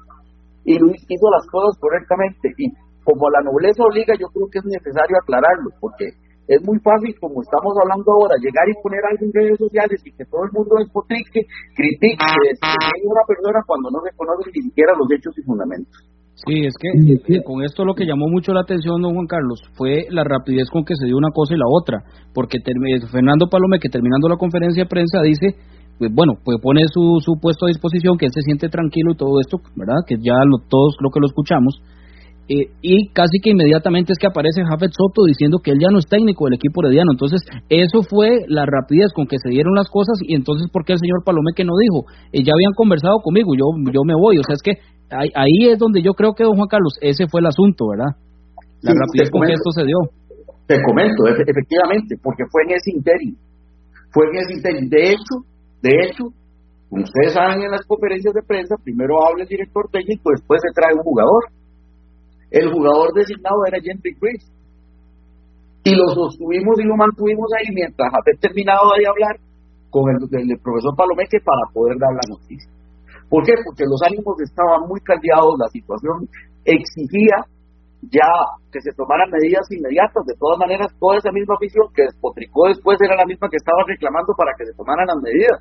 y 0.64 0.78
Luis 0.78 1.00
hizo 1.08 1.30
las 1.30 1.46
cosas 1.46 1.78
correctamente. 1.80 2.52
Y 2.58 2.68
como 3.04 3.30
la 3.30 3.40
nobleza 3.42 3.84
obliga, 3.84 4.14
yo 4.18 4.28
creo 4.28 4.48
que 4.50 4.58
es 4.58 4.64
necesario 4.64 5.16
aclararlo, 5.22 5.70
porque 5.80 6.10
es 6.50 6.58
muy 6.66 6.78
fácil, 6.82 7.14
como 7.22 7.38
estamos 7.46 7.78
hablando 7.78 8.10
ahora, 8.10 8.34
llegar 8.42 8.66
y 8.66 8.74
poner 8.82 8.98
algo 9.06 9.22
en 9.22 9.32
redes 9.32 9.58
sociales 9.58 10.02
y 10.02 10.10
que 10.10 10.26
todo 10.26 10.42
el 10.42 10.50
mundo 10.50 10.82
despotrique, 10.82 11.46
critique, 11.78 12.18
a 12.18 12.74
una 13.06 13.22
persona 13.22 13.62
cuando 13.62 13.86
no 13.94 14.02
se 14.02 14.10
conocen 14.18 14.50
ni 14.50 14.62
siquiera 14.66 14.90
los 14.98 15.06
hechos 15.14 15.30
y 15.38 15.42
fundamentos. 15.46 15.94
Sí, 16.42 16.66
es 16.66 16.74
que, 16.74 17.42
con 17.44 17.62
esto 17.62 17.84
lo 17.84 17.94
que 17.94 18.06
llamó 18.06 18.26
mucho 18.26 18.52
la 18.52 18.62
atención, 18.62 19.00
don 19.00 19.14
Juan 19.14 19.30
Carlos, 19.30 19.62
fue 19.78 20.10
la 20.10 20.24
rapidez 20.24 20.66
con 20.72 20.84
que 20.84 20.96
se 20.96 21.06
dio 21.06 21.16
una 21.16 21.30
cosa 21.30 21.54
y 21.54 21.58
la 21.58 21.68
otra, 21.70 22.02
porque 22.34 22.58
Fernando 23.12 23.46
Palome, 23.46 23.78
que 23.78 23.88
terminando 23.88 24.26
la 24.26 24.40
conferencia 24.40 24.82
de 24.82 24.88
prensa, 24.88 25.22
dice, 25.22 25.54
pues 26.00 26.10
bueno, 26.10 26.34
pues 26.42 26.58
pone 26.58 26.80
su, 26.90 27.20
su 27.20 27.38
puesto 27.38 27.66
a 27.66 27.68
disposición, 27.68 28.16
que 28.16 28.26
él 28.26 28.32
se 28.32 28.42
siente 28.42 28.68
tranquilo 28.68 29.12
y 29.12 29.16
todo 29.16 29.38
esto, 29.38 29.58
¿verdad? 29.76 30.02
Que 30.06 30.16
ya 30.16 30.34
lo, 30.48 30.64
todos 30.66 30.96
lo 30.98 31.10
que 31.10 31.20
lo 31.20 31.26
escuchamos, 31.26 31.78
eh, 32.50 32.66
y 32.82 33.14
casi 33.14 33.38
que 33.38 33.54
inmediatamente 33.54 34.10
es 34.10 34.18
que 34.18 34.26
aparece 34.26 34.66
Jafet 34.66 34.90
Soto 34.90 35.22
diciendo 35.22 35.62
que 35.62 35.70
él 35.70 35.78
ya 35.78 35.86
no 35.94 36.02
es 36.02 36.10
técnico 36.10 36.46
del 36.50 36.58
equipo 36.58 36.82
herediano. 36.82 37.14
Entonces, 37.14 37.46
eso 37.70 38.02
fue 38.02 38.42
la 38.50 38.66
rapidez 38.66 39.14
con 39.14 39.30
que 39.30 39.38
se 39.38 39.54
dieron 39.54 39.78
las 39.78 39.86
cosas 39.86 40.18
y 40.26 40.34
entonces, 40.34 40.66
¿por 40.66 40.82
qué 40.82 40.94
el 40.94 40.98
señor 40.98 41.22
Palomé 41.22 41.54
que 41.54 41.62
no 41.62 41.78
dijo? 41.78 42.10
Eh, 42.34 42.42
ya 42.42 42.50
habían 42.50 42.74
conversado 42.74 43.22
conmigo, 43.22 43.54
yo, 43.54 43.70
yo 43.94 44.02
me 44.02 44.18
voy. 44.18 44.42
O 44.42 44.42
sea, 44.42 44.58
es 44.58 44.66
que 44.66 44.82
ahí, 45.14 45.70
es 45.70 45.78
donde 45.78 46.02
yo 46.02 46.10
creo 46.18 46.34
que, 46.34 46.42
don 46.42 46.58
Juan 46.58 46.66
Carlos, 46.66 46.98
ese 47.00 47.30
fue 47.30 47.38
el 47.38 47.46
asunto, 47.46 47.86
¿verdad? 47.86 48.18
La 48.82 48.98
rapidez 48.98 49.30
con 49.30 49.46
que 49.46 49.54
esto 49.54 49.70
se 49.70 49.86
dio. 49.86 50.10
Te 50.66 50.82
comento, 50.82 51.30
efectivamente, 51.30 52.18
porque 52.18 52.42
fue 52.50 52.66
en 52.66 52.70
ese 52.74 52.90
interim. 52.90 53.38
Fue 54.10 54.26
en 54.26 54.42
ese 54.42 54.52
interim. 54.58 54.90
De 54.90 55.14
hecho, 55.14 55.34
de 55.86 55.92
hecho, 56.02 56.24
como 56.90 57.06
ustedes 57.06 57.30
saben 57.30 57.62
en 57.62 57.70
las 57.70 57.86
conferencias 57.86 58.34
de 58.34 58.42
prensa, 58.42 58.74
primero 58.82 59.22
habla 59.22 59.46
el 59.46 59.48
director 59.48 59.86
técnico, 59.94 60.34
después 60.34 60.58
se 60.58 60.74
trae 60.74 60.98
un 60.98 61.06
jugador 61.06 61.59
el 62.50 62.72
jugador 62.72 63.12
designado 63.14 63.64
era 63.66 63.80
Gentry 63.80 64.14
Chris. 64.18 64.44
Y 65.84 65.94
lo 65.94 66.08
sostuvimos 66.12 66.78
y 66.78 66.84
lo 66.84 66.96
mantuvimos 66.96 67.48
ahí 67.56 67.72
mientras 67.72 68.10
había 68.12 68.38
terminado 68.40 68.90
de 68.98 69.06
hablar 69.06 69.36
con 69.88 70.04
el, 70.10 70.58
profesor 70.60 70.94
Palomeque 70.94 71.38
para 71.40 71.64
poder 71.72 71.96
dar 71.98 72.12
la 72.12 72.26
noticia. 72.28 72.70
¿Por 73.28 73.44
qué? 73.44 73.54
Porque 73.64 73.84
los 73.86 74.02
ánimos 74.02 74.36
estaban 74.42 74.86
muy 74.86 75.00
caldeados, 75.00 75.56
la 75.58 75.68
situación 75.68 76.28
exigía 76.64 77.46
ya 78.02 78.28
que 78.72 78.80
se 78.80 78.92
tomaran 78.96 79.30
medidas 79.30 79.66
inmediatas. 79.70 80.24
De 80.26 80.34
todas 80.38 80.58
maneras, 80.58 80.88
toda 80.98 81.18
esa 81.18 81.30
misma 81.32 81.54
afición 81.54 81.86
que 81.94 82.02
despotricó 82.02 82.68
después 82.68 82.98
era 83.00 83.16
la 83.16 83.26
misma 83.26 83.48
que 83.48 83.60
estaba 83.60 83.84
reclamando 83.86 84.32
para 84.36 84.52
que 84.56 84.66
se 84.66 84.74
tomaran 84.74 85.06
las 85.06 85.20
medidas. 85.20 85.58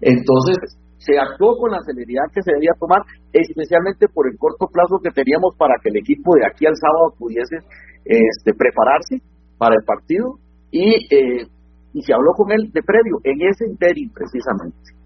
Entonces, 0.00 0.78
se 0.98 1.18
actuó 1.18 1.56
con 1.58 1.70
la 1.70 1.82
celeridad 1.84 2.24
que 2.32 2.42
se 2.42 2.52
debía 2.52 2.72
tomar, 2.78 3.02
especialmente 3.32 4.08
por 4.08 4.26
el 4.26 4.36
corto 4.38 4.66
plazo 4.72 4.98
que 5.02 5.10
teníamos 5.10 5.54
para 5.58 5.74
que 5.82 5.90
el 5.90 5.98
equipo 5.98 6.34
de 6.34 6.46
aquí 6.46 6.66
al 6.66 6.76
sábado 6.76 7.14
pudiese 7.18 7.56
este, 8.04 8.54
prepararse 8.54 9.20
para 9.58 9.76
el 9.76 9.84
partido 9.84 10.38
y, 10.70 11.06
eh, 11.12 11.46
y 11.92 12.02
se 12.02 12.12
habló 12.12 12.32
con 12.32 12.52
él 12.52 12.70
de 12.72 12.82
previo, 12.82 13.20
en 13.24 13.40
ese 13.48 13.66
interim 13.66 14.10
precisamente. 14.12 14.96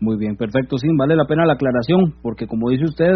Muy 0.00 0.18
bien, 0.18 0.36
perfecto, 0.36 0.78
sí, 0.78 0.88
vale 0.98 1.14
la 1.14 1.26
pena 1.26 1.46
la 1.46 1.54
aclaración, 1.54 2.14
porque 2.22 2.46
como 2.46 2.70
dice 2.70 2.84
usted, 2.84 3.14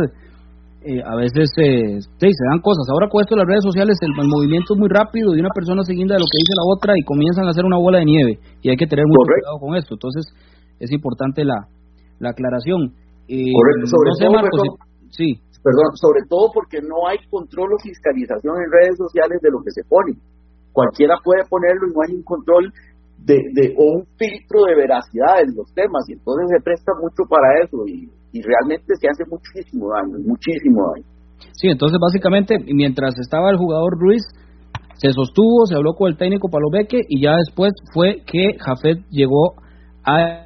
eh, 0.87 1.03
a 1.03 1.17
veces 1.19 1.51
eh, 1.59 1.99
sí, 1.99 2.29
se 2.31 2.45
dan 2.47 2.63
cosas. 2.63 2.87
Ahora 2.95 3.11
con 3.11 3.19
esto 3.19 3.35
las 3.35 3.51
redes 3.51 3.67
sociales, 3.67 3.99
el, 4.07 4.15
movimiento 4.15 4.75
es 4.75 4.79
muy 4.79 4.87
rápido 4.87 5.35
de 5.35 5.41
una 5.43 5.51
persona 5.51 5.83
siguiendo 5.83 6.15
de 6.15 6.23
lo 6.23 6.31
que 6.31 6.39
dice 6.39 6.55
la 6.55 6.63
otra 6.71 6.93
y 6.95 7.03
comienzan 7.03 7.47
a 7.47 7.51
hacer 7.51 7.65
una 7.67 7.77
bola 7.77 7.99
de 7.99 8.07
nieve 8.07 8.39
y 8.63 8.71
hay 8.71 8.77
que 8.77 8.87
tener 8.87 9.03
mucho 9.03 9.27
cuidado 9.27 9.59
con 9.59 9.75
esto. 9.75 9.99
Entonces, 9.99 10.31
es 10.81 10.91
importante 10.93 11.45
la, 11.45 11.69
la 12.19 12.31
aclaración. 12.31 12.93
Eh, 13.29 13.51
Correcto, 13.53 13.87
sobre 13.91 14.13
todo, 14.21 14.79
sí. 15.11 15.41
perdón, 15.63 15.97
sobre 15.97 16.23
todo 16.29 16.51
porque 16.55 16.79
no 16.81 17.09
hay 17.09 17.19
control 17.29 17.75
o 17.75 17.79
fiscalización 17.83 18.55
en 18.63 18.71
redes 18.71 18.97
sociales 18.97 19.41
de 19.43 19.51
lo 19.51 19.59
que 19.63 19.71
se 19.71 19.83
pone. 19.89 20.15
Cualquiera 20.73 21.17
puede 21.25 21.43
ponerlo 21.49 21.89
y 21.89 21.95
no 21.95 22.01
hay 22.07 22.15
un 22.15 22.23
control 22.23 22.73
de, 23.19 23.41
de 23.55 23.75
o 23.79 23.99
un 23.99 24.05
filtro 24.19 24.65
de 24.69 24.77
veracidad 24.77 25.41
en 25.43 25.57
los 25.57 25.73
temas 25.73 26.05
y 26.09 26.13
entonces 26.13 26.47
se 26.53 26.63
presta 26.63 26.93
mucho 27.01 27.25
para 27.29 27.65
eso 27.65 27.79
y, 27.89 28.09
y 28.33 28.43
realmente 28.43 28.95
se 29.01 29.09
hace 29.09 29.25
muchísimo 29.25 29.89
daño, 29.91 30.19
muchísimo 30.23 30.93
daño. 30.93 31.07
Sí, 31.53 31.69
entonces 31.69 31.99
básicamente 32.01 32.59
mientras 32.61 33.19
estaba 33.19 33.51
el 33.51 33.57
jugador 33.57 33.99
Ruiz 33.99 34.23
se 34.95 35.11
sostuvo, 35.13 35.67
se 35.67 35.75
habló 35.75 35.95
con 35.95 36.11
el 36.11 36.17
técnico 36.17 36.49
Palobeque 36.49 37.01
y 37.09 37.23
ya 37.23 37.37
después 37.37 37.73
fue 37.93 38.23
que 38.27 38.57
Jafet 38.59 39.05
llegó 39.11 39.55
a 40.05 40.46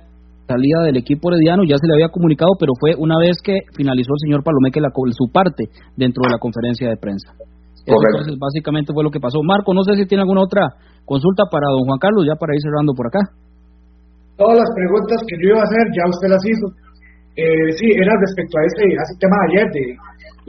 salida 0.51 0.83
del 0.83 0.99
equipo 0.99 1.31
herediano 1.31 1.63
ya 1.63 1.79
se 1.79 1.87
le 1.87 1.95
había 1.95 2.11
comunicado, 2.11 2.59
pero 2.59 2.75
fue 2.75 2.99
una 2.99 3.15
vez 3.23 3.39
que 3.39 3.55
finalizó 3.79 4.11
el 4.19 4.23
señor 4.27 4.43
Palomeque 4.43 4.83
la, 4.83 4.91
su 4.91 5.31
parte 5.31 5.71
dentro 5.95 6.27
de 6.27 6.35
la 6.35 6.43
conferencia 6.43 6.91
de 6.91 6.99
prensa. 6.99 7.31
entonces 7.87 8.35
básicamente 8.35 8.91
fue 8.91 9.07
lo 9.07 9.15
que 9.15 9.23
pasó. 9.23 9.39
Marco, 9.47 9.71
no 9.71 9.87
sé 9.87 9.95
si 9.95 10.11
tiene 10.11 10.27
alguna 10.27 10.43
otra 10.43 10.67
consulta 11.07 11.47
para 11.47 11.71
don 11.71 11.87
Juan 11.87 12.03
Carlos, 12.03 12.27
ya 12.27 12.35
para 12.35 12.55
ir 12.59 12.63
cerrando 12.63 12.93
por 12.99 13.07
acá. 13.07 13.23
Todas 14.35 14.59
las 14.59 14.71
preguntas 14.75 15.19
que 15.29 15.37
yo 15.39 15.55
iba 15.55 15.61
a 15.63 15.69
hacer 15.69 15.85
ya 15.95 16.05
usted 16.11 16.29
las 16.35 16.45
hizo. 16.45 16.67
Eh, 17.39 17.71
sí, 17.79 17.87
era 17.95 18.11
respecto 18.19 18.59
a 18.59 18.63
ese, 18.67 18.85
a 18.99 19.03
ese 19.07 19.17
tema 19.23 19.37
de 19.39 19.47
ayer, 19.49 19.67
de 19.71 19.85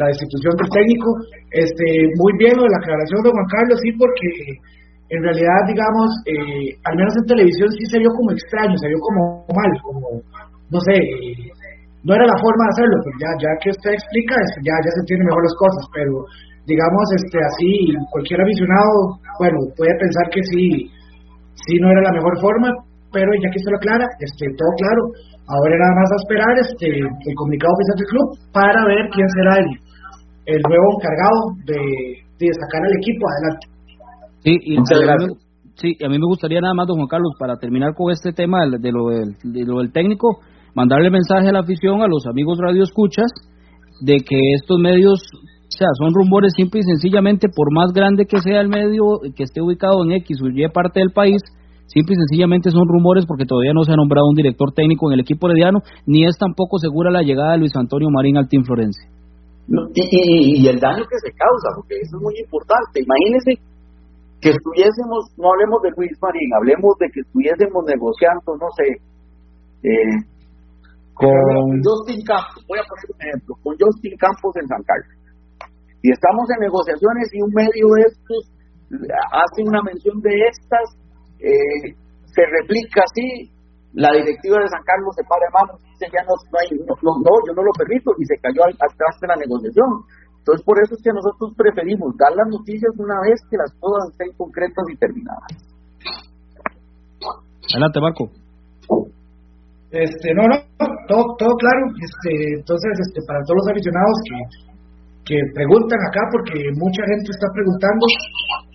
la 0.01 0.07
destitución 0.09 0.53
del 0.57 0.69
técnico. 0.73 1.09
Este, 1.51 1.85
muy 2.17 2.33
bien 2.41 2.57
lo 2.57 2.63
de 2.65 2.73
la 2.73 2.81
aclaración 2.81 3.19
de 3.21 3.29
Juan 3.29 3.49
Carlos, 3.51 3.77
sí, 3.83 3.89
porque 3.99 4.29
en 5.11 5.19
realidad, 5.19 5.59
digamos, 5.67 6.07
eh, 6.23 6.71
al 6.87 6.95
menos 6.95 7.11
en 7.19 7.27
televisión 7.27 7.67
sí 7.75 7.83
se 7.91 7.99
vio 7.99 8.07
como 8.15 8.31
extraño, 8.31 8.79
se 8.79 8.87
vio 8.87 8.99
como 9.03 9.43
mal, 9.51 9.71
como, 9.83 10.07
no 10.71 10.79
sé, 10.87 10.95
eh, 10.95 11.51
no 12.07 12.15
era 12.15 12.23
la 12.23 12.39
forma 12.39 12.63
de 12.63 12.73
hacerlo, 12.79 12.97
pero 13.03 13.15
ya, 13.19 13.31
ya 13.43 13.51
que 13.59 13.75
usted 13.75 13.91
explica, 13.91 14.39
ya, 14.63 14.71
ya 14.79 14.91
se 14.95 15.01
entienden 15.03 15.27
mejor 15.27 15.43
las 15.43 15.57
cosas, 15.59 15.83
pero 15.91 16.13
digamos, 16.63 17.05
este, 17.11 17.37
así, 17.43 17.71
cualquier 18.07 18.39
aficionado, 18.39 19.19
bueno, 19.35 19.59
puede 19.75 19.91
pensar 19.99 20.25
que 20.31 20.41
sí, 20.47 20.87
sí 21.59 21.75
no 21.83 21.91
era 21.91 22.07
la 22.07 22.15
mejor 22.15 22.39
forma, 22.39 22.71
pero 23.11 23.35
ya 23.35 23.51
que 23.51 23.59
se 23.59 23.67
lo 23.67 23.83
aclara, 23.83 24.07
este, 24.15 24.47
todo 24.55 24.71
claro, 24.79 25.03
ahora 25.43 25.75
era 25.75 25.91
nada 25.91 25.99
más 25.99 26.11
a 26.15 26.21
esperar 26.23 26.53
este, 26.55 26.87
el 26.87 27.35
comunicado 27.35 27.75
oficial 27.75 27.97
del 27.99 28.11
club 28.15 28.27
para 28.55 28.79
ver 28.87 29.03
quién 29.11 29.27
será 29.35 29.59
el, 29.59 29.69
el 30.55 30.61
nuevo 30.63 30.87
encargado 30.95 31.39
de, 31.67 31.81
de 32.39 32.47
sacar 32.63 32.79
al 32.87 32.95
equipo 32.95 33.27
adelante. 33.27 33.70
Sí, 34.43 34.57
y 34.63 34.77
a 34.77 34.79
mí, 34.79 35.33
sí, 35.75 35.97
a 36.03 36.09
mí 36.09 36.17
me 36.17 36.25
gustaría 36.25 36.61
nada 36.61 36.73
más, 36.73 36.87
don 36.87 36.97
Juan 36.97 37.07
Carlos, 37.07 37.33
para 37.39 37.57
terminar 37.57 37.93
con 37.95 38.11
este 38.11 38.33
tema 38.33 38.65
de 38.65 38.91
lo 38.91 39.09
del, 39.09 39.37
de 39.43 39.65
lo 39.65 39.79
del 39.79 39.91
técnico, 39.91 40.39
mandarle 40.73 41.11
mensaje 41.11 41.49
a 41.49 41.51
la 41.51 41.59
afición, 41.59 42.01
a 42.01 42.07
los 42.07 42.25
amigos 42.25 42.57
radioescuchas, 42.59 43.29
de 44.01 44.17
que 44.17 44.53
estos 44.55 44.79
medios, 44.79 45.21
o 45.31 45.77
sea, 45.77 45.87
son 45.99 46.13
rumores 46.13 46.53
simple 46.55 46.79
y 46.79 46.83
sencillamente, 46.83 47.49
por 47.55 47.71
más 47.71 47.93
grande 47.93 48.25
que 48.25 48.39
sea 48.39 48.61
el 48.61 48.67
medio 48.67 49.21
que 49.35 49.43
esté 49.43 49.61
ubicado 49.61 50.03
en 50.03 50.13
X 50.13 50.41
o 50.41 50.47
Y 50.47 50.67
parte 50.69 51.01
del 51.01 51.11
país, 51.11 51.41
simple 51.85 52.15
y 52.15 52.25
sencillamente 52.25 52.71
son 52.71 52.87
rumores 52.87 53.25
porque 53.27 53.45
todavía 53.45 53.73
no 53.73 53.83
se 53.83 53.93
ha 53.93 53.95
nombrado 53.95 54.27
un 54.27 54.35
director 54.35 54.71
técnico 54.73 55.11
en 55.11 55.13
el 55.13 55.19
equipo 55.19 55.47
herediano, 55.47 55.81
ni 56.07 56.25
es 56.25 56.35
tampoco 56.39 56.79
segura 56.79 57.11
la 57.11 57.21
llegada 57.21 57.51
de 57.51 57.59
Luis 57.59 57.75
Antonio 57.75 58.09
Marín 58.09 58.37
al 58.37 58.49
Team 58.49 58.63
Florense. 58.63 59.05
y, 59.93 60.63
y, 60.63 60.67
el 60.67 60.79
daño 60.79 61.03
que 61.03 61.19
se 61.21 61.31
causa, 61.37 61.69
porque 61.75 61.95
eso 62.01 62.17
es 62.17 62.23
muy 62.23 62.33
importante. 62.41 63.05
Imagínese 63.05 63.70
que 64.41 64.49
estuviésemos, 64.49 65.29
no 65.37 65.53
hablemos 65.53 65.81
de 65.85 65.93
Luis 65.95 66.11
Marín, 66.17 66.49
hablemos 66.57 66.97
de 66.97 67.07
que 67.13 67.21
estuviésemos 67.21 67.85
negociando, 67.85 68.57
no 68.57 68.69
sé, 68.73 68.89
eh, 69.85 70.17
con 71.13 71.77
Justin 71.85 72.25
Campos, 72.25 72.65
voy 72.65 72.81
a 72.81 72.85
poner 72.89 73.05
un 73.13 73.21
ejemplo, 73.21 73.53
con 73.61 73.73
Justin 73.77 74.17
Campos 74.17 74.51
en 74.57 74.67
San 74.67 74.81
Carlos. 74.81 75.13
Y 76.01 76.09
estamos 76.09 76.49
en 76.49 76.65
negociaciones 76.65 77.29
y 77.29 77.41
un 77.45 77.53
medio 77.53 77.85
de 77.93 78.01
estos 78.09 78.41
hace 79.31 79.63
una 79.63 79.81
mención 79.83 80.19
de 80.21 80.33
estas, 80.49 80.85
eh, 81.39 81.95
se 82.25 82.43
replica 82.43 83.05
así, 83.05 83.51
la 83.93 84.11
directiva 84.11 84.59
de 84.59 84.71
San 84.71 84.83
Carlos 84.83 85.15
se 85.15 85.23
para 85.27 85.43
de 85.45 85.51
manos 85.51 85.75
y 85.83 85.91
dice 85.91 86.07
ya 86.15 86.23
no, 86.23 86.33
hay, 86.59 86.67
no, 86.79 86.95
no, 86.95 87.33
yo 87.47 87.51
no 87.53 87.63
lo 87.63 87.73
permito 87.75 88.11
y 88.17 88.25
se 88.25 88.39
cayó 88.39 88.63
atrás 88.63 89.13
de 89.19 89.27
la 89.27 89.35
negociación. 89.35 89.87
Entonces, 90.41 90.65
por 90.65 90.73
eso 90.81 90.97
es 90.97 91.01
que 91.05 91.13
nosotros 91.13 91.53
preferimos 91.53 92.17
dar 92.17 92.33
las 92.33 92.49
noticias 92.49 92.89
una 92.97 93.13
vez 93.21 93.37
que 93.45 93.61
las 93.61 93.69
cosas 93.77 94.09
estén 94.09 94.33
concretas 94.33 94.85
y 94.89 94.97
terminadas. 94.97 95.53
Adelante, 97.69 98.01
Marco. 98.01 98.23
Este, 99.93 100.33
no, 100.33 100.49
no, 100.49 100.57
todo, 101.05 101.37
todo 101.37 101.53
claro. 101.61 101.93
Este, 101.93 102.57
entonces, 102.57 102.91
este, 103.05 103.21
para 103.29 103.37
todos 103.45 103.61
los 103.61 103.69
aficionados 103.69 104.15
que, 104.25 104.37
que 105.29 105.37
preguntan 105.53 106.01
acá, 106.09 106.25
porque 106.33 106.57
mucha 106.73 107.05
gente 107.05 107.29
está 107.29 107.45
preguntando 107.53 108.03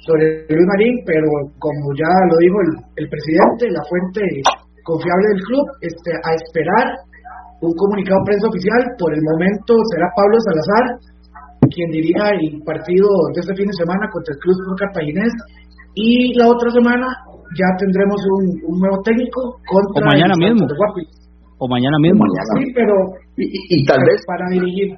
sobre 0.07 0.47
Luis 0.47 0.69
Marín, 0.71 1.03
pero 1.03 1.27
como 1.59 1.85
ya 1.99 2.13
lo 2.31 2.37
dijo 2.47 2.57
el, 2.63 2.73
el 2.95 3.07
presidente, 3.11 3.75
la 3.75 3.83
fuente 3.91 4.23
confiable 4.87 5.27
del 5.35 5.43
club, 5.51 5.67
este, 5.83 6.15
a 6.15 6.31
esperar 6.39 6.87
un 7.59 7.75
comunicado 7.75 8.23
de 8.23 8.29
prensa 8.31 8.47
oficial. 8.47 8.83
Por 9.03 9.11
el 9.11 9.23
momento 9.27 9.75
será 9.91 10.07
Pablo 10.15 10.37
Salazar 10.47 10.85
quien 11.69 11.91
dirija 11.91 12.31
el 12.37 12.63
partido 12.63 13.09
de 13.35 13.41
este 13.41 13.55
fin 13.55 13.67
de 13.67 13.77
semana 13.77 14.09
contra 14.13 14.35
el 14.35 14.41
Club 14.41 14.77
Cartaginés. 14.79 15.33
Y 15.95 16.37
la 16.37 16.49
otra 16.49 16.71
semana 16.71 17.07
ya 17.57 17.69
tendremos 17.79 18.21
un, 18.37 18.79
nuevo 18.81 19.01
técnico 19.03 19.61
contra 19.65 20.05
o 20.05 20.11
mañana 20.13 20.35
mismo. 20.37 20.67
O 21.59 21.69
mañana 21.69 21.99
mismo. 22.01 22.25
Sí, 22.59 22.73
pero 22.75 22.95
y, 23.37 23.87
tal 23.87 24.01
vez 24.05 24.21
para 24.27 24.49
dirigir. 24.51 24.97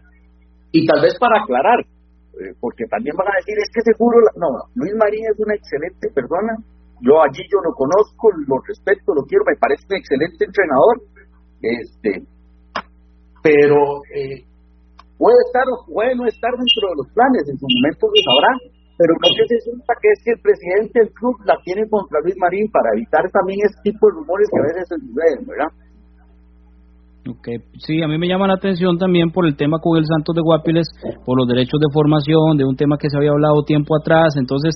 Y 0.73 0.87
tal 0.87 1.01
vez 1.01 1.17
para 1.19 1.41
aclarar, 1.41 1.81
eh, 1.81 2.53
porque 2.61 2.85
también 2.91 3.17
van 3.17 3.29
a 3.29 3.39
decir, 3.41 3.57
es 3.57 3.71
que 3.73 3.81
seguro, 3.93 4.21
no, 4.37 4.49
Luis 4.75 4.93
Marín 4.99 5.25
es 5.25 5.39
una 5.39 5.55
excelente 5.55 6.09
persona, 6.13 6.53
yo 7.01 7.23
allí 7.23 7.43
yo 7.49 7.59
lo 7.65 7.73
conozco, 7.73 8.29
lo 8.47 8.61
respeto, 8.67 9.15
lo 9.15 9.23
quiero, 9.25 9.45
me 9.47 9.57
parece 9.57 9.87
un 9.89 9.97
excelente 9.97 10.45
entrenador, 10.45 10.97
este, 11.63 12.11
pero 13.43 14.03
eh, 14.15 14.45
puede 15.19 15.39
estar 15.51 15.67
o 15.67 15.83
puede 15.85 16.15
no 16.15 16.25
estar 16.25 16.55
dentro 16.55 16.85
de 16.89 16.97
los 17.03 17.09
planes, 17.13 17.43
en 17.51 17.59
su 17.59 17.67
momento 17.67 18.07
se 18.15 18.23
sabrá, 18.23 18.53
pero 18.97 19.13
no 19.19 19.27
que 19.35 19.45
resulta 19.51 19.93
que 19.99 20.09
es 20.15 20.19
que 20.23 20.33
el 20.39 20.41
presidente 20.41 20.95
del 21.03 21.11
club 21.13 21.35
la 21.45 21.59
tiene 21.67 21.83
contra 21.91 22.23
Luis 22.23 22.39
Marín 22.39 22.71
para 22.71 22.95
evitar 22.95 23.27
también 23.35 23.59
ese 23.67 23.79
tipo 23.83 24.07
de 24.07 24.23
rumores 24.23 24.47
que 24.51 24.59
a 24.59 24.67
veces 24.71 24.85
se 24.87 24.97
suceden, 25.03 25.43
¿verdad? 25.47 25.71
Ok, 27.29 27.47
sí, 27.85 28.01
a 28.01 28.09
mí 28.09 28.17
me 28.17 28.27
llama 28.27 28.47
la 28.47 28.55
atención 28.55 28.97
también 28.97 29.31
por 29.31 29.45
el 29.45 29.55
tema 29.55 29.77
con 29.83 29.99
el 29.99 30.07
Santos 30.07 30.35
de 30.35 30.41
Guapiles, 30.41 30.89
por 31.27 31.37
los 31.37 31.47
derechos 31.47 31.79
de 31.79 31.93
formación, 31.93 32.57
de 32.57 32.65
un 32.65 32.75
tema 32.75 32.97
que 32.97 33.11
se 33.11 33.19
había 33.19 33.31
hablado 33.31 33.67
tiempo 33.67 33.95
atrás, 34.01 34.35
entonces, 34.39 34.75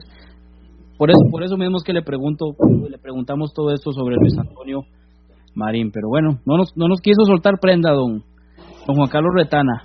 por 0.98 1.08
eso, 1.08 1.22
por 1.30 1.42
eso 1.42 1.56
mismo 1.56 1.78
es 1.78 1.82
que 1.82 1.94
le 1.94 2.02
pregunto, 2.02 2.52
le 2.90 2.98
preguntamos 2.98 3.54
todo 3.54 3.72
esto 3.72 3.92
sobre 3.92 4.16
Luis 4.16 4.36
Antonio 4.36 4.84
Marín, 5.54 5.90
pero 5.92 6.08
bueno, 6.08 6.40
no 6.44 6.58
nos, 6.58 6.76
no 6.76 6.88
nos 6.88 7.00
quiso 7.00 7.24
soltar 7.24 7.54
prenda, 7.60 7.90
don, 7.92 8.22
don 8.86 8.96
Juan 8.96 9.08
Carlos 9.08 9.32
Retana. 9.34 9.82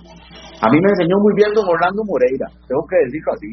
A 0.60 0.70
mí 0.70 0.78
me 0.80 0.90
enseñó 0.90 1.16
muy 1.20 1.34
bien 1.36 1.50
don 1.54 1.66
Orlando 1.68 2.02
Moreira, 2.04 2.46
tengo 2.66 2.84
que 2.88 2.96
decirlo 3.06 3.32
así. 3.32 3.50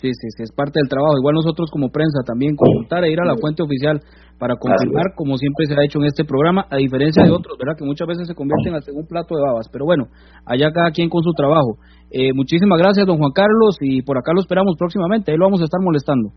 Sí, 0.00 0.08
sí, 0.16 0.28
sí, 0.32 0.42
es 0.48 0.52
parte 0.52 0.80
del 0.80 0.88
trabajo. 0.88 1.12
Igual 1.20 1.34
nosotros 1.36 1.68
como 1.70 1.92
prensa 1.92 2.24
también 2.24 2.56
consultar 2.56 3.04
e 3.04 3.12
ir 3.12 3.20
a 3.20 3.28
la 3.28 3.36
fuente 3.36 3.62
oficial 3.62 4.00
para 4.40 4.56
confirmar, 4.56 5.12
como 5.14 5.36
siempre 5.36 5.66
se 5.66 5.76
ha 5.76 5.84
hecho 5.84 6.00
en 6.00 6.06
este 6.08 6.24
programa, 6.24 6.64
a 6.70 6.76
diferencia 6.80 7.22
de 7.22 7.30
otros, 7.30 7.58
¿verdad? 7.60 7.76
Que 7.76 7.84
muchas 7.84 8.08
veces 8.08 8.26
se 8.26 8.34
convierten 8.34 8.72
en 8.72 8.96
un 8.96 9.06
plato 9.06 9.36
de 9.36 9.42
babas. 9.44 9.68
Pero 9.68 9.84
bueno, 9.84 10.08
allá 10.46 10.72
cada 10.72 10.90
quien 10.90 11.10
con 11.10 11.22
su 11.22 11.32
trabajo. 11.36 11.76
Eh, 12.10 12.32
muchísimas 12.32 12.78
gracias, 12.80 13.06
don 13.06 13.18
Juan 13.18 13.32
Carlos, 13.36 13.76
y 13.80 14.00
por 14.00 14.16
acá 14.16 14.32
lo 14.32 14.40
esperamos 14.40 14.74
próximamente. 14.78 15.32
Ahí 15.32 15.36
lo 15.36 15.44
vamos 15.44 15.60
a 15.60 15.64
estar 15.64 15.80
molestando. 15.84 16.32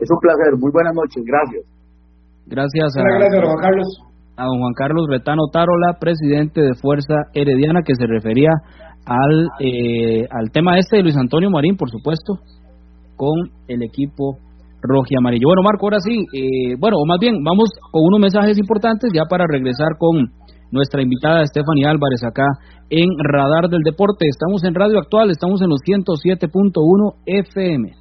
Es 0.00 0.08
un 0.08 0.18
placer. 0.18 0.56
Muy 0.56 0.72
buenas 0.72 0.94
noches. 0.96 1.22
Gracias. 1.22 1.62
Gracias 2.46 2.96
a, 2.96 3.02
gracias, 3.04 3.42
don 3.42 3.52
Juan 3.52 3.60
Carlos. 3.60 4.11
A 4.42 4.46
don 4.46 4.58
Juan 4.58 4.74
Carlos 4.74 5.06
Retano 5.08 5.46
Tarola, 5.52 5.98
presidente 6.00 6.60
de 6.60 6.74
Fuerza 6.74 7.30
Herediana, 7.32 7.82
que 7.86 7.94
se 7.94 8.06
refería 8.06 8.50
al, 9.06 9.48
eh, 9.60 10.26
al 10.30 10.50
tema 10.50 10.78
este 10.78 10.96
de 10.96 11.02
Luis 11.04 11.16
Antonio 11.16 11.50
Marín, 11.50 11.76
por 11.76 11.90
supuesto, 11.90 12.38
con 13.16 13.50
el 13.68 13.82
equipo 13.82 14.38
rojo 14.82 15.06
y 15.10 15.16
amarillo. 15.16 15.46
Bueno, 15.46 15.62
Marco, 15.62 15.86
ahora 15.86 16.00
sí, 16.00 16.26
eh, 16.34 16.74
bueno, 16.78 16.96
o 16.98 17.06
más 17.06 17.18
bien, 17.20 17.42
vamos 17.44 17.70
con 17.92 18.02
unos 18.04 18.20
mensajes 18.20 18.58
importantes 18.58 19.10
ya 19.14 19.22
para 19.30 19.44
regresar 19.48 19.96
con 19.98 20.26
nuestra 20.72 21.02
invitada 21.02 21.44
Stephanie 21.46 21.86
Álvarez 21.86 22.24
acá 22.24 22.46
en 22.90 23.08
Radar 23.22 23.68
del 23.68 23.82
Deporte. 23.84 24.26
Estamos 24.26 24.64
en 24.64 24.74
Radio 24.74 24.98
Actual, 24.98 25.30
estamos 25.30 25.62
en 25.62 25.68
los 25.68 25.80
107.1 25.86 27.14
FM. 27.26 27.92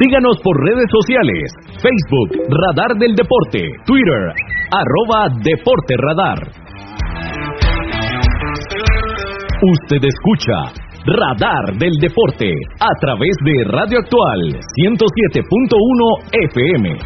Síganos 0.00 0.38
por 0.44 0.54
redes 0.62 0.86
sociales, 0.90 1.50
Facebook, 1.82 2.30
Radar 2.48 2.96
del 2.98 3.14
Deporte, 3.16 3.66
Twitter, 3.84 4.30
arroba 4.70 5.26
Deporte 5.42 5.94
Radar. 5.98 6.38
Usted 9.60 10.04
escucha 10.04 10.70
Radar 11.04 11.76
del 11.78 11.94
Deporte 12.00 12.54
a 12.78 12.94
través 13.00 13.34
de 13.42 13.64
Radio 13.66 13.98
Actual 13.98 14.60
107.1 14.86 16.22
FM. 16.46 16.96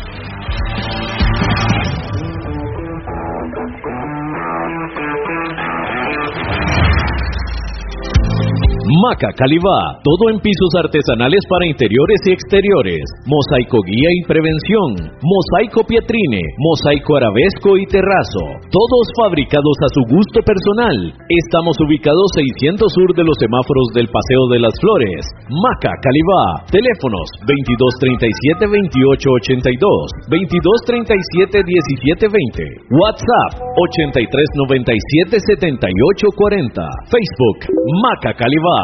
Maca 8.92 9.33
Calibá, 9.33 10.05
todo 10.05 10.28
en 10.28 10.37
pisos 10.44 10.68
artesanales 10.76 11.40
para 11.48 11.64
interiores 11.64 12.20
y 12.28 12.37
exteriores, 12.37 13.00
mosaico 13.24 13.81
guía 13.88 14.11
y 14.20 14.26
prevención, 14.28 15.16
mosaico 15.16 15.81
pietrine, 15.88 16.44
mosaico 16.61 17.16
arabesco 17.16 17.81
y 17.81 17.88
terrazo, 17.88 18.44
todos 18.68 19.05
fabricados 19.16 19.76
a 19.81 19.88
su 19.96 20.02
gusto 20.12 20.44
personal. 20.44 21.09
Estamos 21.24 21.72
ubicados 21.81 22.37
600 22.37 22.85
sur 22.92 23.16
de 23.16 23.24
los 23.24 23.33
semáforos 23.40 23.96
del 23.96 24.12
Paseo 24.12 24.44
de 24.52 24.61
las 24.61 24.76
Flores. 24.76 25.24
Maca 25.48 25.96
Calibá, 26.05 26.68
teléfonos 26.68 27.33
2237 27.48 28.61
2882, 28.61 30.28
2237 30.28 31.64
1720, 31.64 32.92
WhatsApp 32.92 33.57
8397 33.57 35.40
7840, 35.48 36.76
Facebook 37.09 37.72
Maca 38.05 38.37
Calibá. 38.37 38.81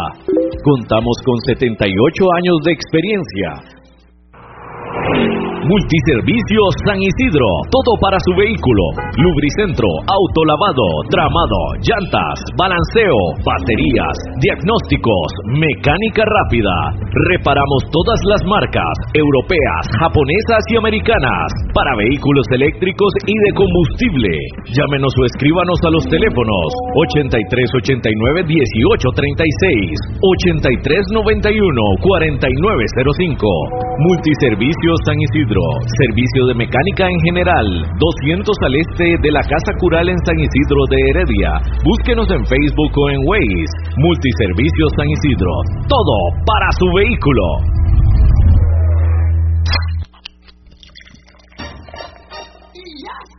Contamos 0.64 1.16
con 1.24 1.37
78 1.46 2.24
años 2.37 2.56
de 2.64 2.72
experiencia 2.72 3.78
Multiservicio 5.68 6.64
San 6.88 6.96
Isidro, 6.96 7.44
todo 7.68 7.92
para 8.00 8.16
su 8.24 8.33
vehículo. 8.40 8.85
Lubricentro, 9.20 9.85
autolavado, 10.09 10.88
tramado, 11.12 11.61
llantas, 11.85 12.40
balanceo, 12.57 13.37
baterías, 13.44 14.16
diagnósticos, 14.40 15.28
mecánica 15.61 16.24
rápida. 16.24 16.72
Reparamos 17.37 17.85
todas 17.92 18.16
las 18.33 18.40
marcas, 18.48 18.96
europeas, 19.12 19.83
japonesas 20.00 20.64
y 20.72 20.81
americanas, 20.81 21.52
para 21.76 22.00
vehículos 22.00 22.48
eléctricos 22.57 23.12
y 23.28 23.37
de 23.37 23.50
combustible. 23.52 24.33
Llámenos 24.72 25.12
o 25.20 25.22
escríbanos 25.28 25.76
a 25.85 25.92
los 25.92 26.04
teléfonos 26.09 26.68
8389 26.96 28.57
1836, 28.57 30.16
8391 30.16 31.61
4905. 32.00 33.44
Multiservicio 34.00 34.96
San 35.04 35.20
Isidro 35.20 35.58
servicio 35.99 36.47
de 36.47 36.55
mecánica 36.55 37.07
en 37.07 37.21
general, 37.25 37.66
200 37.99 38.57
al 38.62 38.75
este 38.75 39.16
de 39.23 39.31
la 39.33 39.42
Casa 39.42 39.73
Cural 39.79 40.09
en 40.09 40.18
San 40.25 40.38
Isidro 40.38 40.81
de 40.90 40.99
Heredia. 41.11 41.51
Búsquenos 41.85 42.31
en 42.31 42.44
Facebook 42.47 42.92
o 42.97 43.11
en 43.11 43.21
Waze. 43.27 43.75
Multiservicios 43.97 44.90
San 44.97 45.09
Isidro. 45.09 45.53
Todo 45.88 46.16
para 46.47 46.68
su 46.79 46.87
vehículo. 46.94 47.88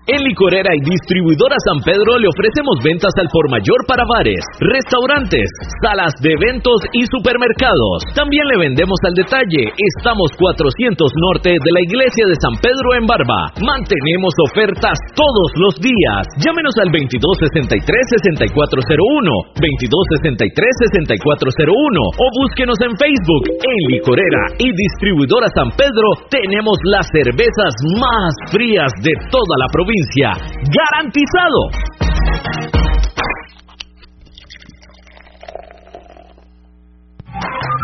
En 0.10 0.26
Licorera 0.26 0.74
y 0.74 0.82
Distribuidora 0.82 1.54
San 1.70 1.86
Pedro 1.86 2.18
le 2.18 2.26
ofrecemos 2.26 2.82
ventas 2.82 3.14
al 3.22 3.30
por 3.30 3.46
mayor 3.46 3.78
para 3.86 4.02
bares, 4.10 4.42
restaurantes, 4.58 5.46
salas 5.86 6.18
de 6.26 6.34
eventos 6.34 6.82
y 6.98 7.06
supermercados. 7.06 8.10
También 8.18 8.42
le 8.50 8.58
vendemos 8.58 8.98
al 9.06 9.14
detalle. 9.14 9.70
Estamos 9.70 10.34
400 10.34 11.14
norte 11.14 11.54
de 11.54 11.72
la 11.78 11.86
iglesia 11.86 12.26
de 12.26 12.34
San 12.42 12.58
Pedro 12.58 12.98
en 12.98 13.06
Barba. 13.06 13.54
Mantenemos 13.62 14.34
ofertas 14.50 14.98
todos 15.14 15.54
los 15.62 15.78
días. 15.78 16.26
Llámenos 16.42 16.74
al 16.82 16.90
2263-6401, 16.90 19.62
2263-6401 19.62 22.18
o 22.18 22.26
búsquenos 22.34 22.82
en 22.82 22.98
Facebook. 22.98 23.62
En 23.62 23.80
Licorera 23.94 24.58
y 24.58 24.74
Distribuidora 24.74 25.54
San 25.54 25.70
Pedro 25.78 26.26
tenemos 26.34 26.82
las 26.98 27.06
cervezas 27.14 27.78
más 28.02 28.34
frías 28.50 28.90
de 29.06 29.14
toda 29.30 29.54
la 29.62 29.70
provincia 29.70 29.99
garantizado. 30.00 31.60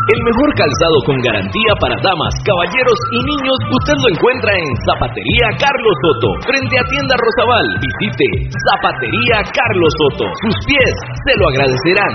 El 0.06 0.22
mejor 0.22 0.54
calzado 0.54 0.98
con 1.04 1.18
garantía 1.18 1.74
para 1.80 1.96
damas, 2.00 2.32
caballeros 2.46 2.98
y 3.10 3.18
niños 3.26 3.58
usted 3.74 3.94
lo 3.98 4.08
encuentra 4.14 4.54
en 4.54 4.70
Zapatería 4.86 5.50
Carlos 5.58 5.96
Soto, 5.98 6.28
frente 6.46 6.78
a 6.78 6.84
Tienda 6.86 7.14
Rosabal. 7.18 7.66
Visite 7.82 8.48
Zapatería 8.70 9.42
Carlos 9.50 9.92
Soto. 9.98 10.24
Sus 10.46 10.54
pies 10.66 10.94
se 11.26 11.34
lo 11.36 11.48
agradecerán. 11.48 12.14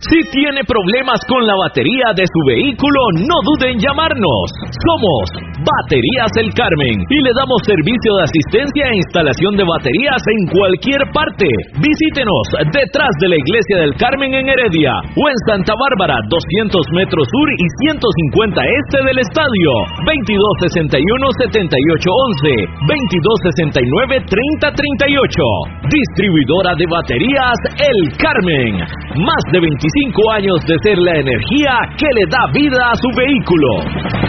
Si 0.00 0.18
tiene 0.30 0.62
problemas 0.62 1.18
con 1.26 1.44
la 1.44 1.54
batería 1.56 2.14
de 2.14 2.22
su 2.22 2.40
vehículo, 2.46 3.00
no 3.18 3.34
duden 3.42 3.74
en 3.74 3.78
llamarnos. 3.80 4.46
Somos 4.86 5.57
Baterías 5.58 6.30
El 6.38 6.54
Carmen 6.54 7.02
y 7.10 7.18
le 7.18 7.34
damos 7.34 7.58
servicio 7.66 8.14
de 8.14 8.30
asistencia 8.30 8.94
e 8.94 9.02
instalación 9.02 9.58
de 9.58 9.66
baterías 9.66 10.22
en 10.22 10.54
cualquier 10.54 11.02
parte. 11.10 11.50
Visítenos 11.82 12.46
detrás 12.70 13.10
de 13.18 13.34
la 13.34 13.42
Iglesia 13.42 13.82
del 13.82 13.90
Carmen 13.98 14.38
en 14.38 14.46
Heredia 14.46 14.94
o 15.18 15.22
en 15.26 15.34
Santa 15.50 15.74
Bárbara, 15.74 16.22
200 16.30 16.78
metros 16.94 17.26
sur 17.26 17.48
y 17.58 17.66
150 17.90 18.54
este 18.86 19.02
del 19.02 19.18
estadio. 19.18 19.70
2261-7811, 20.06 22.54
2269-3038. 24.30 25.90
Distribuidora 25.90 26.78
de 26.78 26.86
baterías 26.86 27.58
El 27.82 28.14
Carmen. 28.14 28.86
Más 29.26 29.42
de 29.50 29.58
25 29.58 30.22
años 30.38 30.62
de 30.70 30.78
ser 30.86 30.94
la 30.98 31.18
energía 31.18 31.82
que 31.98 32.06
le 32.14 32.30
da 32.30 32.46
vida 32.54 32.90
a 32.90 32.94
su 32.94 33.10
vehículo. 33.18 34.27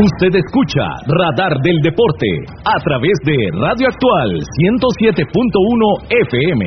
Usted 0.00 0.32
escucha 0.32 0.80
Radar 1.04 1.60
del 1.62 1.76
Deporte 1.82 2.26
a 2.64 2.80
través 2.80 3.12
de 3.22 3.36
Radio 3.52 3.86
Actual 3.92 4.40
107.1 4.40 5.28
FM. 6.08 6.64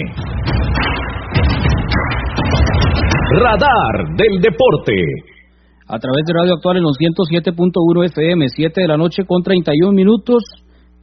Radar 3.42 4.14
del 4.18 4.40
Deporte. 4.40 4.94
A 5.88 5.98
través 5.98 6.26
de 6.28 6.34
Radio 6.34 6.54
Actual 6.54 6.78
en 6.78 6.84
los 6.84 6.96
107.1 7.00 8.06
FM, 8.06 8.50
7 8.50 8.82
de 8.82 8.88
la 8.88 8.98
noche 8.98 9.26
con 9.26 9.42
31 9.42 9.94
minutos. 9.94 10.44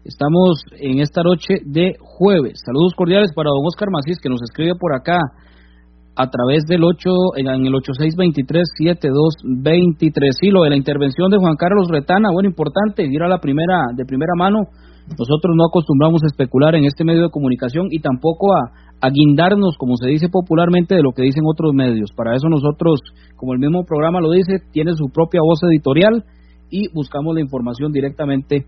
Estamos 0.04 0.62
en 0.78 1.00
esta 1.00 1.24
noche 1.24 1.54
de 1.66 1.96
jueves. 1.98 2.60
Saludos 2.64 2.94
cordiales 2.94 3.32
para 3.34 3.50
don 3.50 3.66
Oscar 3.66 3.88
Macís 3.90 4.18
que 4.22 4.28
nos 4.28 4.40
escribe 4.42 4.74
por 4.78 4.94
acá 4.94 5.18
a 6.20 6.28
través 6.28 6.66
del 6.66 6.82
8, 6.84 7.10
en 7.36 7.46
el 7.48 7.72
8623-7223. 7.72 10.32
Sí, 10.38 10.50
lo 10.50 10.64
de 10.64 10.70
la 10.70 10.76
intervención 10.76 11.30
de 11.30 11.38
Juan 11.38 11.56
Carlos 11.56 11.88
Retana, 11.88 12.28
bueno, 12.30 12.50
importante, 12.50 13.06
ir 13.06 13.22
a 13.22 13.28
la 13.28 13.38
primera, 13.38 13.86
de 13.96 14.04
primera 14.04 14.34
mano. 14.36 14.66
Nosotros 15.08 15.56
no 15.56 15.64
acostumbramos 15.64 16.22
a 16.22 16.26
especular 16.26 16.74
en 16.74 16.84
este 16.84 17.04
medio 17.04 17.22
de 17.22 17.30
comunicación 17.30 17.86
y 17.90 18.00
tampoco 18.00 18.52
a, 18.52 18.70
a 19.00 19.08
guindarnos, 19.08 19.78
como 19.78 19.96
se 19.96 20.08
dice 20.08 20.28
popularmente, 20.28 20.94
de 20.94 21.02
lo 21.02 21.12
que 21.12 21.22
dicen 21.22 21.44
otros 21.46 21.72
medios. 21.72 22.12
Para 22.14 22.36
eso 22.36 22.50
nosotros, 22.50 23.00
como 23.36 23.54
el 23.54 23.58
mismo 23.58 23.84
programa 23.84 24.20
lo 24.20 24.30
dice, 24.30 24.58
tiene 24.72 24.92
su 24.92 25.08
propia 25.08 25.40
voz 25.42 25.62
editorial 25.72 26.26
y 26.70 26.92
buscamos 26.92 27.34
la 27.34 27.40
información 27.40 27.92
directamente 27.92 28.66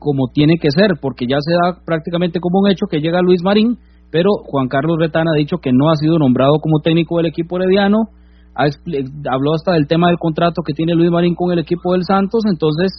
como 0.00 0.26
tiene 0.34 0.56
que 0.60 0.70
ser, 0.70 0.98
porque 1.00 1.28
ya 1.28 1.38
se 1.40 1.52
da 1.52 1.78
prácticamente 1.84 2.40
como 2.40 2.58
un 2.60 2.70
hecho 2.70 2.86
que 2.90 3.00
llega 3.00 3.22
Luis 3.22 3.44
Marín 3.44 3.78
pero 4.10 4.30
Juan 4.44 4.68
Carlos 4.68 4.96
Retana 4.98 5.32
ha 5.34 5.38
dicho 5.38 5.58
que 5.58 5.72
no 5.72 5.90
ha 5.90 5.96
sido 5.96 6.18
nombrado 6.18 6.58
como 6.60 6.80
técnico 6.80 7.18
del 7.18 7.26
equipo 7.26 7.56
herediano, 7.56 8.08
habló 8.54 9.54
hasta 9.54 9.72
del 9.72 9.86
tema 9.86 10.08
del 10.08 10.18
contrato 10.18 10.62
que 10.66 10.72
tiene 10.72 10.94
Luis 10.94 11.10
Marín 11.10 11.34
con 11.34 11.52
el 11.52 11.58
equipo 11.58 11.92
del 11.92 12.04
Santos, 12.04 12.42
entonces, 12.50 12.90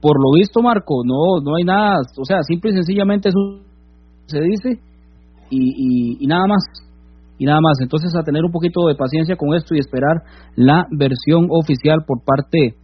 por 0.00 0.16
lo 0.16 0.38
visto, 0.38 0.60
Marco, 0.62 1.02
no, 1.04 1.40
no 1.42 1.56
hay 1.56 1.64
nada, 1.64 2.00
o 2.18 2.24
sea, 2.24 2.42
simple 2.42 2.70
y 2.70 2.74
sencillamente 2.74 3.28
eso 3.28 3.38
se 4.26 4.40
dice 4.40 4.80
y, 5.50 6.16
y 6.20 6.26
nada 6.26 6.46
más, 6.46 6.62
y 7.38 7.44
nada 7.46 7.60
más, 7.60 7.78
entonces 7.80 8.14
a 8.14 8.22
tener 8.22 8.44
un 8.44 8.52
poquito 8.52 8.86
de 8.86 8.94
paciencia 8.94 9.36
con 9.36 9.54
esto 9.54 9.74
y 9.74 9.78
esperar 9.78 10.22
la 10.56 10.86
versión 10.90 11.46
oficial 11.50 12.04
por 12.06 12.22
parte 12.24 12.76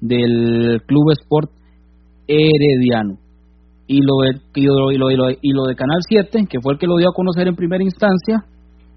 del 0.00 0.82
Club 0.86 1.10
Sport 1.12 1.50
Herediano 2.28 3.23
y 3.86 4.00
lo 4.00 4.14
de, 4.24 4.40
y 4.54 4.64
lo, 4.66 4.90
y 4.90 4.96
lo, 5.16 5.30
y 5.30 5.52
lo, 5.52 5.64
de 5.64 5.74
Canal 5.74 6.00
7, 6.08 6.46
que 6.48 6.58
fue 6.60 6.74
el 6.74 6.78
que 6.78 6.86
lo 6.86 6.96
dio 6.96 7.08
a 7.08 7.14
conocer 7.14 7.48
en 7.48 7.54
primera 7.54 7.84
instancia, 7.84 8.44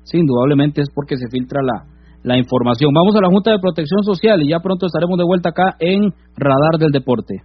sí, 0.03 0.17
indudablemente 0.17 0.81
es 0.81 0.89
porque 0.93 1.17
se 1.17 1.27
filtra 1.29 1.61
la, 1.61 1.85
la 2.23 2.37
información. 2.37 2.93
Vamos 2.93 3.15
a 3.15 3.21
la 3.21 3.29
Junta 3.29 3.51
de 3.51 3.59
Protección 3.59 4.03
Social 4.03 4.41
y 4.43 4.49
ya 4.49 4.59
pronto 4.59 4.85
estaremos 4.85 5.17
de 5.17 5.25
vuelta 5.25 5.49
acá 5.49 5.75
en 5.79 6.11
Radar 6.37 6.79
del 6.79 6.91
Deporte. 6.91 7.35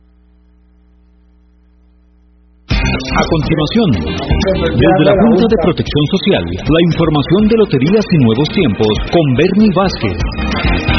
A 2.62 3.22
continuación, 3.26 3.88
desde 4.74 5.04
la 5.04 5.14
Junta 5.16 5.44
de 5.48 5.58
Protección 5.62 6.04
Social, 6.12 6.42
la 6.46 6.80
información 6.86 7.48
de 7.48 7.56
Loterías 7.56 8.04
y 8.10 8.18
Nuevos 8.24 8.48
Tiempos 8.50 8.92
con 9.10 9.24
Bernie 9.34 9.70
Vázquez. 9.74 10.91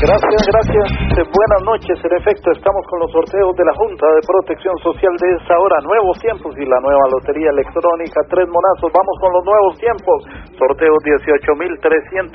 Gracias, 0.00 0.40
gracias. 0.48 0.88
Buenas 1.28 1.60
noches. 1.68 1.92
En 2.00 2.16
efecto, 2.16 2.48
estamos 2.56 2.80
con 2.88 3.04
los 3.04 3.12
sorteos 3.12 3.52
de 3.52 3.68
la 3.68 3.76
Junta 3.76 4.08
de 4.16 4.24
Protección 4.24 4.72
Social 4.80 5.12
de 5.20 5.28
esa 5.36 5.60
hora. 5.60 5.76
Nuevos 5.84 6.16
tiempos 6.24 6.56
y 6.56 6.64
la 6.64 6.80
nueva 6.80 7.04
lotería 7.12 7.52
electrónica. 7.52 8.24
Tres 8.32 8.48
monazos. 8.48 8.88
Vamos 8.96 9.12
con 9.20 9.28
los 9.28 9.44
nuevos 9.44 9.76
tiempos. 9.76 10.24
Sorteo 10.56 10.96
18.384. 11.04 12.32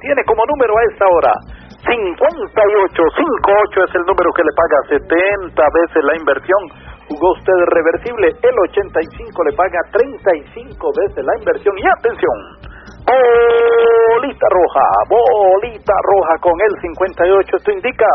Tiene 0.00 0.24
como 0.24 0.48
número 0.48 0.72
a 0.80 0.82
esta 0.88 1.04
hora 1.04 1.36
58. 1.84 1.92
58 1.92 3.84
es 3.84 3.92
el 4.00 4.08
número 4.08 4.32
que 4.32 4.40
le 4.40 4.56
paga 4.56 4.96
70 4.96 5.60
veces 5.60 6.00
la 6.08 6.16
inversión. 6.16 6.72
Jugó 7.12 7.36
usted 7.36 7.52
reversible. 7.68 8.32
El 8.32 8.56
85 8.72 9.44
le 9.44 9.52
paga 9.52 9.76
35 9.92 10.72
veces 11.04 11.20
la 11.20 11.36
inversión. 11.36 11.76
Y 11.76 11.84
atención. 11.84 12.65
Bolita 13.06 14.46
roja, 14.50 14.86
bolita 15.08 15.94
roja 16.02 16.38
con 16.40 16.54
el 16.60 16.80
58. 16.80 17.56
Esto 17.56 17.70
indica 17.70 18.06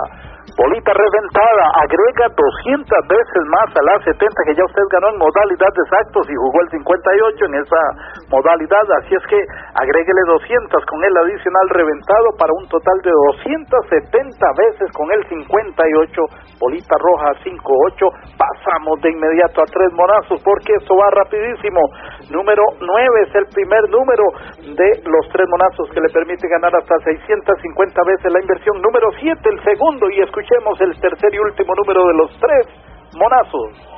bolita 0.58 0.92
reventada. 0.94 1.64
Agrega 1.84 2.26
200 2.34 2.86
veces 3.08 3.42
más 3.52 3.70
a 3.76 3.82
la 3.84 3.96
70 4.04 4.28
que 4.48 4.56
ya 4.56 4.66
usted 4.66 4.86
ganó 4.92 5.08
en 5.14 5.20
modalidad 5.20 5.72
de 5.72 5.84
exactos 5.84 6.24
y 6.30 6.36
jugó 6.36 6.62
el 6.62 6.70
58 6.72 7.46
en 7.46 7.56
esa 7.56 7.82
modalidad. 8.30 8.86
Así 9.04 9.16
es 9.16 9.26
que 9.28 9.40
agréguele 9.76 10.22
200 10.28 10.86
con 10.86 11.00
el 11.04 11.16
adicional 11.18 11.68
reventado 11.70 12.28
para 12.38 12.54
un 12.54 12.68
total 12.68 12.98
de 13.04 13.12
270 13.12 14.40
veces 14.58 14.88
con 14.96 15.08
el 15.12 15.22
58. 15.28 16.60
Bolita 16.60 16.96
roja 17.00 17.34
58. 17.44 18.06
Pasamos 18.38 19.02
de 19.02 19.12
inmediato 19.12 19.62
a 19.62 19.70
tres 19.72 19.92
monazos 19.94 20.42
porque 20.44 20.74
eso 20.78 20.96
va 20.96 21.10
rapidísimo. 21.12 21.80
Número 22.32 22.64
9 22.80 23.28
es 23.28 23.36
el 23.36 23.48
primer 23.54 23.84
número 23.90 24.24
de 24.62 24.90
los 25.06 25.26
tres 25.32 25.48
monazos 25.50 25.90
que 25.92 26.02
le 26.02 26.10
permite 26.10 26.48
ganar 26.48 26.76
hasta 26.76 26.96
650 27.04 28.02
veces 28.06 28.32
la 28.32 28.42
inversión. 28.42 28.82
Número 28.82 29.08
7 29.20 29.40
el 29.52 29.64
segundo 29.64 30.10
y 30.10 30.22
escuchemos 30.41 30.82
el 30.82 30.99
tercer 30.99 31.34
y 31.34 31.39
último 31.39 31.73
número 31.75 32.08
de 32.08 32.13
los 32.15 32.32
tres 32.39 32.67
monazos. 33.13 33.90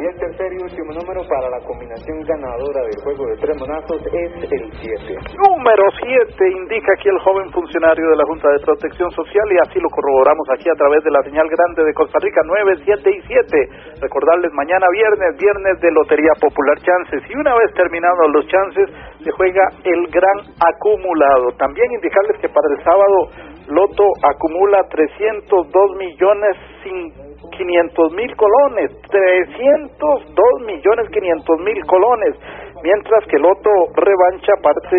Y 0.00 0.04
el 0.06 0.16
tercer 0.16 0.52
y 0.52 0.62
último 0.62 0.92
número 0.92 1.20
para 1.28 1.50
la 1.50 1.60
combinación 1.66 2.20
ganadora 2.24 2.80
del 2.82 2.98
juego 3.04 3.26
de 3.28 3.36
tres 3.36 3.56
monazos 3.60 4.00
es 4.00 4.32
el 4.50 4.64
7. 4.72 5.36
Número 5.36 5.84
7 6.00 6.32
indica 6.48 6.92
aquí 6.96 7.08
el 7.08 7.18
joven 7.20 7.50
funcionario 7.52 8.08
de 8.08 8.16
la 8.16 8.24
Junta 8.24 8.48
de 8.50 8.64
Protección 8.64 9.10
Social 9.10 9.46
y 9.52 9.58
así 9.68 9.78
lo 9.80 9.90
corroboramos 9.90 10.48
aquí 10.50 10.68
a 10.70 10.78
través 10.80 11.04
de 11.04 11.10
la 11.10 11.22
señal 11.22 11.46
grande 11.48 11.84
de 11.84 11.94
Costa 11.94 12.18
Rica 12.20 12.40
9, 12.44 12.82
7 12.84 13.10
y 13.10 13.20
7. 13.20 14.00
Recordarles 14.00 14.52
mañana 14.52 14.86
viernes, 14.92 15.36
viernes 15.36 15.80
de 15.80 15.90
Lotería 15.92 16.32
Popular 16.40 16.78
Chances 16.80 17.22
y 17.28 17.36
una 17.36 17.54
vez 17.54 17.72
terminados 17.74 18.30
los 18.32 18.46
chances 18.48 18.88
se 19.22 19.30
juega 19.32 19.62
el 19.84 20.06
gran 20.08 20.38
acumulado. 20.56 21.52
También 21.58 21.92
indicarles 21.92 22.40
que 22.40 22.48
para 22.48 22.68
el 22.74 22.82
sábado 22.82 23.52
Loto 23.68 24.04
acumula 24.24 24.82
302 24.90 25.96
millones 25.96 26.56
500 27.62 28.12
mil 28.12 28.30
colones, 28.34 28.90
302 29.06 30.66
millones 30.66 31.04
500 31.14 31.58
mil 31.62 31.78
colones, 31.86 32.34
mientras 32.82 33.22
que 33.30 33.36
el 33.36 33.42
Loto 33.42 33.70
revancha 33.94 34.52
parte 34.62 34.96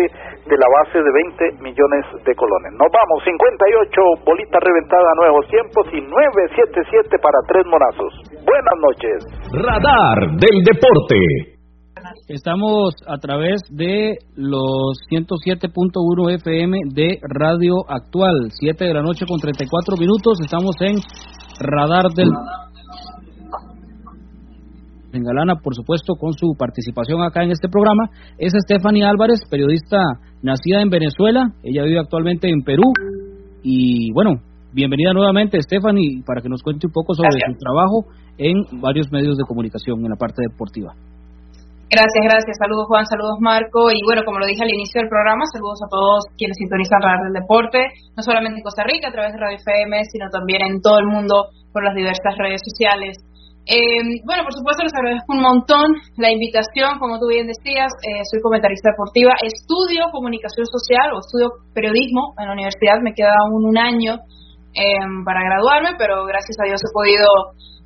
de 0.48 0.56
la 0.56 0.68
base 0.80 0.96
de 0.96 1.10
20 1.12 1.62
millones 1.62 2.04
de 2.24 2.34
colones. 2.34 2.72
Nos 2.72 2.88
vamos, 2.88 3.20
58 3.24 4.24
bolitas 4.24 4.60
reventadas 4.64 5.08
a 5.12 5.20
nuevos 5.20 5.44
tiempos 5.48 5.84
y 5.92 6.00
977 6.00 7.18
para 7.20 7.38
tres 7.48 7.64
monazos. 7.68 8.12
Buenas 8.44 8.76
noches. 8.80 9.16
Radar 9.52 10.18
del 10.40 10.56
deporte. 10.64 11.54
Estamos 12.28 12.94
a 13.06 13.18
través 13.18 13.60
de 13.70 14.16
los 14.36 14.96
107.1 15.10 16.34
FM 16.40 16.78
de 16.92 17.18
Radio 17.22 17.84
Actual, 17.88 18.50
7 18.50 18.84
de 18.84 18.94
la 18.94 19.02
noche 19.02 19.24
con 19.26 19.38
34 19.40 19.96
minutos. 19.96 20.38
Estamos 20.40 20.76
en 20.80 20.96
Radar 21.60 22.12
del 22.14 22.30
en 25.14 25.22
Galana, 25.22 25.56
por 25.62 25.74
supuesto, 25.76 26.14
con 26.18 26.32
su 26.32 26.54
participación 26.58 27.22
acá 27.22 27.44
en 27.44 27.52
este 27.52 27.68
programa, 27.68 28.10
es 28.36 28.52
Stephanie 28.66 29.04
Álvarez, 29.04 29.40
periodista 29.48 30.02
nacida 30.42 30.82
en 30.82 30.90
Venezuela, 30.90 31.52
ella 31.62 31.84
vive 31.84 32.00
actualmente 32.00 32.50
en 32.50 32.62
Perú. 32.62 32.92
Y 33.62 34.12
bueno, 34.12 34.40
bienvenida 34.72 35.12
nuevamente 35.12 35.62
Stephanie 35.62 36.22
para 36.26 36.42
que 36.42 36.48
nos 36.48 36.62
cuente 36.62 36.88
un 36.88 36.92
poco 36.92 37.14
sobre 37.14 37.30
su 37.30 37.58
trabajo 37.58 38.06
en 38.38 38.80
varios 38.80 39.10
medios 39.12 39.36
de 39.36 39.44
comunicación 39.46 40.00
en 40.00 40.10
la 40.10 40.16
parte 40.16 40.42
deportiva. 40.50 40.94
Gracias, 41.94 42.26
gracias. 42.26 42.58
Saludos 42.58 42.90
Juan, 42.90 43.06
saludos 43.06 43.38
Marco. 43.38 43.86
Y 43.94 44.02
bueno, 44.02 44.26
como 44.26 44.42
lo 44.42 44.50
dije 44.50 44.66
al 44.66 44.74
inicio 44.74 44.98
del 44.98 45.06
programa, 45.06 45.46
saludos 45.46 45.78
a 45.78 45.86
todos 45.86 46.26
quienes 46.34 46.58
sintonizan 46.58 46.98
Radio 46.98 47.30
del 47.30 47.38
Deporte, 47.38 47.86
no 48.18 48.22
solamente 48.26 48.58
en 48.58 48.66
Costa 48.66 48.82
Rica 48.82 49.06
a 49.06 49.14
través 49.14 49.30
de 49.30 49.38
Radio 49.38 49.62
FM, 49.62 50.02
sino 50.10 50.26
también 50.26 50.66
en 50.66 50.82
todo 50.82 50.98
el 50.98 51.06
mundo 51.06 51.54
por 51.70 51.86
las 51.86 51.94
diversas 51.94 52.34
redes 52.34 52.66
sociales. 52.66 53.14
Eh, 53.70 54.26
bueno, 54.26 54.42
por 54.42 54.58
supuesto, 54.58 54.82
les 54.82 54.90
agradezco 54.90 55.38
un 55.38 55.46
montón 55.46 55.94
la 56.18 56.34
invitación, 56.34 56.98
como 56.98 57.22
tú 57.22 57.30
bien 57.30 57.46
decías, 57.46 57.94
eh, 58.02 58.26
soy 58.26 58.42
comentarista 58.42 58.90
deportiva, 58.90 59.38
estudio 59.38 60.10
comunicación 60.10 60.66
social 60.66 61.14
o 61.14 61.22
estudio 61.22 61.62
periodismo 61.78 62.34
en 62.42 62.50
la 62.50 62.58
universidad, 62.58 62.98
me 63.06 63.14
queda 63.14 63.30
aún 63.38 63.70
un 63.70 63.78
año 63.78 64.18
eh, 64.74 65.06
para 65.22 65.46
graduarme, 65.46 65.94
pero 65.94 66.26
gracias 66.26 66.58
a 66.58 66.66
Dios 66.66 66.82
he 66.82 66.90
podido 66.90 67.30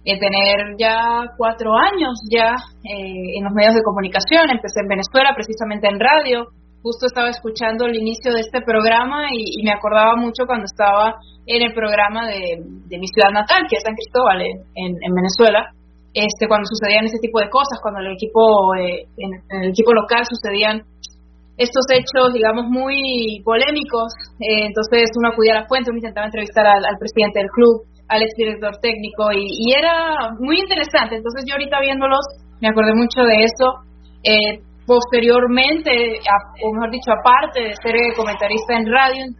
eh, 0.04 0.18
tener 0.18 0.76
ya 0.78 1.24
cuatro 1.36 1.72
años 1.76 2.14
ya 2.30 2.54
eh, 2.84 3.36
en 3.36 3.44
los 3.44 3.52
medios 3.52 3.74
de 3.74 3.82
comunicación, 3.82 4.50
empecé 4.50 4.80
en 4.80 4.88
Venezuela, 4.88 5.34
precisamente 5.34 5.88
en 5.88 6.00
radio, 6.00 6.46
justo 6.82 7.06
estaba 7.06 7.28
escuchando 7.28 7.86
el 7.86 7.96
inicio 7.96 8.32
de 8.32 8.40
este 8.40 8.62
programa 8.62 9.28
y, 9.32 9.60
y 9.60 9.64
me 9.64 9.72
acordaba 9.72 10.16
mucho 10.16 10.46
cuando 10.46 10.64
estaba 10.64 11.16
en 11.46 11.62
el 11.62 11.72
programa 11.72 12.28
de, 12.28 12.60
de 12.60 12.98
mi 12.98 13.06
ciudad 13.08 13.32
natal, 13.32 13.64
que 13.68 13.76
es 13.76 13.82
San 13.82 13.96
Cristóbal, 13.96 14.40
en, 14.42 14.96
en, 15.00 15.12
Venezuela, 15.14 15.72
este, 16.12 16.46
cuando 16.46 16.68
sucedían 16.68 17.06
ese 17.06 17.18
tipo 17.18 17.40
de 17.40 17.48
cosas, 17.48 17.80
cuando 17.82 18.00
el 18.00 18.12
equipo, 18.12 18.74
eh, 18.76 19.08
en, 19.16 19.62
el 19.64 19.70
equipo 19.70 19.92
local 19.92 20.24
sucedían 20.28 20.84
estos 21.56 21.84
hechos, 21.90 22.32
digamos, 22.32 22.66
muy 22.68 23.42
polémicos, 23.44 24.12
eh, 24.38 24.68
entonces 24.68 25.10
uno 25.18 25.30
acudía 25.32 25.58
a 25.58 25.60
la 25.62 25.66
fuente, 25.66 25.90
uno 25.90 25.98
intentaba 25.98 26.26
entrevistar 26.26 26.66
al 26.66 26.98
presidente 27.00 27.40
del 27.40 27.50
club, 27.50 27.82
al 28.08 28.22
exdirector 28.22 28.78
técnico, 28.80 29.30
y, 29.32 29.44
y, 29.44 29.72
era 29.72 30.32
muy 30.38 30.60
interesante, 30.60 31.16
entonces 31.16 31.44
yo 31.46 31.54
ahorita 31.54 31.80
viéndolos 31.80 32.24
me 32.60 32.68
acordé 32.68 32.94
mucho 32.94 33.22
de 33.22 33.44
eso. 33.44 33.66
Eh, 34.24 34.60
posteriormente, 34.86 36.18
a, 36.24 36.36
o 36.64 36.72
mejor 36.72 36.90
dicho, 36.90 37.12
aparte 37.12 37.60
de 37.60 37.76
ser 37.76 37.94
comentarista 38.16 38.74
en 38.74 38.90
radio, 38.90 39.20
en, 39.22 39.36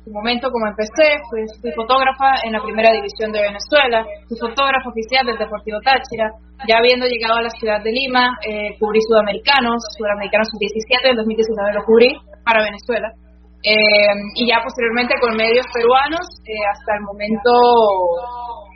su 0.00 0.10
momento 0.14 0.48
como 0.48 0.66
empecé, 0.66 1.20
fui, 1.28 1.44
fui, 1.60 1.72
fotógrafa 1.76 2.40
en 2.46 2.52
la 2.52 2.62
primera 2.62 2.90
división 2.92 3.32
de 3.32 3.42
Venezuela, 3.42 4.06
fui 4.28 4.38
fotógrafa 4.38 4.88
oficial 4.88 5.26
del 5.26 5.36
Deportivo 5.36 5.76
Táchira, 5.84 6.30
ya 6.66 6.78
habiendo 6.78 7.04
llegado 7.04 7.36
a 7.36 7.42
la 7.42 7.50
ciudad 7.50 7.82
de 7.82 7.92
Lima, 7.92 8.38
eh, 8.46 8.78
cubrí 8.78 9.00
sudamericanos, 9.02 9.76
sudamericanos 9.98 10.48
sub-17, 10.48 11.10
en 11.10 11.16
2019 11.16 11.74
lo 11.74 11.84
cubrí 11.84 12.16
para 12.46 12.64
Venezuela, 12.64 13.12
eh, 13.62 14.16
y 14.36 14.48
ya 14.48 14.64
posteriormente 14.64 15.14
con 15.20 15.36
medios 15.36 15.66
peruanos, 15.72 16.24
eh, 16.48 16.64
hasta 16.72 16.96
el 16.96 17.02
momento 17.04 17.52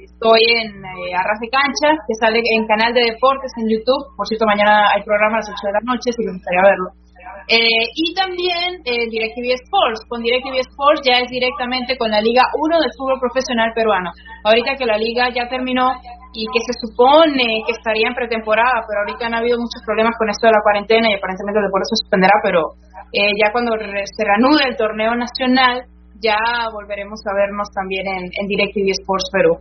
estoy 0.04 0.40
en 0.60 0.76
eh, 0.76 1.16
Arras 1.16 1.40
de 1.40 1.48
Cancha, 1.48 1.96
que 2.04 2.14
sale 2.20 2.40
en 2.44 2.66
Canal 2.68 2.92
de 2.92 3.16
Deportes 3.16 3.52
en 3.56 3.72
YouTube, 3.72 4.12
por 4.16 4.28
cierto 4.28 4.44
mañana 4.44 4.92
hay 4.92 5.02
programa 5.02 5.36
a 5.36 5.40
las 5.40 5.48
8 5.48 5.56
de 5.56 5.72
la 5.72 5.84
noche, 5.88 6.12
si 6.12 6.20
me 6.24 6.36
gustaría 6.36 6.68
verlo. 6.68 6.88
Eh, 7.48 7.84
y 7.92 8.14
también 8.14 8.80
DirecTV 8.84 9.52
Sports. 9.68 10.00
Con 10.08 10.22
DirecTV 10.22 10.64
Sports 10.64 11.04
ya 11.04 11.20
es 11.20 11.28
directamente 11.28 11.96
con 11.98 12.08
la 12.10 12.20
Liga 12.20 12.40
1 12.56 12.80
del 12.80 12.92
fútbol 12.96 13.20
profesional 13.20 13.72
peruano. 13.74 14.12
Ahorita 14.44 14.76
que 14.76 14.86
la 14.86 14.96
liga 14.96 15.28
ya 15.28 15.48
terminó 15.48 15.92
y 16.32 16.46
que 16.48 16.60
se 16.64 16.72
supone 16.80 17.62
que 17.66 17.72
estaría 17.72 18.08
en 18.08 18.14
pretemporada, 18.14 18.82
pero 18.88 19.04
ahorita 19.04 19.26
han 19.28 19.38
habido 19.38 19.56
muchos 19.60 19.80
problemas 19.84 20.16
con 20.18 20.28
esto 20.28 20.48
de 20.48 20.56
la 20.56 20.64
cuarentena 20.64 21.06
y 21.08 21.14
aparentemente 21.14 21.60
el 21.60 21.68
deporte 21.68 21.86
se 21.92 22.00
suspenderá, 22.02 22.36
pero 22.42 22.60
eh, 23.14 23.32
ya 23.38 23.52
cuando 23.52 23.72
se 23.78 24.24
reanude 24.24 24.68
el 24.68 24.76
torneo 24.76 25.14
nacional, 25.14 25.86
ya 26.20 26.36
volveremos 26.72 27.20
a 27.26 27.34
vernos 27.34 27.68
también 27.74 28.06
en, 28.06 28.24
en 28.26 28.46
DirecTV 28.46 28.90
Sports 29.00 29.30
Perú. 29.32 29.54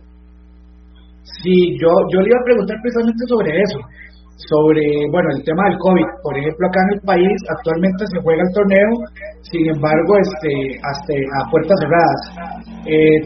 Sí, 1.42 1.78
yo, 1.80 1.88
yo 2.12 2.20
le 2.20 2.28
iba 2.28 2.40
a 2.40 2.44
preguntar 2.44 2.76
precisamente 2.82 3.22
sobre 3.28 3.50
eso 3.62 3.78
sobre, 4.36 4.82
bueno, 5.10 5.28
el 5.36 5.44
tema 5.44 5.62
del 5.68 5.78
COVID. 5.78 6.08
Por 6.22 6.34
ejemplo, 6.38 6.66
acá 6.66 6.80
en 6.82 6.94
el 6.98 7.02
país 7.06 7.36
actualmente 7.48 8.02
se 8.06 8.20
juega 8.20 8.42
el 8.42 8.54
torneo, 8.54 8.90
sin 9.42 9.64
embargo, 9.70 10.12
este, 10.18 10.52
hasta 10.82 11.12
a 11.14 11.50
puertas 11.50 11.78
cerradas. 11.80 12.20
Eh, 12.86 13.18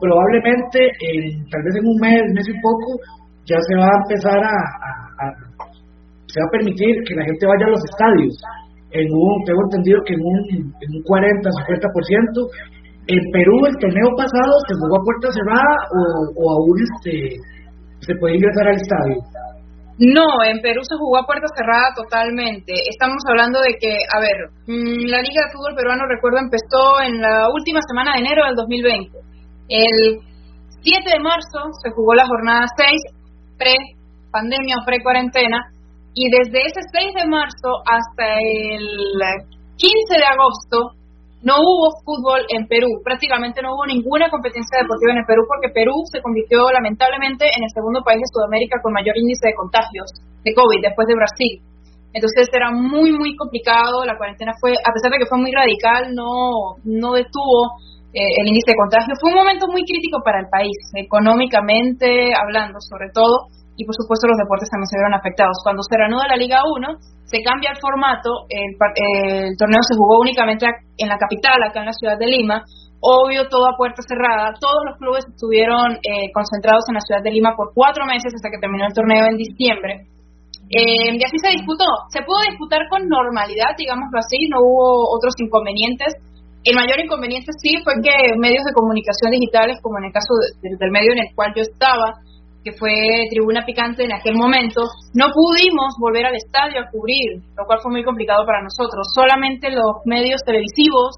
probablemente, 0.00 0.78
tal 1.50 1.62
vez 1.64 1.74
en 1.80 1.86
un 1.86 1.98
mes, 2.00 2.22
mes 2.34 2.48
y 2.48 2.56
poco, 2.60 2.88
ya 3.46 3.58
se 3.60 3.74
va 3.76 3.86
a 3.86 4.00
empezar 4.04 4.38
a, 4.38 4.56
a, 4.56 4.90
a, 5.22 5.34
se 6.26 6.40
va 6.40 6.46
a 6.46 6.52
permitir 6.52 7.02
que 7.06 7.14
la 7.14 7.24
gente 7.24 7.46
vaya 7.46 7.66
a 7.66 7.70
los 7.70 7.84
estadios. 7.84 8.34
En 8.96 9.08
un, 9.12 9.44
tengo 9.44 9.60
entendido 9.68 10.00
que 10.08 10.14
en 10.14 10.22
un, 10.24 10.38
en 10.80 10.88
un 10.96 11.02
40, 11.04 11.50
50%. 11.50 12.48
En 13.06 13.22
Perú 13.30 13.54
el 13.68 13.76
torneo 13.78 14.10
pasado 14.16 14.52
se 14.66 14.74
jugó 14.80 14.98
a 14.98 15.04
puerta 15.04 15.28
cerrada 15.30 15.74
o, 15.94 16.00
o 16.32 16.42
aún 16.58 16.76
este, 16.80 17.38
se 18.00 18.12
puede 18.18 18.34
ingresar 18.34 18.66
al 18.66 18.80
estadio. 18.80 19.18
No, 19.98 20.44
en 20.44 20.60
Perú 20.60 20.84
se 20.84 20.96
jugó 20.98 21.16
a 21.18 21.26
puerta 21.26 21.46
cerrada 21.56 21.88
totalmente. 21.96 22.72
Estamos 22.84 23.22
hablando 23.28 23.60
de 23.62 23.76
que, 23.80 23.96
a 24.12 24.20
ver, 24.20 24.36
mmm, 24.68 25.08
la 25.08 25.24
Liga 25.24 25.40
de 25.40 25.52
Fútbol 25.56 25.74
Peruano, 25.74 26.04
recuerdo, 26.04 26.38
empezó 26.38 27.00
en 27.00 27.20
la 27.22 27.48
última 27.48 27.80
semana 27.88 28.12
de 28.12 28.20
enero 28.20 28.44
del 28.44 28.56
2020. 28.56 29.08
El 29.68 30.20
7 30.84 31.00
de 31.00 31.22
marzo 31.22 31.72
se 31.82 31.90
jugó 31.96 32.12
la 32.12 32.26
jornada 32.26 32.66
6, 32.76 32.92
pre-pandemia 33.56 34.76
o 34.82 34.84
pre-cuarentena, 34.84 35.64
y 36.16 36.32
desde 36.32 36.64
ese 36.64 36.80
6 36.80 37.12
de 37.12 37.28
marzo 37.28 37.84
hasta 37.84 38.40
el 38.40 38.80
15 39.76 40.16
de 40.16 40.24
agosto 40.24 40.96
no 41.44 41.60
hubo 41.60 41.92
fútbol 42.08 42.40
en 42.48 42.64
Perú, 42.66 42.88
prácticamente 43.04 43.60
no 43.60 43.76
hubo 43.76 43.84
ninguna 43.84 44.32
competencia 44.32 44.80
deportiva 44.80 45.12
en 45.12 45.20
el 45.20 45.28
Perú 45.28 45.44
porque 45.44 45.68
Perú 45.68 45.92
se 46.08 46.24
convirtió 46.24 46.72
lamentablemente 46.72 47.44
en 47.44 47.62
el 47.62 47.70
segundo 47.70 48.00
país 48.00 48.24
de 48.24 48.32
Sudamérica 48.32 48.80
con 48.80 48.96
mayor 48.96 49.12
índice 49.12 49.52
de 49.52 49.60
contagios 49.60 50.08
de 50.40 50.56
COVID 50.56 50.80
después 50.80 51.06
de 51.06 51.20
Brasil. 51.20 51.52
Entonces 52.16 52.48
era 52.48 52.72
muy, 52.72 53.12
muy 53.12 53.36
complicado, 53.36 54.08
la 54.08 54.16
cuarentena 54.16 54.56
fue, 54.56 54.72
a 54.72 54.90
pesar 54.96 55.12
de 55.12 55.20
que 55.20 55.28
fue 55.28 55.36
muy 55.36 55.52
radical, 55.52 56.16
no, 56.16 56.80
no 56.88 57.12
detuvo 57.12 57.76
eh, 58.16 58.40
el 58.40 58.48
índice 58.48 58.72
de 58.72 58.80
contagio. 58.80 59.12
Fue 59.20 59.36
un 59.36 59.44
momento 59.44 59.68
muy 59.68 59.84
crítico 59.84 60.24
para 60.24 60.40
el 60.40 60.48
país, 60.48 60.80
económicamente 60.96 62.32
hablando 62.32 62.80
sobre 62.80 63.12
todo, 63.12 63.52
y 63.76 63.84
por 63.84 63.94
supuesto 63.94 64.26
los 64.26 64.40
deportes 64.40 64.72
también 64.72 64.88
se 64.88 64.96
vieron 64.96 65.14
afectados. 65.14 65.60
Cuando 65.62 65.84
se 65.84 65.96
reanuda 65.96 66.26
la 66.26 66.40
Liga 66.40 66.64
1, 66.64 67.28
se 67.28 67.44
cambia 67.44 67.70
el 67.70 67.80
formato, 67.80 68.48
el, 68.48 68.72
el, 68.72 69.56
torneo 69.56 69.82
se 69.84 69.96
jugó 69.96 70.20
únicamente 70.20 70.64
en 70.96 71.08
la 71.08 71.20
capital, 71.20 71.60
acá 71.62 71.80
en 71.84 71.92
la 71.92 71.96
ciudad 71.96 72.16
de 72.16 72.26
Lima, 72.26 72.64
obvio 73.00 73.48
todo 73.48 73.68
a 73.68 73.76
puerta 73.76 74.00
cerrada, 74.02 74.56
todos 74.58 74.80
los 74.88 74.96
clubes 74.96 75.24
estuvieron 75.28 76.00
eh, 76.00 76.32
concentrados 76.32 76.88
en 76.88 76.96
la 76.96 77.04
ciudad 77.04 77.22
de 77.22 77.30
Lima 77.30 77.54
por 77.54 77.70
cuatro 77.74 78.06
meses 78.06 78.32
hasta 78.32 78.48
que 78.48 78.58
terminó 78.58 78.86
el 78.88 78.96
torneo 78.96 79.26
en 79.28 79.36
diciembre. 79.36 80.08
Eh, 80.66 81.14
y 81.14 81.22
así 81.22 81.38
se 81.38 81.54
disputó, 81.54 81.86
se 82.10 82.26
pudo 82.26 82.42
disputar 82.48 82.82
con 82.90 83.06
normalidad, 83.06 83.78
digámoslo 83.78 84.18
así, 84.18 84.48
no 84.50 84.58
hubo 84.64 85.14
otros 85.14 85.34
inconvenientes. 85.38 86.18
El 86.66 86.74
mayor 86.74 86.98
inconveniente 86.98 87.54
sí 87.62 87.78
fue 87.84 87.94
que 88.02 88.10
medios 88.42 88.64
de 88.66 88.74
comunicación 88.74 89.30
digitales, 89.30 89.78
como 89.82 89.98
en 90.02 90.10
el 90.10 90.12
caso 90.12 90.34
de, 90.62 90.74
del 90.74 90.90
medio 90.90 91.12
en 91.12 91.22
el 91.22 91.30
cual 91.36 91.54
yo 91.54 91.62
estaba, 91.62 92.18
que 92.66 92.74
fue 92.74 93.30
Tribuna 93.30 93.62
Picante 93.62 94.02
en 94.02 94.10
aquel 94.10 94.34
momento, 94.34 94.82
no 95.14 95.30
pudimos 95.30 95.94
volver 96.02 96.26
al 96.26 96.34
estadio 96.34 96.82
a 96.82 96.90
cubrir, 96.90 97.38
lo 97.54 97.62
cual 97.62 97.78
fue 97.78 97.94
muy 97.94 98.02
complicado 98.02 98.42
para 98.42 98.58
nosotros. 98.58 99.06
Solamente 99.14 99.70
los 99.70 100.02
medios 100.04 100.42
televisivos 100.42 101.14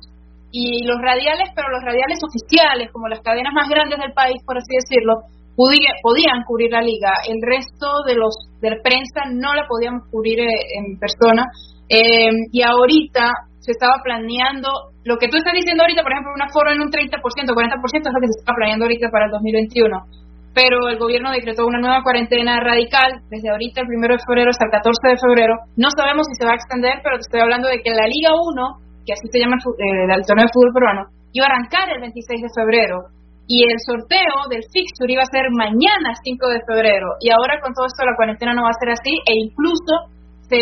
y 0.53 0.85
los 0.85 1.01
radiales, 1.01 1.49
pero 1.57 1.73
los 1.73 1.81
radiales 1.81 2.21
oficiales, 2.21 2.93
como 2.93 3.09
las 3.09 3.25
cadenas 3.25 3.57
más 3.57 3.65
grandes 3.65 3.97
del 3.97 4.13
país, 4.13 4.37
por 4.45 4.61
así 4.61 4.77
decirlo, 4.77 5.25
podían 5.57 6.45
cubrir 6.45 6.69
la 6.69 6.85
liga. 6.85 7.17
El 7.25 7.41
resto 7.41 8.05
de 8.05 8.21
los 8.21 8.53
de 8.61 8.69
la 8.69 8.83
prensa 8.85 9.25
no 9.33 9.57
la 9.57 9.65
podíamos 9.65 10.05
cubrir 10.13 10.45
en 10.45 11.01
persona. 11.01 11.49
Eh, 11.89 12.29
y 12.53 12.61
ahorita 12.61 13.25
se 13.57 13.73
estaba 13.73 14.05
planeando, 14.05 14.69
lo 15.09 15.17
que 15.17 15.33
tú 15.33 15.41
estás 15.41 15.57
diciendo 15.57 15.81
ahorita, 15.81 16.05
por 16.05 16.13
ejemplo, 16.13 16.37
un 16.37 16.45
aforo 16.45 16.77
en 16.77 16.85
un 16.85 16.93
30%, 16.93 17.17
40% 17.17 17.25
es 17.25 18.13
lo 18.13 18.21
que 18.21 18.33
se 18.37 18.41
está 18.45 18.53
planeando 18.53 18.85
ahorita 18.85 19.09
para 19.09 19.25
el 19.25 19.33
2021 19.33 20.28
pero 20.59 20.91
el 20.91 20.99
gobierno 20.99 21.31
decretó 21.31 21.63
una 21.71 21.79
nueva 21.79 22.03
cuarentena 22.03 22.59
radical 22.59 23.23
desde 23.31 23.47
ahorita, 23.47 23.87
el 23.87 23.87
primero 23.87 24.19
de 24.19 24.27
febrero 24.27 24.51
hasta 24.51 24.67
el 24.67 24.75
14 24.75 25.15
de 25.15 25.23
febrero. 25.23 25.55
No 25.79 25.87
sabemos 25.95 26.27
si 26.27 26.35
se 26.35 26.43
va 26.43 26.59
a 26.59 26.59
extender, 26.59 26.99
pero 26.99 27.15
te 27.15 27.31
estoy 27.31 27.47
hablando 27.47 27.71
de 27.71 27.79
que 27.79 27.95
la 27.95 28.11
Liga 28.11 28.35
1, 28.35 29.07
que 29.07 29.15
así 29.15 29.31
se 29.31 29.39
llama 29.39 29.55
eh, 29.55 30.11
el 30.11 30.27
torneo 30.27 30.51
de 30.51 30.51
fútbol 30.51 30.75
peruano, 30.75 31.03
iba 31.31 31.47
a 31.47 31.55
arrancar 31.55 31.87
el 31.95 32.03
26 32.03 32.43
de 32.43 32.51
febrero 32.51 33.07
y 33.47 33.71
el 33.71 33.79
sorteo 33.87 34.51
del 34.51 34.67
fixture 34.75 35.15
iba 35.15 35.23
a 35.23 35.31
ser 35.31 35.47
mañana 35.55 36.19
5 36.27 36.27
de 36.27 36.61
febrero. 36.67 37.07
Y 37.23 37.31
ahora 37.31 37.63
con 37.63 37.71
todo 37.71 37.87
esto 37.87 38.03
la 38.03 38.19
cuarentena 38.19 38.51
no 38.51 38.67
va 38.67 38.75
a 38.75 38.83
ser 38.83 38.91
así 38.91 39.15
e 39.31 39.39
incluso 39.39 40.11
se, 40.51 40.59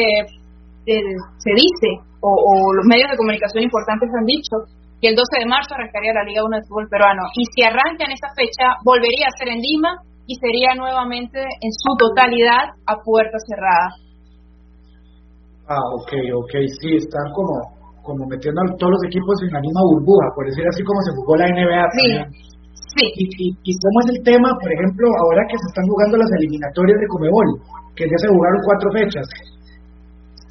eh, 0.92 1.16
se 1.40 1.53
dice, 1.57 2.05
o, 2.20 2.28
o 2.28 2.53
los 2.76 2.84
medios 2.84 3.09
de 3.09 3.16
comunicación 3.16 3.64
importantes 3.64 4.12
han 4.12 4.28
dicho, 4.28 4.61
y 5.01 5.09
el 5.09 5.14
12 5.14 5.44
de 5.44 5.47
marzo 5.47 5.76
arrancaría 5.76 6.16
la 6.16 6.24
Liga 6.24 6.44
1 6.44 6.57
de 6.57 6.66
Fútbol 6.68 6.88
Peruano. 6.88 7.28
Y 7.36 7.44
si 7.53 7.61
arranca 7.62 8.09
en 8.09 8.16
esa 8.16 8.32
fecha, 8.32 8.80
volvería 8.80 9.28
a 9.28 9.36
ser 9.36 9.53
en 9.53 9.61
Lima 9.61 9.92
y 10.24 10.34
sería 10.40 10.72
nuevamente 10.74 11.38
en 11.38 11.72
su 11.72 11.92
totalidad 12.01 12.72
a 12.88 12.94
puerta 13.05 13.36
cerrada. 13.44 13.88
Ah, 15.68 15.86
ok, 16.01 16.12
ok, 16.32 16.53
sí, 16.80 16.97
están 16.97 17.28
como, 17.34 17.55
como 18.01 18.24
metiendo 18.30 18.62
a 18.62 18.70
todos 18.78 18.97
los 18.97 19.05
equipos 19.11 19.34
en 19.44 19.53
la 19.53 19.61
misma 19.61 19.82
burbuja, 19.92 20.26
por 20.34 20.47
decir 20.47 20.64
así 20.64 20.80
como 20.82 21.03
se 21.03 21.12
jugó 21.12 21.36
la 21.36 21.51
NBA 21.51 21.82
sí. 21.90 22.07
también. 22.07 22.26
Sí. 22.97 23.07
Y, 23.20 23.24
y, 23.28 23.47
y 23.53 23.72
cómo 23.76 23.97
es 24.01 24.09
el 24.16 24.20
tema, 24.24 24.49
por 24.57 24.72
ejemplo, 24.72 25.05
ahora 25.20 25.44
que 25.53 25.59
se 25.61 25.68
están 25.68 25.84
jugando 25.84 26.16
las 26.16 26.32
eliminatorias 26.40 26.97
de 26.97 27.11
Comebol, 27.12 27.51
que 27.92 28.09
ya 28.09 28.16
se 28.16 28.32
jugaron 28.32 28.61
cuatro 28.64 28.88
fechas, 28.97 29.26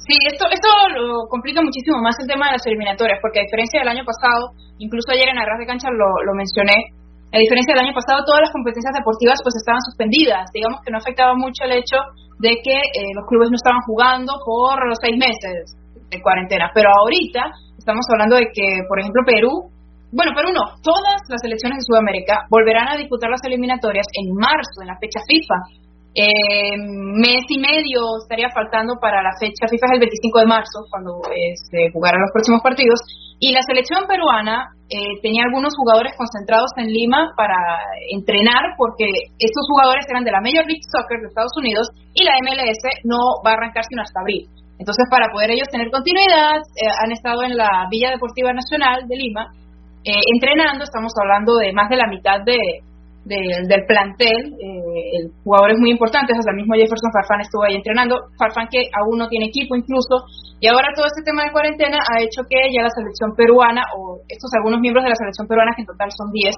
Sí, 0.06 0.14
esto, 0.30 0.46
esto 0.46 0.70
lo 0.94 1.26
complica 1.26 1.58
muchísimo 1.60 1.98
más 1.98 2.14
el 2.22 2.30
tema 2.30 2.46
de 2.46 2.62
las 2.62 2.66
eliminatorias, 2.66 3.18
porque 3.20 3.42
a 3.42 3.46
diferencia 3.50 3.82
del 3.82 3.90
año 3.90 4.06
pasado, 4.06 4.54
incluso 4.78 5.10
ayer 5.10 5.26
en 5.28 5.38
Arras 5.38 5.58
de 5.58 5.66
Cancha 5.66 5.90
lo, 5.90 6.06
lo 6.22 6.32
mencioné, 6.38 6.94
A 7.34 7.42
diferencia 7.42 7.74
del 7.74 7.90
año 7.90 7.94
pasado, 7.94 8.22
todas 8.22 8.46
las 8.46 8.54
competencias 8.54 8.94
deportivas 8.94 9.42
pues 9.42 9.58
estaban 9.58 9.82
suspendidas. 9.82 10.46
Digamos 10.54 10.78
que 10.80 10.94
no 10.94 10.98
afectaba 11.02 11.34
mucho 11.34 11.66
el 11.66 11.74
hecho 11.74 11.98
de 12.38 12.62
que 12.62 12.78
eh, 12.78 13.12
los 13.18 13.26
clubes 13.26 13.50
no 13.50 13.58
estaban 13.58 13.82
jugando 13.82 14.38
por 14.46 14.78
los 14.86 14.98
seis 15.02 15.18
meses 15.18 15.74
de 16.06 16.22
cuarentena. 16.22 16.70
Pero 16.70 16.94
ahorita 16.94 17.50
estamos 17.76 18.06
hablando 18.14 18.36
de 18.38 18.46
que, 18.54 18.86
por 18.86 19.02
ejemplo, 19.02 19.26
Perú, 19.26 19.74
bueno, 20.14 20.32
Perú 20.38 20.54
no, 20.54 20.78
todas 20.86 21.18
las 21.28 21.42
selecciones 21.42 21.82
de 21.82 21.88
Sudamérica 21.90 22.46
volverán 22.48 22.88
a 22.88 22.96
disputar 22.96 23.28
las 23.28 23.42
eliminatorias 23.42 24.06
en 24.14 24.30
marzo, 24.32 24.86
en 24.86 24.88
la 24.88 24.96
fecha 25.02 25.18
FIFA. 25.26 25.58
Eh, 26.16 26.72
mes 26.80 27.44
y 27.52 27.60
medio 27.60 28.16
estaría 28.24 28.48
faltando 28.48 28.96
para 28.96 29.20
la 29.20 29.36
fecha 29.36 29.68
FIFA 29.68 29.84
es 29.84 29.92
el 30.00 30.00
25 30.00 30.40
de 30.40 30.48
marzo, 30.48 30.78
cuando 30.88 31.20
se 31.28 31.36
este, 31.52 31.92
jugarán 31.92 32.24
los 32.24 32.32
próximos 32.32 32.64
partidos. 32.64 32.96
Y 33.36 33.52
la 33.52 33.60
selección 33.60 34.08
peruana 34.08 34.72
eh, 34.88 35.20
tenía 35.20 35.44
algunos 35.44 35.76
jugadores 35.76 36.16
concentrados 36.16 36.72
en 36.80 36.88
Lima 36.88 37.36
para 37.36 37.60
entrenar, 38.08 38.64
porque 38.80 39.04
estos 39.36 39.64
jugadores 39.68 40.08
eran 40.08 40.24
de 40.24 40.32
la 40.32 40.40
Major 40.40 40.64
League 40.64 40.88
Soccer 40.88 41.20
de 41.20 41.28
Estados 41.28 41.52
Unidos 41.60 41.84
y 42.16 42.24
la 42.24 42.40
MLS 42.40 42.80
no 43.04 43.20
va 43.44 43.52
a 43.52 43.60
arrancar 43.60 43.84
sino 43.84 44.00
hasta 44.00 44.24
abril. 44.24 44.48
Entonces, 44.80 45.04
para 45.12 45.28
poder 45.28 45.52
ellos 45.52 45.68
tener 45.68 45.92
continuidad, 45.92 46.64
eh, 46.80 46.88
han 47.04 47.12
estado 47.12 47.44
en 47.44 47.60
la 47.60 47.88
Villa 47.90 48.08
Deportiva 48.08 48.56
Nacional 48.56 49.04
de 49.04 49.16
Lima 49.16 49.52
eh, 50.04 50.16
entrenando. 50.32 50.84
Estamos 50.84 51.12
hablando 51.20 51.56
de 51.60 51.72
más 51.76 51.90
de 51.90 51.96
la 51.96 52.08
mitad 52.08 52.40
de, 52.40 52.56
del 53.26 53.82
plantel, 53.90 54.54
eh, 54.54 55.18
el 55.18 55.34
jugador 55.42 55.74
es 55.74 55.78
muy 55.82 55.90
importante, 55.90 56.30
hasta 56.30 56.54
el 56.54 56.62
mismo 56.62 56.78
Jefferson 56.78 57.10
Farfán 57.10 57.42
estuvo 57.42 57.66
ahí 57.66 57.74
entrenando, 57.74 58.30
Farfán 58.38 58.70
que 58.70 58.86
aún 58.94 59.18
no 59.18 59.26
tiene 59.26 59.50
equipo 59.50 59.74
incluso, 59.74 60.22
y 60.62 60.70
ahora 60.70 60.94
todo 60.94 61.06
este 61.10 61.26
tema 61.26 61.42
de 61.42 61.50
cuarentena 61.50 61.98
ha 61.98 62.22
hecho 62.22 62.46
que 62.46 62.70
ya 62.70 62.86
la 62.86 62.94
selección 62.94 63.34
peruana, 63.34 63.82
o 63.98 64.22
estos 64.30 64.50
algunos 64.54 64.78
miembros 64.78 65.02
de 65.02 65.10
la 65.10 65.18
selección 65.18 65.50
peruana, 65.50 65.74
que 65.74 65.82
en 65.82 65.90
total 65.90 66.10
son 66.14 66.30
10, 66.30 66.54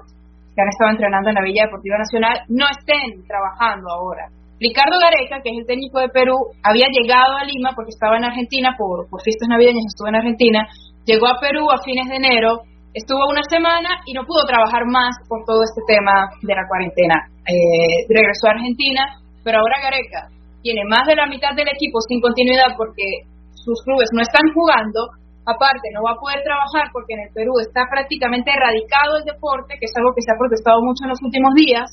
que 0.53 0.61
han 0.61 0.69
estado 0.69 0.91
entrenando 0.93 1.29
en 1.33 1.35
la 1.41 1.45
Villa 1.45 1.65
Deportiva 1.65 1.97
Nacional, 1.97 2.37
no 2.53 2.69
estén 2.69 3.25
trabajando 3.25 3.89
ahora. 3.89 4.29
Ricardo 4.59 4.99
Gareca, 4.99 5.41
que 5.41 5.49
es 5.49 5.57
el 5.63 5.65
técnico 5.65 5.99
de 6.03 6.09
Perú, 6.09 6.35
había 6.61 6.85
llegado 6.91 7.33
a 7.39 7.47
Lima 7.47 7.71
porque 7.73 7.95
estaba 7.95 8.17
en 8.17 8.25
Argentina 8.25 8.75
por, 8.77 9.09
por 9.09 9.23
fiestas 9.23 9.47
navideñas, 9.49 9.87
estuvo 9.87 10.09
en 10.09 10.21
Argentina, 10.21 10.67
llegó 11.05 11.27
a 11.27 11.39
Perú 11.39 11.71
a 11.71 11.81
fines 11.81 12.09
de 12.09 12.17
enero, 12.17 12.61
estuvo 12.93 13.29
una 13.29 13.43
semana 13.49 14.01
y 14.05 14.13
no 14.13 14.25
pudo 14.25 14.45
trabajar 14.45 14.85
más 14.85 15.15
por 15.27 15.45
todo 15.45 15.61
este 15.63 15.81
tema 15.87 16.29
de 16.41 16.55
la 16.55 16.67
cuarentena. 16.67 17.15
Eh, 17.45 18.05
regresó 18.09 18.47
a 18.47 18.57
Argentina, 18.57 19.03
pero 19.43 19.59
ahora 19.59 19.81
Gareca 19.81 20.29
tiene 20.61 20.83
más 20.89 21.07
de 21.07 21.15
la 21.15 21.27
mitad 21.27 21.55
del 21.55 21.69
equipo 21.69 22.01
sin 22.01 22.19
continuidad 22.21 22.75
porque 22.75 23.25
sus 23.53 23.79
clubes 23.83 24.09
no 24.13 24.21
están 24.21 24.45
jugando. 24.53 25.09
Aparte, 25.45 25.89
no 25.93 26.03
va 26.05 26.13
a 26.13 26.21
poder 26.21 26.43
trabajar 26.45 26.91
porque 26.93 27.15
en 27.17 27.25
el 27.25 27.31
Perú 27.33 27.57
está 27.57 27.87
prácticamente 27.89 28.51
erradicado 28.51 29.17
el 29.17 29.25
deporte, 29.25 29.79
que 29.79 29.87
es 29.89 29.95
algo 29.97 30.13
que 30.13 30.21
se 30.21 30.29
ha 30.29 30.37
protestado 30.37 30.81
mucho 30.83 31.05
en 31.05 31.13
los 31.15 31.21
últimos 31.23 31.53
días. 31.55 31.89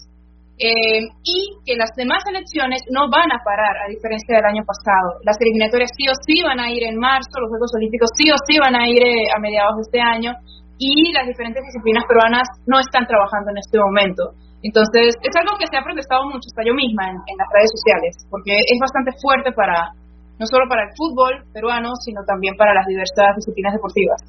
Eh, 0.57 1.05
y 1.21 1.39
que 1.69 1.77
las 1.77 1.93
demás 2.01 2.25
elecciones 2.25 2.81
no 2.89 3.13
van 3.13 3.29
a 3.29 3.45
parar, 3.45 3.77
a 3.85 3.93
diferencia 3.93 4.41
del 4.41 4.57
año 4.57 4.65
pasado. 4.65 5.21
Las 5.21 5.37
eliminatorias 5.37 5.93
sí 5.93 6.09
o 6.09 6.17
sí 6.25 6.41
van 6.41 6.61
a 6.61 6.73
ir 6.73 6.83
en 6.85 6.97
marzo, 6.97 7.45
los 7.45 7.53
Juegos 7.53 7.77
Olímpicos 7.77 8.09
sí 8.17 8.25
o 8.33 8.37
sí 8.49 8.57
van 8.57 8.75
a 8.75 8.89
ir 8.89 9.05
eh, 9.05 9.29
a 9.37 9.39
mediados 9.39 9.77
de 9.77 9.83
este 9.85 10.01
año, 10.01 10.33
y 10.79 11.13
las 11.13 11.27
diferentes 11.27 11.63
disciplinas 11.65 12.05
peruanas 12.05 12.45
no 12.67 12.79
están 12.79 13.07
trabajando 13.07 13.51
en 13.53 13.59
este 13.59 13.79
momento. 13.81 14.37
Entonces, 14.63 15.15
es 15.23 15.35
algo 15.37 15.55
que 15.61 15.69
se 15.69 15.77
ha 15.77 15.85
protestado 15.85 16.27
mucho, 16.27 16.49
hasta 16.51 16.65
yo 16.65 16.75
misma, 16.75 17.13
en, 17.13 17.37
las 17.39 17.51
redes 17.55 17.71
sociales, 17.77 18.13
porque 18.33 18.57
es 18.57 18.79
bastante 18.81 19.13
fuerte 19.21 19.53
para, 19.53 19.95
no 20.41 20.45
solo 20.49 20.67
para 20.69 20.89
el 20.89 20.93
fútbol 20.97 21.45
peruano, 21.53 21.95
sino 22.03 22.25
también 22.27 22.57
para 22.57 22.75
las 22.75 22.87
diversas 22.89 23.37
disciplinas 23.37 23.77
deportivas. 23.77 24.21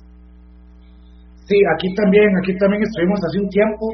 Sí, 1.47 1.57
aquí 1.73 1.89
también, 1.95 2.27
aquí 2.43 2.51
también 2.59 2.83
estuvimos 2.83 3.19
hace 3.23 3.39
un 3.39 3.49
tiempo. 3.49 3.87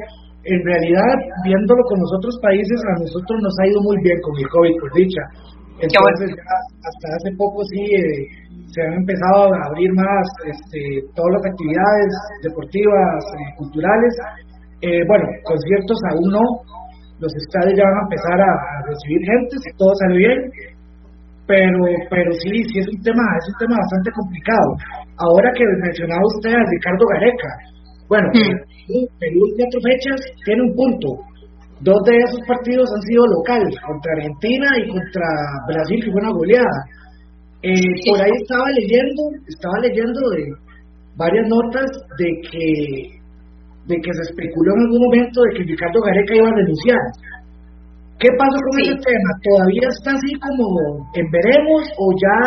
En 0.44 0.60
realidad, 0.60 1.14
viéndolo 1.46 1.80
con 1.88 1.96
los 2.02 2.12
otros 2.18 2.36
países, 2.42 2.76
a 2.82 3.00
nosotros 3.00 3.38
nos 3.40 3.54
ha 3.62 3.66
ido 3.70 3.80
muy 3.80 3.96
bien 4.02 4.18
con 4.20 4.34
el 4.36 4.48
COVID, 4.50 4.74
por 4.82 4.90
dicha. 4.92 5.22
Entonces, 5.80 6.28
hasta 6.36 7.06
hace 7.16 7.30
poco 7.38 7.64
sí, 7.72 7.82
eh, 7.82 8.43
se 8.74 8.82
han 8.82 8.94
empezado 8.98 9.54
a 9.54 9.58
abrir 9.70 9.90
más 9.94 10.26
este, 10.50 11.06
todas 11.14 11.38
las 11.38 11.44
actividades 11.46 12.10
deportivas, 12.42 13.18
eh, 13.22 13.54
culturales. 13.56 14.12
Eh, 14.82 15.02
bueno, 15.06 15.24
conciertos 15.46 15.98
aún 16.10 16.28
no, 16.34 16.44
los 17.22 17.32
estadios 17.32 17.78
ya 17.78 17.86
van 17.86 18.02
a 18.02 18.06
empezar 18.10 18.38
a, 18.42 18.52
recibir 18.90 19.22
gente, 19.22 19.54
si 19.62 19.70
todo 19.78 19.92
sale 20.02 20.18
bien, 20.18 20.38
pero 21.46 21.78
pero 22.10 22.30
sí, 22.42 22.52
sí 22.68 22.76
es 22.82 22.88
un 22.88 23.00
tema, 23.00 23.22
es 23.38 23.46
un 23.54 23.58
tema 23.62 23.76
bastante 23.78 24.10
complicado. 24.10 24.68
Ahora 25.22 25.48
que 25.54 25.64
mencionaba 25.80 26.20
usted 26.36 26.52
a 26.52 26.68
Ricardo 26.68 27.04
Gareca, 27.14 27.50
bueno. 28.08 28.28
Perú 29.18 29.40
en 29.48 29.54
cuatro 29.56 29.80
fechas 29.80 30.20
tiene 30.44 30.60
un 30.60 30.74
punto. 30.76 31.08
Dos 31.80 32.00
de 32.04 32.16
esos 32.16 32.40
partidos 32.46 32.88
han 32.94 33.02
sido 33.02 33.24
locales, 33.26 33.74
contra 33.80 34.12
Argentina 34.12 34.68
y 34.78 34.88
contra 34.88 35.26
Brasil, 35.68 36.00
que 36.04 36.12
fue 36.12 36.20
una 36.20 36.32
goleada. 36.32 36.78
Eh, 37.64 37.96
por 38.04 38.20
ahí 38.20 38.34
estaba 38.44 38.68
leyendo, 38.76 39.22
estaba 39.48 39.76
leyendo 39.80 40.20
de 40.36 40.52
varias 41.16 41.48
notas 41.48 41.88
de 42.20 42.28
que 42.44 42.68
de 43.88 43.96
que 44.00 44.12
se 44.12 44.22
especuló 44.28 44.72
en 44.76 44.80
algún 44.84 45.00
momento 45.00 45.40
de 45.40 45.50
que 45.56 45.72
Ricardo 45.72 46.00
Gareca 46.00 46.36
iba 46.36 46.48
a 46.48 46.60
denunciar. 46.60 47.04
¿Qué 48.20 48.28
pasó 48.36 48.58
con 48.68 48.80
ese 48.80 48.96
tema? 49.00 49.30
¿Todavía 49.40 49.88
está 49.88 50.12
así 50.12 50.32
como 50.40 51.08
en 51.16 51.26
veremos 51.32 51.82
o 51.96 52.04
ya 52.20 52.40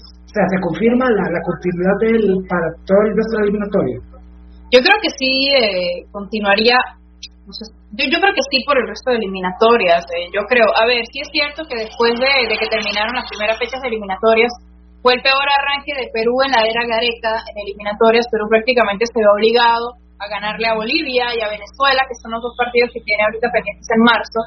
o 0.00 0.28
sea, 0.32 0.44
se 0.48 0.60
confirma 0.60 1.08
la, 1.12 1.24
la 1.32 1.42
continuidad 1.44 1.96
de 2.00 2.08
él 2.16 2.24
para 2.48 2.68
todo 2.84 3.00
el 3.04 3.16
resto 3.16 3.32
del 3.36 3.44
eliminatorio? 3.48 3.98
Yo 4.72 4.80
creo 4.80 4.96
que 5.00 5.12
sí 5.12 5.32
eh, 5.60 6.04
continuaría 6.10 6.76
yo, 7.46 8.18
creo 8.18 8.34
que 8.34 8.48
sí 8.50 8.58
por 8.66 8.74
el 8.74 8.90
resto 8.90 9.14
de 9.14 9.22
eliminatorias. 9.22 10.02
Eh, 10.10 10.34
yo 10.34 10.42
creo, 10.50 10.66
a 10.66 10.84
ver, 10.86 11.06
sí 11.06 11.22
es 11.22 11.30
cierto 11.30 11.62
que 11.62 11.78
después 11.78 12.18
de, 12.18 12.26
que 12.50 12.66
terminaron 12.66 13.14
las 13.14 13.30
primeras 13.30 13.58
fechas 13.58 13.78
de 13.82 13.88
eliminatorias, 13.88 14.50
fue 14.98 15.14
el 15.14 15.22
peor 15.22 15.46
arranque 15.46 15.94
de 15.94 16.10
Perú 16.10 16.42
en 16.42 16.50
la 16.50 16.66
era 16.66 16.82
Gareca 16.82 17.46
en 17.46 17.56
eliminatorias. 17.62 18.26
Perú 18.26 18.50
prácticamente 18.50 19.06
se 19.06 19.22
ve 19.22 19.30
obligado 19.30 19.94
a 20.18 20.26
ganarle 20.26 20.66
a 20.66 20.74
Bolivia 20.74 21.30
y 21.30 21.40
a 21.40 21.52
Venezuela, 21.54 22.02
que 22.10 22.18
son 22.18 22.34
los 22.34 22.42
dos 22.42 22.58
partidos 22.58 22.90
que 22.90 23.06
tiene 23.06 23.22
ahorita 23.22 23.46
pendientes 23.54 23.86
en 23.94 24.02
marzo. 24.02 24.40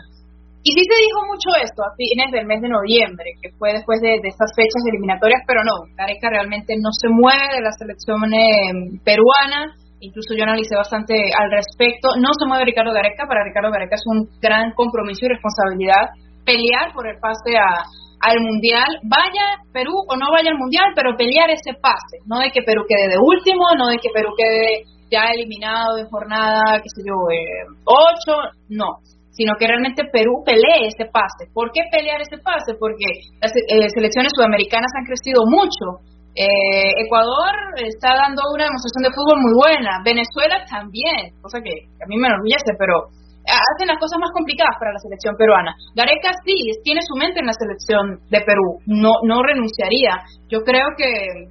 Y 0.59 0.75
sí 0.75 0.83
se 0.83 0.99
dijo 0.99 1.23
mucho 1.23 1.55
esto 1.63 1.87
a 1.87 1.95
fines 1.95 2.35
del 2.35 2.43
mes 2.43 2.59
de 2.59 2.67
noviembre, 2.67 3.39
que 3.39 3.55
fue 3.55 3.71
después 3.71 4.03
de, 4.03 4.19
estas 4.19 4.51
fechas 4.59 4.83
eliminatorias, 4.91 5.39
pero 5.47 5.63
no, 5.63 5.87
Gareca 5.95 6.27
realmente 6.27 6.75
no 6.75 6.91
se 6.91 7.07
mueve 7.07 7.55
de 7.55 7.63
la 7.63 7.71
selección 7.71 8.19
eh, 8.35 8.99
peruana 9.07 9.78
incluso 9.99 10.35
yo 10.35 10.43
analicé 10.43 10.75
bastante 10.75 11.13
al 11.35 11.51
respecto. 11.51 12.15
No 12.17 12.29
se 12.37 12.47
mueve 12.47 12.65
Ricardo 12.65 12.93
Gareca, 12.93 13.27
para 13.27 13.43
Ricardo 13.43 13.71
Gareca 13.71 13.95
es 13.95 14.05
un 14.05 14.27
gran 14.41 14.71
compromiso 14.73 15.25
y 15.25 15.29
responsabilidad 15.29 16.15
pelear 16.45 16.93
por 16.93 17.07
el 17.07 17.19
pase 17.19 17.57
a, 17.57 17.85
al 18.21 18.37
Mundial, 18.41 18.89
vaya 19.03 19.61
Perú 19.71 19.93
o 20.07 20.15
no 20.17 20.31
vaya 20.31 20.51
al 20.51 20.57
Mundial, 20.57 20.91
pero 20.95 21.15
pelear 21.15 21.49
ese 21.49 21.77
pase, 21.79 22.19
no 22.25 22.39
de 22.39 22.51
que 22.51 22.63
Perú 22.63 22.83
quede 22.87 23.07
de 23.07 23.19
último, 23.21 23.63
no 23.77 23.87
de 23.87 23.97
que 23.97 24.09
Perú 24.13 24.33
quede 24.35 24.83
ya 25.11 25.31
eliminado 25.33 25.97
en 25.97 26.07
jornada, 26.07 26.81
qué 26.81 26.89
sé 26.89 27.01
yo, 27.05 27.15
eh, 27.29 27.65
ocho, 27.85 28.33
no, 28.69 29.01
sino 29.31 29.53
que 29.57 29.67
realmente 29.67 30.03
Perú 30.11 30.43
pelee 30.45 30.87
ese 30.87 31.05
pase. 31.05 31.47
¿Por 31.53 31.71
qué 31.71 31.81
pelear 31.91 32.21
ese 32.21 32.37
pase? 32.43 32.75
Porque 32.77 33.07
las 33.41 33.51
eh, 33.55 33.89
selecciones 33.93 34.31
sudamericanas 34.35 34.91
han 34.97 35.05
crecido 35.05 35.41
mucho 35.47 36.03
eh, 36.35 36.93
Ecuador 37.05 37.53
está 37.81 38.15
dando 38.15 38.41
una 38.53 38.69
demostración 38.69 39.03
de 39.03 39.15
fútbol 39.15 39.41
muy 39.41 39.53
buena. 39.57 40.01
Venezuela 40.05 40.61
también, 40.69 41.33
cosa 41.41 41.59
que 41.61 41.89
a 41.99 42.05
mí 42.07 42.17
me 42.17 42.27
enorgullece, 42.27 42.77
pero 42.77 43.09
hacen 43.49 43.87
las 43.89 43.97
cosas 43.97 44.19
más 44.21 44.29
complicadas 44.31 44.77
para 44.77 44.93
la 44.93 45.01
selección 45.01 45.35
peruana. 45.35 45.73
Gareca 45.95 46.29
sí, 46.45 46.55
tiene 46.83 47.01
su 47.01 47.15
mente 47.17 47.41
en 47.41 47.49
la 47.49 47.57
selección 47.57 48.21
de 48.29 48.41
Perú, 48.45 48.77
no, 48.85 49.19
no 49.25 49.41
renunciaría. 49.41 50.21
Yo 50.49 50.61
creo 50.61 50.93
que, 50.97 51.49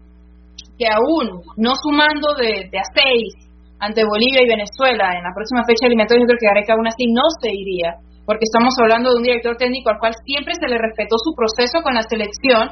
que 0.79 0.87
aún 0.87 1.43
no 1.57 1.72
sumando 1.74 2.35
de, 2.39 2.70
de 2.70 2.79
a 2.79 2.87
seis 2.95 3.35
ante 3.81 4.07
Bolivia 4.07 4.43
y 4.43 4.51
Venezuela 4.51 5.14
en 5.14 5.22
la 5.22 5.35
próxima 5.35 5.62
fecha 5.66 5.87
eliminatoria, 5.87 6.22
yo 6.22 6.31
creo 6.31 6.43
que 6.43 6.51
Gareca 6.51 6.74
aún 6.74 6.87
así 6.87 7.07
no 7.11 7.22
se 7.43 7.51
iría, 7.51 7.99
porque 8.26 8.47
estamos 8.47 8.74
hablando 8.79 9.11
de 9.11 9.18
un 9.18 9.26
director 9.26 9.57
técnico 9.57 9.91
al 9.91 9.99
cual 9.99 10.14
siempre 10.26 10.55
se 10.55 10.68
le 10.68 10.79
respetó 10.79 11.16
su 11.18 11.35
proceso 11.35 11.83
con 11.83 11.95
la 11.95 12.03
selección 12.03 12.70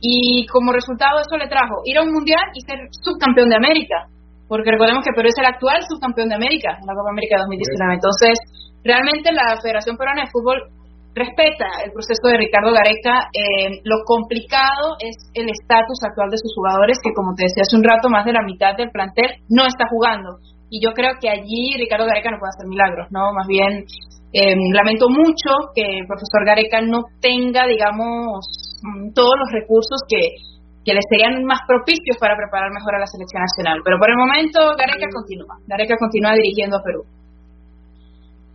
y 0.00 0.46
como 0.46 0.72
resultado 0.72 1.20
eso 1.20 1.36
le 1.36 1.48
trajo 1.48 1.82
ir 1.84 1.98
a 1.98 2.02
un 2.02 2.12
mundial 2.12 2.42
y 2.54 2.60
ser 2.62 2.78
subcampeón 3.02 3.48
de 3.48 3.56
América, 3.56 4.06
porque 4.48 4.70
recordemos 4.70 5.04
que 5.04 5.12
Perú 5.12 5.28
es 5.28 5.38
el 5.38 5.46
actual 5.46 5.82
subcampeón 5.88 6.28
de 6.28 6.36
América 6.36 6.78
en 6.80 6.86
la 6.86 6.94
Copa 6.94 7.10
América 7.10 7.36
2019. 7.38 7.94
Entonces, 7.94 8.38
realmente 8.84 9.32
la 9.32 9.60
Federación 9.60 9.96
Peruana 9.96 10.24
de 10.24 10.32
Fútbol 10.32 10.72
respeta 11.14 11.82
el 11.84 11.92
proceso 11.92 12.30
de 12.30 12.38
Ricardo 12.38 12.72
Gareca. 12.72 13.28
Eh, 13.34 13.82
lo 13.84 14.06
complicado 14.06 14.96
es 15.02 15.16
el 15.34 15.50
estatus 15.50 16.00
actual 16.06 16.30
de 16.30 16.38
sus 16.38 16.54
jugadores, 16.54 16.98
que 17.02 17.12
como 17.12 17.34
te 17.34 17.44
decía 17.44 17.66
hace 17.66 17.76
un 17.76 17.84
rato, 17.84 18.08
más 18.08 18.24
de 18.24 18.32
la 18.32 18.46
mitad 18.46 18.76
del 18.76 18.90
plantel 18.90 19.42
no 19.50 19.66
está 19.66 19.84
jugando. 19.90 20.38
Y 20.70 20.84
yo 20.84 20.92
creo 20.92 21.16
que 21.20 21.28
allí 21.28 21.76
Ricardo 21.76 22.06
Gareca 22.06 22.30
no 22.30 22.38
puede 22.38 22.54
hacer 22.54 22.68
milagros, 22.68 23.08
¿no? 23.10 23.32
Más 23.32 23.46
bien, 23.46 23.84
eh, 24.32 24.54
lamento 24.72 25.08
mucho 25.08 25.72
que 25.74 26.00
el 26.00 26.06
profesor 26.06 26.44
Gareca 26.44 26.80
no 26.82 27.04
tenga, 27.20 27.66
digamos, 27.66 28.67
todos 29.14 29.34
los 29.38 29.50
recursos 29.52 30.00
que, 30.08 30.38
que 30.84 30.94
les 30.94 31.04
serían 31.10 31.44
más 31.44 31.60
propicios 31.66 32.16
para 32.20 32.36
preparar 32.36 32.70
mejor 32.72 32.96
a 32.96 33.04
la 33.04 33.08
selección 33.10 33.42
nacional. 33.42 33.82
Pero 33.84 33.98
por 33.98 34.08
el 34.10 34.18
momento 34.18 34.58
Gareca 34.78 35.06
continúa, 35.12 35.54
Gareca 35.66 35.94
continúa 35.98 36.32
dirigiendo 36.34 36.78
a 36.78 36.82
Perú. 36.82 37.02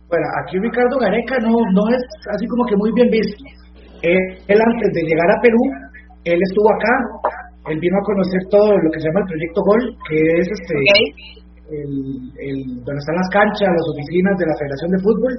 Bueno, 0.08 0.26
aquí 0.44 0.58
Ricardo 0.58 0.98
Gareca 1.00 1.38
no, 1.40 1.54
no 1.54 1.84
es 1.90 2.02
así 2.34 2.46
como 2.46 2.66
que 2.66 2.76
muy 2.76 2.92
bien 2.94 3.10
visto. 3.10 3.44
Él, 4.04 4.58
antes 4.60 4.90
de 4.92 5.02
llegar 5.02 5.30
a 5.32 5.40
Perú, 5.40 5.62
él 6.24 6.38
estuvo 6.42 6.68
acá, 6.68 6.92
él 7.72 7.80
vino 7.80 7.96
a 7.96 8.04
conocer 8.04 8.40
todo 8.50 8.76
lo 8.76 8.90
que 8.92 9.00
se 9.00 9.08
llama 9.08 9.24
el 9.24 9.30
Proyecto 9.32 9.60
Gol, 9.64 9.82
que 10.08 10.18
es 10.38 10.46
este 10.52 10.76
el, 11.72 12.84
donde 12.84 13.00
están 13.00 13.16
las 13.16 13.30
canchas, 13.32 13.68
las 13.72 13.88
oficinas 13.96 14.36
de 14.36 14.44
la 14.44 14.56
Federación 14.60 14.90
de 14.92 15.00
Fútbol. 15.00 15.32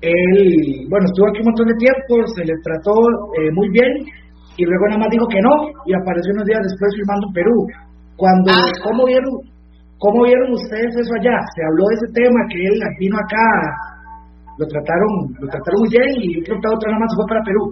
Él, 0.00 0.86
bueno, 0.88 1.04
estuvo 1.06 1.28
aquí 1.28 1.40
un 1.40 1.50
montón 1.50 1.68
de 1.68 1.80
tiempo, 1.80 2.12
se 2.36 2.44
le 2.44 2.54
trató 2.62 2.92
eh, 3.40 3.50
muy 3.52 3.68
bien 3.70 3.90
y 4.56 4.64
luego 4.64 4.84
nada 4.88 5.00
más 5.00 5.10
dijo 5.10 5.26
que 5.28 5.40
no 5.40 5.52
y 5.86 5.94
apareció 5.94 6.32
unos 6.36 6.46
días 6.46 6.62
después 6.62 6.92
firmando 6.96 7.26
en 7.28 7.32
Perú. 7.32 7.56
Cuando, 8.16 8.52
ah. 8.52 8.72
¿cómo 8.84 9.04
vieron 9.04 9.56
¿Cómo 9.96 10.28
vieron 10.28 10.52
ustedes 10.52 10.92
eso 10.92 11.12
allá? 11.16 11.40
Se 11.56 11.64
habló 11.64 11.88
de 11.88 11.96
ese 11.96 12.08
tema, 12.12 12.36
que 12.52 12.60
él 12.68 12.76
vino 13.00 13.16
acá, 13.16 13.48
lo 14.60 14.68
trataron, 14.68 15.32
lo 15.40 15.48
trataron 15.48 15.80
muy 15.80 15.88
bien 15.88 16.10
y 16.20 16.44
creo 16.44 16.60
que 16.60 16.68
otra 16.68 16.92
nada 16.92 17.00
más 17.00 17.16
fue 17.16 17.24
para 17.24 17.40
Perú. 17.48 17.64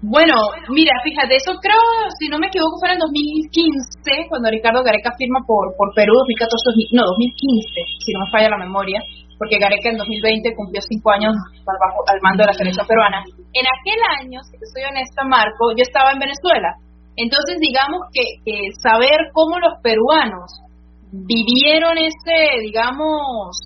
Bueno, 0.00 0.32
mira, 0.70 0.94
fíjate, 1.02 1.36
eso 1.36 1.58
creo, 1.60 1.82
si 2.22 2.30
no 2.30 2.38
me 2.38 2.46
equivoco, 2.46 2.78
fue 2.78 2.94
en 2.94 3.02
el 3.02 3.04
2015, 3.04 4.30
cuando 4.30 4.48
Ricardo 4.48 4.80
Gareca 4.86 5.12
firma 5.18 5.42
por, 5.44 5.74
por 5.76 5.90
Perú, 5.92 6.14
2014, 6.24 6.96
no, 6.96 7.02
2015, 7.18 7.98
si 7.98 8.10
no 8.14 8.24
me 8.24 8.30
falla 8.30 8.54
la 8.54 8.64
memoria, 8.64 9.02
porque 9.40 9.56
Gareca 9.56 9.88
en 9.88 9.96
2020 9.96 10.52
cumplió 10.52 10.84
cinco 10.84 11.16
años 11.16 11.32
al, 11.32 12.20
mando 12.20 12.44
de 12.44 12.52
la 12.52 12.60
selección 12.60 12.84
peruana. 12.84 13.24
En 13.56 13.64
aquel 13.64 14.00
año, 14.20 14.36
si 14.44 14.52
te 14.60 14.68
soy 14.68 14.84
honesta, 14.84 15.24
Marco, 15.24 15.72
yo 15.72 15.80
estaba 15.80 16.12
en 16.12 16.20
Venezuela. 16.20 16.76
Entonces, 17.16 17.56
digamos 17.56 18.04
que, 18.12 18.36
saber 18.84 19.32
cómo 19.32 19.56
los 19.56 19.80
peruanos 19.80 20.60
vivieron 21.08 21.96
ese, 21.96 22.60
digamos, 22.60 23.56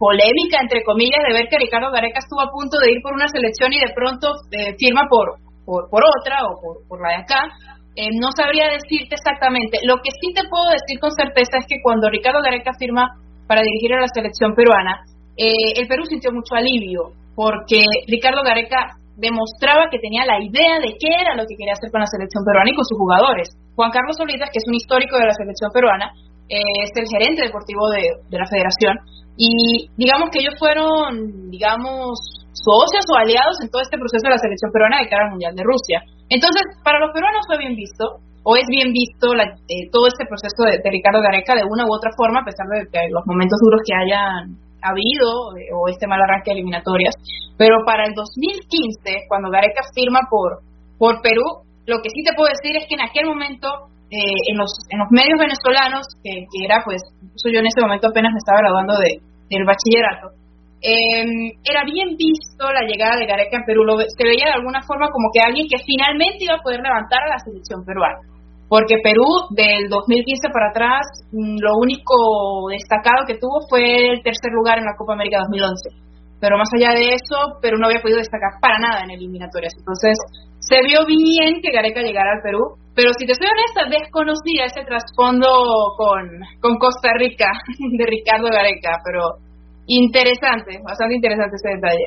polémica, 0.00 0.64
entre 0.64 0.80
comillas, 0.80 1.20
de 1.28 1.36
ver 1.36 1.46
que 1.52 1.60
Ricardo 1.60 1.92
Gareca 1.92 2.24
estuvo 2.24 2.40
a 2.40 2.48
punto 2.48 2.80
de 2.80 2.96
ir 2.96 3.04
por 3.04 3.12
una 3.12 3.28
selección 3.28 3.68
y 3.68 3.84
de 3.84 3.92
pronto 3.92 4.32
eh, 4.48 4.72
firma 4.80 5.12
por, 5.12 5.36
por, 5.68 6.00
otra 6.08 6.40
o 6.48 6.56
por, 6.56 6.88
por 6.88 7.04
la 7.04 7.20
de 7.20 7.20
acá. 7.20 7.52
Eh, 8.00 8.16
no 8.16 8.32
sabría 8.32 8.72
decirte 8.72 9.20
exactamente. 9.20 9.84
Lo 9.84 10.00
que 10.00 10.08
sí 10.16 10.32
te 10.32 10.48
puedo 10.48 10.72
decir 10.72 10.96
con 10.96 11.12
certeza 11.12 11.60
es 11.60 11.68
que 11.68 11.84
cuando 11.84 12.08
Ricardo 12.08 12.40
Gareca 12.40 12.72
firma 12.80 13.12
para 13.46 13.62
dirigir 13.62 13.94
a 13.94 14.00
la 14.00 14.08
selección 14.08 14.54
peruana, 14.54 15.04
eh, 15.36 15.76
el 15.76 15.88
Perú 15.88 16.04
sintió 16.04 16.30
mucho 16.32 16.54
alivio 16.54 17.12
porque 17.34 17.84
Ricardo 18.06 18.42
Gareca 18.42 18.96
demostraba 19.16 19.88
que 19.90 19.98
tenía 19.98 20.24
la 20.24 20.42
idea 20.42 20.80
de 20.80 20.96
qué 20.96 21.08
era 21.20 21.36
lo 21.36 21.44
que 21.44 21.56
quería 21.56 21.76
hacer 21.76 21.90
con 21.90 22.00
la 22.00 22.08
selección 22.08 22.44
peruana 22.44 22.70
y 22.70 22.76
con 22.76 22.84
sus 22.84 22.98
jugadores. 22.98 23.48
Juan 23.76 23.90
Carlos 23.90 24.16
Solitas, 24.16 24.50
que 24.52 24.60
es 24.60 24.68
un 24.68 24.74
histórico 24.74 25.16
de 25.16 25.26
la 25.26 25.36
selección 25.36 25.70
peruana, 25.72 26.12
es 26.48 26.90
el 26.96 27.08
gerente 27.08 27.48
deportivo 27.48 27.88
de, 27.88 28.02
la 28.28 28.44
federación 28.44 28.98
y 29.36 29.88
digamos 29.96 30.28
que 30.28 30.40
ellos 30.40 30.54
fueron, 30.58 31.48
digamos, 31.48 32.20
socios 32.52 33.04
o 33.08 33.16
aliados 33.16 33.56
en 33.62 33.70
todo 33.70 33.80
este 33.80 33.96
proceso 33.96 34.28
de 34.28 34.36
la 34.36 34.42
selección 34.42 34.70
peruana 34.70 35.00
de 35.00 35.08
cara 35.08 35.24
al 35.24 35.32
Mundial 35.32 35.56
de 35.56 35.64
Rusia. 35.64 36.04
Entonces, 36.28 36.62
para 36.84 37.00
los 37.00 37.12
peruanos 37.12 37.48
fue 37.48 37.56
bien 37.56 37.74
visto, 37.74 38.20
o 38.44 38.56
es 38.56 38.66
bien 38.68 38.92
visto 38.92 39.34
eh, 39.34 39.88
todo 39.90 40.06
este 40.08 40.26
proceso 40.26 40.66
de, 40.66 40.82
Ricardo 40.90 41.22
Gareca 41.22 41.54
de 41.54 41.64
una 41.64 41.86
u 41.86 41.94
otra 41.94 42.10
forma, 42.16 42.40
a 42.40 42.44
pesar 42.44 42.66
de 42.66 43.10
los 43.10 43.22
momentos 43.26 43.58
duros 43.62 43.80
que 43.86 43.94
hayan 43.94 44.58
habido 44.82 45.54
eh, 45.56 45.70
o 45.70 45.88
este 45.88 46.06
mal 46.06 46.20
arranque 46.20 46.50
de 46.50 46.58
eliminatorias. 46.58 47.14
Pero 47.56 47.86
para 47.86 48.04
el 48.04 48.14
2015, 48.14 49.28
cuando 49.28 49.50
Gareca 49.50 49.82
firma 49.94 50.26
por, 50.28 50.60
por 50.98 51.22
Perú, 51.22 51.62
lo 51.86 52.02
que 52.02 52.10
sí 52.10 52.22
te 52.26 52.34
puedo 52.34 52.50
decir 52.50 52.74
es 52.76 52.86
que 52.88 52.94
en 52.94 53.06
aquel 53.06 53.26
momento 53.26 53.92
eh, 54.10 54.38
en, 54.50 54.58
los, 54.58 54.70
en 54.90 54.98
los 54.98 55.08
medios 55.10 55.38
venezolanos, 55.38 56.04
que, 56.22 56.44
era 56.66 56.82
pues, 56.84 57.00
yo 57.22 57.58
en 57.58 57.66
ese 57.66 57.80
momento 57.80 58.08
apenas 58.10 58.34
me 58.34 58.42
estaba 58.42 58.60
graduando 58.60 58.98
de, 58.98 59.22
del 59.48 59.64
bachillerato, 59.64 60.36
em, 60.82 61.54
era 61.64 61.86
bien 61.86 62.18
visto 62.18 62.66
la 62.68 62.84
llegada 62.84 63.16
de 63.16 63.26
Gareca 63.26 63.56
en 63.56 63.64
Perú, 63.64 63.84
lo, 63.84 63.96
se 64.02 64.24
veía 64.26 64.50
de 64.50 64.58
alguna 64.58 64.82
forma 64.82 65.08
como 65.08 65.30
que 65.32 65.40
alguien 65.40 65.64
que 65.64 65.80
finalmente 65.86 66.44
iba 66.44 66.58
a 66.58 66.62
poder 66.62 66.82
levantar 66.82 67.22
a 67.22 67.32
la 67.32 67.38
selección 67.38 67.86
peruana. 67.86 68.31
Porque 68.72 69.04
Perú 69.04 69.52
del 69.52 69.92
2015 69.92 70.48
para 70.48 70.72
atrás, 70.72 71.04
mm, 71.28 71.60
lo 71.60 71.76
único 71.76 72.72
destacado 72.72 73.28
que 73.28 73.36
tuvo 73.36 73.68
fue 73.68 74.16
el 74.16 74.24
tercer 74.24 74.48
lugar 74.56 74.80
en 74.80 74.88
la 74.88 74.96
Copa 74.96 75.12
América 75.12 75.44
2011. 75.44 75.92
Pero 76.40 76.56
más 76.56 76.72
allá 76.72 76.96
de 76.96 77.12
eso, 77.12 77.60
Perú 77.60 77.76
no 77.76 77.86
había 77.86 78.00
podido 78.00 78.24
destacar 78.24 78.56
para 78.64 78.80
nada 78.80 79.04
en 79.04 79.12
eliminatorias. 79.12 79.76
Entonces, 79.76 80.16
se 80.58 80.80
vio 80.88 81.04
bien 81.04 81.60
que 81.60 81.70
Gareca 81.70 82.00
llegara 82.00 82.32
al 82.32 82.42
Perú 82.42 82.80
pero 82.94 83.10
si 83.18 83.24
te 83.26 83.34
soy 83.34 83.48
honesta, 83.48 83.88
desconocía 83.88 84.66
ese 84.66 84.84
trasfondo 84.84 85.48
con, 85.96 86.28
con 86.60 86.78
Costa 86.78 87.16
Rica 87.16 87.48
de 87.98 88.04
Ricardo 88.04 88.48
Gareca, 88.52 89.00
pero 89.04 89.40
interesante, 89.86 90.78
bastante 90.84 91.14
interesante 91.16 91.56
ese 91.56 91.74
detalle. 91.76 92.06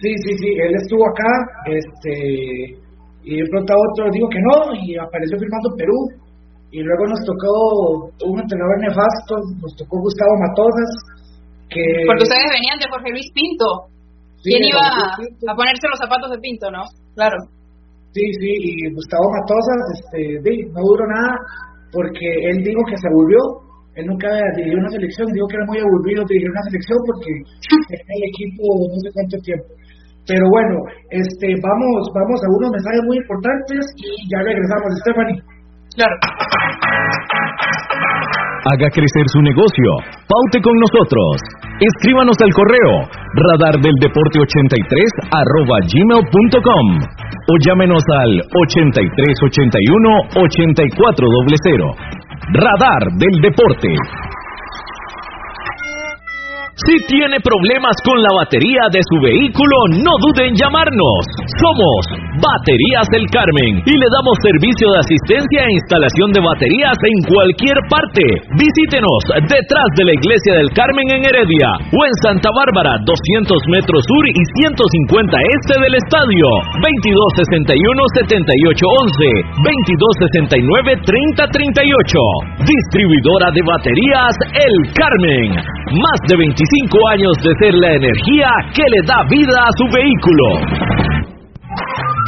Sí, 0.00 0.14
sí, 0.16 0.38
sí, 0.38 0.48
él 0.54 0.74
estuvo 0.76 1.04
acá, 1.10 1.32
este, 1.66 2.78
y 3.30 3.38
de 3.38 3.46
pronto 3.46 3.70
a 3.70 3.78
otro 3.78 4.10
digo 4.10 4.26
que 4.26 4.42
no, 4.42 4.74
y 4.74 4.98
apareció 4.98 5.38
firmando 5.38 5.70
Perú, 5.78 5.98
y 6.74 6.82
luego 6.82 7.06
nos 7.06 7.22
tocó 7.22 8.10
un 8.26 8.38
entrenador 8.42 8.78
nefasto, 8.82 9.38
nos 9.62 9.70
tocó 9.78 10.02
Gustavo 10.02 10.34
Matosas, 10.42 10.90
que... 11.70 11.82
Porque 12.10 12.26
ustedes 12.26 12.50
venían 12.50 12.82
de 12.82 12.90
Jorge 12.90 13.14
Luis 13.14 13.30
Pinto. 13.30 13.86
¿Quién 14.42 14.66
iba 14.66 14.82
a 14.82 15.54
ponerse 15.54 15.86
los 15.86 16.02
zapatos 16.02 16.30
de 16.34 16.42
Pinto, 16.42 16.70
no? 16.74 16.82
Claro. 17.14 17.38
Sí, 18.10 18.26
sí, 18.42 18.50
y 18.50 18.90
Gustavo 18.90 19.30
Matosas 19.30 19.80
este, 19.94 20.42
no 20.74 20.82
duró 20.82 21.06
nada 21.06 21.38
porque 21.94 22.26
él 22.50 22.66
dijo 22.66 22.82
que 22.90 22.98
se 22.98 23.06
aburrió. 23.14 23.38
Él 23.94 24.06
nunca 24.06 24.26
dirigió 24.58 24.78
una 24.78 24.90
selección, 24.90 25.30
dijo 25.30 25.46
que 25.46 25.54
era 25.54 25.66
muy 25.66 25.78
aburrido 25.78 26.26
dirigir 26.26 26.50
una 26.50 26.66
selección 26.66 26.98
porque 27.06 27.30
tenía 27.94 28.14
el 28.18 28.26
equipo 28.26 28.62
no 28.90 28.98
sé 28.98 29.08
cuánto 29.14 29.38
tiempo. 29.46 29.70
Pero 30.30 30.46
bueno, 30.46 30.78
este, 31.10 31.58
vamos, 31.58 32.06
vamos 32.14 32.38
a 32.38 32.46
unos 32.54 32.70
mensajes 32.70 33.02
muy 33.02 33.18
importantes 33.18 33.82
y 33.98 34.30
ya 34.30 34.38
regresamos, 34.46 34.94
Stephanie. 35.02 35.42
Claro. 35.98 36.14
Haga 38.70 38.86
crecer 38.94 39.26
su 39.34 39.42
negocio. 39.42 39.90
Paute 40.30 40.62
con 40.62 40.70
nosotros. 40.78 41.34
Escríbanos 41.82 42.38
al 42.46 42.52
correo 42.54 43.10
radardeldeporte83 43.42 45.34
arroba 45.34 45.82
gmail.com 45.90 46.86
o 47.02 47.54
llámenos 47.66 48.04
al 48.22 48.38
8381 48.54 50.30
8400. 50.38 51.90
Radar 52.54 53.02
del 53.18 53.34
Deporte. 53.42 53.98
Si 56.86 56.96
tiene 57.12 57.36
problemas 57.44 57.92
con 58.08 58.16
la 58.24 58.32
batería 58.40 58.88
de 58.88 59.04
su 59.04 59.20
vehículo, 59.20 60.00
no 60.00 60.16
dude 60.24 60.48
en 60.48 60.56
llamarnos. 60.56 61.20
Somos 61.60 62.00
Baterías 62.40 63.04
del 63.12 63.28
Carmen 63.28 63.84
y 63.84 63.92
le 64.00 64.08
damos 64.08 64.32
servicio 64.40 64.88
de 64.88 65.04
asistencia 65.04 65.60
e 65.60 65.76
instalación 65.76 66.32
de 66.32 66.40
baterías 66.40 66.96
en 67.04 67.20
cualquier 67.28 67.76
parte. 67.92 68.24
Visítenos 68.56 69.20
detrás 69.44 69.90
de 70.00 70.08
la 70.08 70.16
Iglesia 70.16 70.56
del 70.56 70.72
Carmen 70.72 71.20
en 71.20 71.28
Heredia 71.28 71.68
o 71.92 72.00
en 72.00 72.14
Santa 72.24 72.48
Bárbara, 72.48 72.96
200 73.04 73.60
metros 73.76 74.00
sur 74.00 74.24
y 74.24 74.40
150 74.64 75.36
este 75.60 75.84
del 75.84 76.00
estadio. 76.00 76.48
2261-7811, 78.24 79.52
2269-3038. 81.44 82.64
Distribuidora 82.64 83.52
de 83.52 83.60
baterías 83.68 84.32
El 84.56 84.72
Carmen. 84.96 85.60
Más 85.92 86.20
de 86.24 86.40
25 86.40 86.69
cinco 86.78 86.98
años 87.10 87.34
de 87.42 87.50
ser 87.58 87.74
la 87.74 87.90
energía 87.98 88.48
que 88.74 88.84
le 88.86 89.00
da 89.06 89.18
vida 89.28 89.56
a 89.58 89.72
su 89.74 89.84
vehículo. 89.90 90.44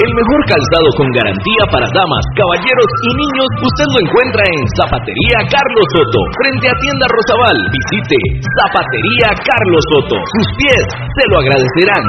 El 0.02 0.10
mejor 0.18 0.40
calzado 0.48 0.88
con 0.96 1.06
garantía 1.14 1.64
para 1.70 1.86
damas, 1.94 2.24
caballeros 2.34 2.90
y 3.06 3.10
niños 3.22 3.48
usted 3.60 3.88
lo 3.92 3.98
encuentra 4.02 4.42
en 4.50 4.60
Zapatería 4.80 5.38
Carlos 5.46 5.86
Soto, 5.94 6.20
frente 6.42 6.66
a 6.66 6.74
Tienda 6.80 7.06
Rosabal. 7.06 7.58
Visite 7.70 8.18
Zapatería 8.40 9.30
Carlos 9.36 9.84
Soto. 9.92 10.16
Sus 10.16 10.48
pies 10.58 10.84
se 10.90 11.24
lo 11.28 11.36
agradecerán. 11.38 12.06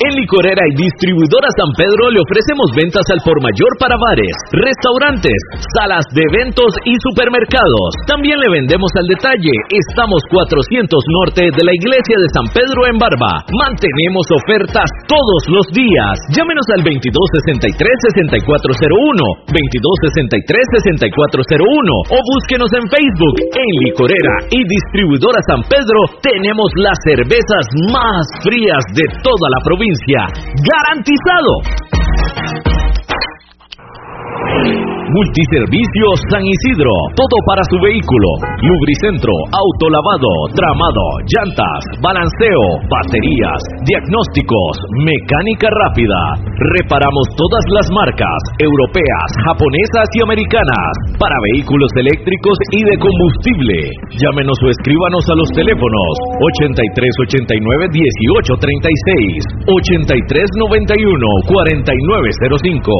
En 0.00 0.16
Licorera 0.16 0.64
y 0.64 0.80
Distribuidora 0.80 1.52
San 1.60 1.76
Pedro 1.76 2.08
le 2.08 2.24
ofrecemos 2.24 2.72
ventas 2.72 3.04
al 3.12 3.20
por 3.20 3.36
mayor 3.44 3.68
para 3.76 4.00
bares, 4.00 4.32
restaurantes, 4.48 5.36
salas 5.76 6.08
de 6.16 6.24
eventos 6.24 6.72
y 6.88 6.96
supermercados. 7.04 8.00
También 8.08 8.40
le 8.40 8.48
vendemos 8.48 8.88
al 8.96 9.04
detalle. 9.12 9.52
Estamos 9.68 10.24
400 10.32 10.88
norte 11.20 11.52
de 11.52 11.64
la 11.68 11.76
iglesia 11.76 12.16
de 12.16 12.32
San 12.32 12.48
Pedro 12.48 12.88
en 12.88 12.96
Barba. 12.96 13.44
Mantenemos 13.52 14.24
ofertas 14.40 14.88
todos 15.04 15.44
los 15.52 15.68
días. 15.76 16.16
Llámenos 16.32 16.64
al 16.72 16.80
2263-6401, 16.80 19.52
2263-6401 19.52 22.08
o 22.08 22.16
búsquenos 22.24 22.72
en 22.72 22.88
Facebook. 22.88 23.36
En 23.52 23.68
Licorera 23.84 24.48
y 24.48 24.64
Distribuidora 24.64 25.44
San 25.44 25.60
Pedro 25.68 26.24
tenemos 26.24 26.72
las 26.80 26.96
cervezas 27.04 27.68
más 27.92 28.24
frías 28.48 28.80
de 28.96 29.04
toda 29.20 29.44
la 29.52 29.60
provincia. 29.60 29.89
¡Garantizado! 30.70 31.52
Multiservicios 35.10 36.22
San 36.30 36.46
Isidro, 36.46 36.94
todo 37.18 37.34
para 37.42 37.66
su 37.66 37.82
vehículo. 37.82 38.28
Lubricentro, 38.62 39.34
autolavado, 39.50 40.30
tramado, 40.54 41.02
llantas, 41.26 41.82
balanceo, 41.98 42.62
baterías, 42.86 43.58
diagnósticos, 43.90 44.72
mecánica 45.02 45.66
rápida. 45.66 46.46
Reparamos 46.78 47.26
todas 47.34 47.64
las 47.74 47.90
marcas, 47.90 48.38
europeas, 48.62 49.28
japonesas 49.50 50.06
y 50.14 50.22
americanas, 50.22 50.90
para 51.18 51.34
vehículos 51.58 51.90
eléctricos 51.98 52.54
y 52.70 52.86
de 52.86 52.94
combustible. 53.02 53.90
Llámenos 54.14 54.62
o 54.62 54.70
escríbanos 54.70 55.26
a 55.26 55.34
los 55.34 55.50
teléfonos 55.58 56.10
8389 56.38 57.98
1836, 57.98 59.74
8391 59.74 61.26
4905. 61.50 62.94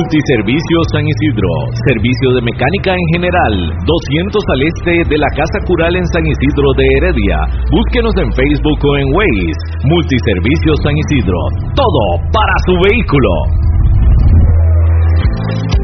Multiservicios 0.00 0.84
San 0.96 1.04
Isidro, 1.04 1.41
servicio 1.88 2.28
de 2.34 2.42
mecánica 2.42 2.94
en 2.94 3.06
general, 3.14 3.54
200 3.84 4.42
al 4.48 4.60
este 4.62 4.94
de 5.08 5.18
la 5.18 5.30
Casa 5.34 5.58
Cural 5.66 5.96
en 5.96 6.06
San 6.06 6.24
Isidro 6.26 6.68
de 6.76 6.86
Heredia. 6.96 7.38
Búsquenos 7.70 8.14
en 8.16 8.30
Facebook 8.32 8.80
o 8.84 8.96
en 8.96 9.08
Waze. 9.14 9.62
Multiservicios 9.84 10.78
San 10.82 10.94
Isidro, 10.96 11.38
todo 11.74 12.02
para 12.30 12.54
su 12.66 12.74
vehículo. 12.88 13.81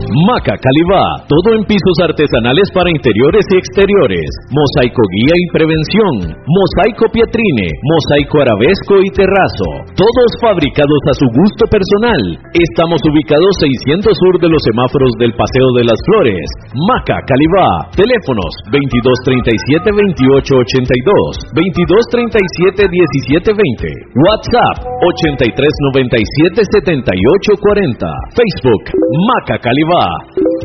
Maca 0.09 0.56
Calibá, 0.56 1.04
todo 1.28 1.52
en 1.52 1.68
pisos 1.68 1.96
artesanales 2.00 2.72
para 2.72 2.88
interiores 2.88 3.44
y 3.52 3.61
exteriores, 3.61 4.24
mosaico 4.48 5.04
guía 5.04 5.36
y 5.36 5.46
prevención, 5.52 6.32
mosaico 6.32 7.12
pietrine, 7.12 7.68
mosaico 7.84 8.40
arabesco 8.40 9.04
y 9.04 9.09
terrazo, 9.12 9.68
todos 9.92 10.30
fabricados 10.40 11.02
a 11.12 11.14
su 11.20 11.28
gusto 11.28 11.68
personal. 11.68 12.40
Estamos 12.56 13.04
ubicados 13.04 13.52
600 13.61 14.09
sur 14.09 14.40
de 14.40 14.48
los 14.48 14.62
semáforos 14.64 15.12
del 15.20 15.36
Paseo 15.36 15.68
de 15.76 15.84
las 15.84 16.00
Flores. 16.09 16.46
Maca 16.88 17.20
Calibá, 17.28 17.92
teléfonos 17.92 18.48
2237 18.72 19.92
2882, 19.92 21.52
2237 21.52 22.88
1720, 23.44 23.92
WhatsApp 24.24 24.88
8397 24.88 26.64
7840, 26.64 28.09
Facebook 28.32 28.84
Maca 28.96 29.61
Calibá. 29.61 29.97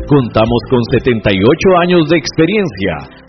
Contamos 0.06 0.60
con 0.70 0.80
78 0.92 1.38
años 1.82 2.08
de 2.08 2.16
experiencia. 2.16 3.24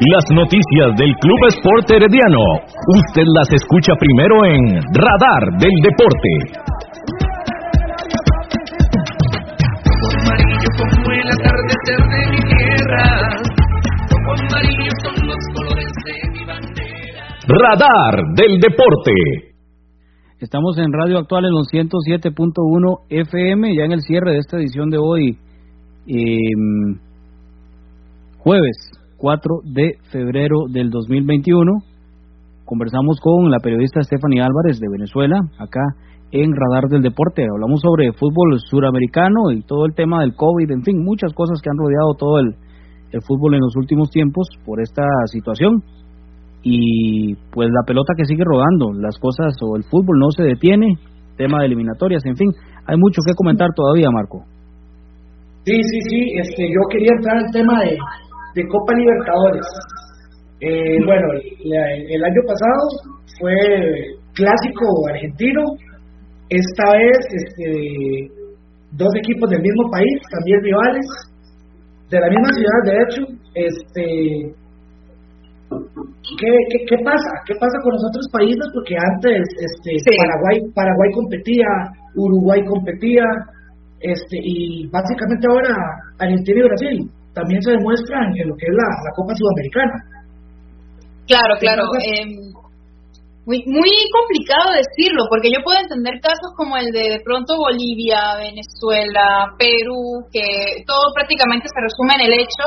Las 0.00 0.24
noticias 0.34 0.96
del 0.98 1.14
Club 1.16 1.38
Sport 1.48 1.90
Herediano, 1.90 2.44
usted 2.88 3.24
las 3.24 3.48
escucha 3.52 3.94
primero 3.98 4.44
en 4.44 4.82
Radar 4.92 5.58
del 5.58 5.72
Deporte. 5.82 6.74
como 10.76 11.12
el 11.12 11.28
atardecer 11.28 12.00
de 12.10 12.30
mi 12.30 12.40
tierra, 12.42 13.33
Radar 17.46 18.32
del 18.36 18.58
Deporte. 18.58 19.12
Estamos 20.40 20.78
en 20.78 20.90
Radio 20.90 21.18
Actual 21.18 21.44
en 21.44 21.52
los 21.52 21.66
107.1 21.70 23.00
FM, 23.10 23.76
ya 23.76 23.84
en 23.84 23.92
el 23.92 24.00
cierre 24.00 24.32
de 24.32 24.38
esta 24.38 24.56
edición 24.56 24.88
de 24.88 24.96
hoy, 24.96 25.36
em, 26.06 26.98
jueves 28.38 28.90
4 29.18 29.60
de 29.62 29.98
febrero 30.10 30.56
del 30.70 30.88
2021. 30.88 31.82
Conversamos 32.64 33.20
con 33.20 33.50
la 33.50 33.58
periodista 33.58 34.00
Stephanie 34.00 34.40
Álvarez 34.40 34.80
de 34.80 34.88
Venezuela, 34.90 35.36
acá 35.58 35.82
en 36.32 36.50
Radar 36.50 36.88
del 36.88 37.02
Deporte. 37.02 37.44
Hablamos 37.44 37.82
sobre 37.82 38.12
fútbol 38.14 38.58
suramericano 38.58 39.50
y 39.52 39.60
todo 39.64 39.84
el 39.84 39.94
tema 39.94 40.20
del 40.20 40.34
COVID, 40.34 40.70
en 40.70 40.82
fin, 40.82 41.04
muchas 41.04 41.34
cosas 41.34 41.60
que 41.60 41.68
han 41.68 41.76
rodeado 41.76 42.14
todo 42.18 42.38
el, 42.38 42.54
el 43.12 43.20
fútbol 43.20 43.52
en 43.52 43.60
los 43.60 43.76
últimos 43.76 44.08
tiempos 44.08 44.48
por 44.64 44.80
esta 44.80 45.04
situación 45.26 45.82
y 46.64 47.34
pues 47.52 47.68
la 47.68 47.84
pelota 47.86 48.14
que 48.16 48.24
sigue 48.24 48.42
rodando, 48.42 48.90
las 48.98 49.18
cosas 49.18 49.52
o 49.60 49.76
el 49.76 49.84
fútbol 49.84 50.18
no 50.18 50.30
se 50.30 50.42
detiene, 50.44 50.96
tema 51.36 51.60
de 51.60 51.66
eliminatorias, 51.66 52.24
en 52.24 52.36
fin, 52.36 52.48
hay 52.86 52.96
mucho 52.96 53.20
que 53.20 53.34
comentar 53.36 53.68
todavía, 53.76 54.08
Marco. 54.10 54.44
Sí, 55.64 55.76
sí, 55.76 56.00
sí, 56.08 56.20
este, 56.40 56.64
yo 56.68 56.80
quería 56.90 57.12
entrar 57.16 57.36
al 57.36 57.50
tema 57.52 57.80
de, 57.84 58.66
Copa 58.68 58.94
Libertadores. 58.94 59.66
Eh, 60.60 61.04
bueno, 61.04 61.26
el, 61.34 62.24
año 62.24 62.42
pasado 62.46 62.82
fue 63.38 63.54
clásico 64.32 64.84
argentino, 65.12 65.60
esta 66.48 66.92
vez 66.96 67.18
este, 67.28 68.30
dos 68.92 69.12
equipos 69.16 69.50
del 69.50 69.60
mismo 69.60 69.90
país, 69.90 70.16
también 70.30 70.60
rivales, 70.62 71.06
de 72.08 72.20
la 72.20 72.28
misma 72.28 72.48
ciudad, 72.54 72.80
de 72.84 73.02
hecho, 73.02 73.22
este 73.54 74.63
¿Qué, 76.40 76.50
qué, 76.70 76.78
qué 76.88 76.96
pasa? 77.04 77.30
¿Qué 77.46 77.54
pasa 77.60 77.76
con 77.82 77.92
los 77.92 78.04
otros 78.08 78.26
países? 78.32 78.66
Porque 78.72 78.94
antes 78.96 79.40
este, 79.60 79.96
Paraguay, 80.16 80.56
Paraguay 80.74 81.10
competía, 81.12 81.68
Uruguay 82.14 82.60
competía, 82.64 83.24
este, 84.00 84.36
y 84.42 84.86
básicamente 84.88 85.46
ahora 85.48 85.74
Argentina 86.18 86.60
y 86.60 86.68
Brasil 86.68 87.10
también 87.34 87.60
se 87.62 87.72
demuestran 87.72 88.30
en 88.36 88.48
lo 88.48 88.54
que 88.56 88.66
es 88.66 88.74
la, 88.74 88.88
la 89.04 89.12
Copa 89.16 89.34
Sudamericana. 89.34 89.96
Claro, 91.26 91.54
claro. 91.58 91.82
Eh, 91.98 92.54
muy, 93.46 93.60
muy 93.66 93.92
complicado 94.08 94.72
decirlo, 94.72 95.24
porque 95.28 95.52
yo 95.52 95.60
puedo 95.64 95.80
entender 95.80 96.20
casos 96.20 96.52
como 96.56 96.76
el 96.76 96.92
de 96.92 97.16
de 97.16 97.20
pronto 97.20 97.58
Bolivia, 97.58 98.40
Venezuela, 98.40 99.52
Perú, 99.58 100.24
que 100.32 100.84
todo 100.86 101.12
prácticamente 101.12 101.68
se 101.68 101.80
resume 101.80 102.14
en 102.16 102.32
el 102.32 102.40
hecho 102.40 102.64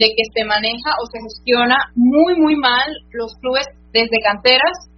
de 0.00 0.08
que 0.16 0.24
se 0.32 0.48
maneja 0.48 0.96
o 0.96 1.04
se 1.12 1.20
gestiona 1.20 1.76
muy, 1.94 2.40
muy 2.40 2.56
mal 2.56 2.88
los 3.12 3.36
clubes 3.36 3.68
desde 3.92 4.24
canteras 4.24 4.88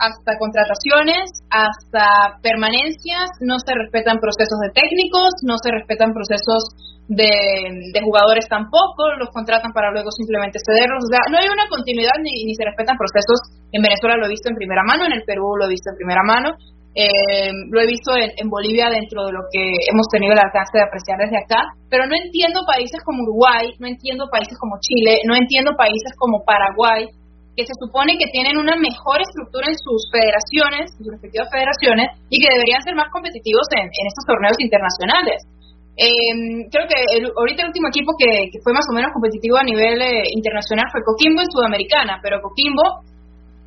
hasta 0.00 0.36
contrataciones, 0.40 1.28
hasta 1.52 2.40
permanencias, 2.40 3.28
no 3.40 3.60
se 3.60 3.72
respetan 3.76 4.16
procesos 4.16 4.56
de 4.64 4.72
técnicos, 4.72 5.44
no 5.44 5.60
se 5.60 5.68
respetan 5.72 6.16
procesos 6.16 6.72
de, 7.08 7.92
de 7.92 8.00
jugadores 8.00 8.48
tampoco, 8.48 9.12
los 9.20 9.28
contratan 9.28 9.72
para 9.76 9.92
luego 9.92 10.08
simplemente 10.08 10.56
cederlos, 10.64 11.04
o 11.04 11.10
sea, 11.12 11.20
no 11.28 11.36
hay 11.36 11.52
una 11.52 11.68
continuidad 11.68 12.16
ni, 12.24 12.48
ni 12.48 12.54
se 12.56 12.64
respetan 12.64 12.96
procesos. 12.96 13.60
En 13.76 13.84
Venezuela 13.84 14.16
lo 14.16 14.24
he 14.24 14.32
visto 14.32 14.48
en 14.48 14.56
primera 14.56 14.80
mano, 14.88 15.04
en 15.04 15.12
el 15.12 15.24
Perú 15.28 15.52
lo 15.56 15.68
he 15.68 15.76
visto 15.76 15.92
en 15.92 16.00
primera 16.00 16.24
mano, 16.24 16.56
eh, 16.94 17.54
lo 17.70 17.80
he 17.80 17.86
visto 17.86 18.10
en, 18.18 18.50
Bolivia 18.50 18.90
dentro 18.90 19.22
de 19.22 19.32
lo 19.32 19.46
que 19.46 19.62
hemos 19.86 20.10
tenido 20.10 20.34
el 20.34 20.42
alcance 20.42 20.74
de 20.74 20.82
apreciar 20.82 21.22
desde 21.22 21.38
acá, 21.38 21.62
pero 21.86 22.06
no 22.06 22.18
entiendo 22.18 22.66
países 22.66 22.98
como 23.06 23.22
Uruguay, 23.22 23.70
no 23.78 23.86
entiendo 23.86 24.26
países 24.26 24.58
como 24.58 24.74
Chile, 24.82 25.22
no 25.22 25.38
entiendo 25.38 25.78
países 25.78 26.10
como 26.18 26.42
Paraguay, 26.42 27.06
que 27.54 27.62
se 27.62 27.78
supone 27.78 28.18
que 28.18 28.26
tienen 28.34 28.58
una 28.58 28.74
mejor 28.74 29.22
estructura 29.22 29.70
en 29.70 29.78
sus 29.78 30.10
federaciones, 30.10 30.90
sus 30.98 31.06
respectivas 31.14 31.46
federaciones, 31.50 32.10
y 32.26 32.42
que 32.42 32.50
deberían 32.50 32.82
ser 32.82 32.98
más 32.98 33.06
competitivos 33.14 33.70
en, 33.70 33.86
estos 33.86 34.26
torneos 34.26 34.58
internacionales. 34.58 35.46
Eh, 35.94 36.66
creo 36.72 36.88
que 36.88 36.96
ahorita 36.96 37.62
el 37.62 37.70
último 37.70 37.88
equipo 37.92 38.10
que, 38.18 38.50
fue 38.64 38.72
más 38.72 38.86
o 38.90 38.94
menos 38.94 39.12
competitivo 39.12 39.58
a 39.58 39.66
nivel 39.66 40.00
eh, 40.00 40.26
internacional 40.34 40.90
fue 40.90 41.04
Coquimbo 41.04 41.42
en 41.42 41.50
Sudamericana, 41.50 42.18
pero 42.22 42.40
Coquimbo 42.40 43.04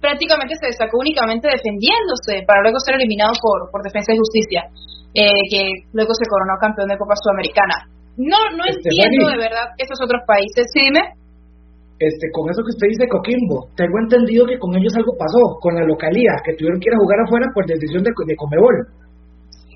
prácticamente 0.03 0.59
se 0.59 0.67
destacó 0.67 0.99
únicamente 0.99 1.47
defendiéndose 1.47 2.43
para 2.43 2.59
luego 2.59 2.75
ser 2.83 2.99
eliminado 2.99 3.31
por, 3.39 3.71
por 3.71 3.79
Defensa 3.79 4.11
y 4.11 4.19
Justicia, 4.19 4.67
eh, 5.15 5.47
que 5.47 5.63
luego 5.95 6.11
se 6.11 6.27
coronó 6.27 6.59
campeón 6.59 6.91
de 6.91 6.99
Copa 6.99 7.15
Sudamericana. 7.15 7.87
No, 8.19 8.51
no 8.51 8.67
este, 8.67 8.91
entiendo 8.91 9.31
de 9.31 9.39
verdad 9.39 9.71
esos 9.79 9.95
otros 10.03 10.21
países. 10.27 10.67
Sí, 10.75 10.91
dime. 10.91 11.15
Este, 12.03 12.27
con 12.35 12.51
eso 12.51 12.59
que 12.67 12.75
usted 12.75 12.91
dice 12.91 13.07
Coquimbo, 13.07 13.71
tengo 13.79 13.95
entendido 14.03 14.43
que 14.43 14.59
con 14.59 14.75
ellos 14.75 14.91
algo 14.99 15.15
pasó, 15.15 15.55
con 15.63 15.79
la 15.79 15.87
localía, 15.87 16.35
que 16.43 16.59
tuvieron 16.59 16.83
que 16.83 16.91
ir 16.91 16.95
a 16.99 16.99
jugar 16.99 17.23
afuera 17.23 17.47
por 17.55 17.63
decisión 17.63 18.03
de, 18.03 18.11
de 18.11 18.35
Comebol. 18.35 18.75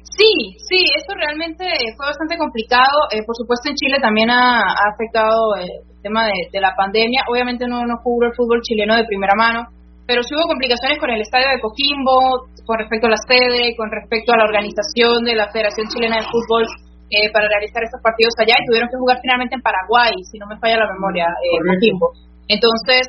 Sí, 0.04 0.34
sí, 0.68 0.82
eso 0.98 1.14
realmente 1.16 1.64
fue 1.96 2.10
bastante 2.10 2.36
complicado. 2.36 3.08
Eh, 3.16 3.24
por 3.24 3.38
supuesto, 3.38 3.70
en 3.70 3.80
Chile 3.80 3.98
también 4.02 4.28
ha, 4.34 4.60
afectado 4.92 5.56
el 5.56 6.02
tema 6.02 6.26
de, 6.26 6.52
de, 6.52 6.60
la 6.60 6.74
pandemia. 6.76 7.22
Obviamente 7.32 7.68
no, 7.70 7.86
no 7.86 8.02
jugó 8.04 8.26
el 8.26 8.36
fútbol 8.36 8.60
chileno 8.66 8.98
de 8.98 9.06
primera 9.06 9.38
mano, 9.38 9.70
pero 10.08 10.24
sí 10.24 10.32
hubo 10.34 10.48
complicaciones 10.48 10.98
con 10.98 11.12
el 11.12 11.20
estadio 11.20 11.52
de 11.52 11.60
Coquimbo, 11.60 12.48
con 12.64 12.80
respecto 12.80 13.08
a 13.08 13.14
la 13.14 13.22
sede, 13.28 13.76
con 13.76 13.92
respecto 13.92 14.32
a 14.32 14.40
la 14.40 14.48
organización 14.48 15.28
de 15.28 15.36
la 15.36 15.52
Federación 15.52 15.92
Chilena 15.92 16.24
de 16.24 16.32
Fútbol 16.32 16.64
eh, 17.12 17.28
para 17.36 17.52
realizar 17.52 17.84
estos 17.84 18.00
partidos 18.00 18.32
allá 18.40 18.56
y 18.56 18.66
tuvieron 18.72 18.88
que 18.88 18.96
jugar 18.96 19.20
finalmente 19.20 19.56
en 19.56 19.62
Paraguay, 19.62 20.16
si 20.32 20.40
no 20.40 20.48
me 20.48 20.56
falla 20.64 20.80
la 20.80 20.92
memoria, 20.96 21.28
eh, 21.44 21.60
Coquimbo. 21.60 22.16
Entonces, 22.48 23.04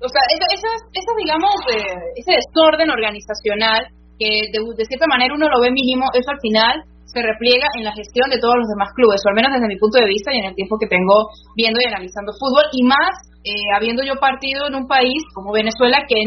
o 0.00 0.08
sea, 0.08 0.24
esa, 0.32 0.68
esa, 0.88 1.12
digamos, 1.20 1.56
eh, 1.68 2.16
ese 2.16 2.32
desorden 2.32 2.88
organizacional 2.88 3.84
que 4.16 4.48
de, 4.52 4.58
de 4.64 4.84
cierta 4.88 5.06
manera 5.06 5.36
uno 5.36 5.52
lo 5.52 5.60
ve 5.60 5.68
mínimo, 5.68 6.08
eso 6.16 6.32
al 6.32 6.40
final 6.40 6.84
se 7.14 7.22
repliega 7.22 7.70
en 7.78 7.84
la 7.86 7.94
gestión 7.94 8.28
de 8.28 8.42
todos 8.42 8.58
los 8.58 8.66
demás 8.66 8.90
clubes, 8.98 9.22
o 9.22 9.30
al 9.30 9.38
menos 9.38 9.54
desde 9.54 9.70
mi 9.70 9.78
punto 9.78 10.02
de 10.02 10.10
vista 10.10 10.34
y 10.34 10.42
en 10.42 10.50
el 10.50 10.58
tiempo 10.58 10.76
que 10.76 10.90
tengo 10.90 11.30
viendo 11.54 11.78
y 11.78 11.86
analizando 11.86 12.34
fútbol, 12.34 12.66
y 12.74 12.82
más 12.82 13.14
eh, 13.46 13.70
habiendo 13.70 14.02
yo 14.02 14.18
partido 14.18 14.66
en 14.66 14.74
un 14.74 14.88
país 14.90 15.22
como 15.32 15.54
Venezuela 15.54 16.02
que 16.08 16.18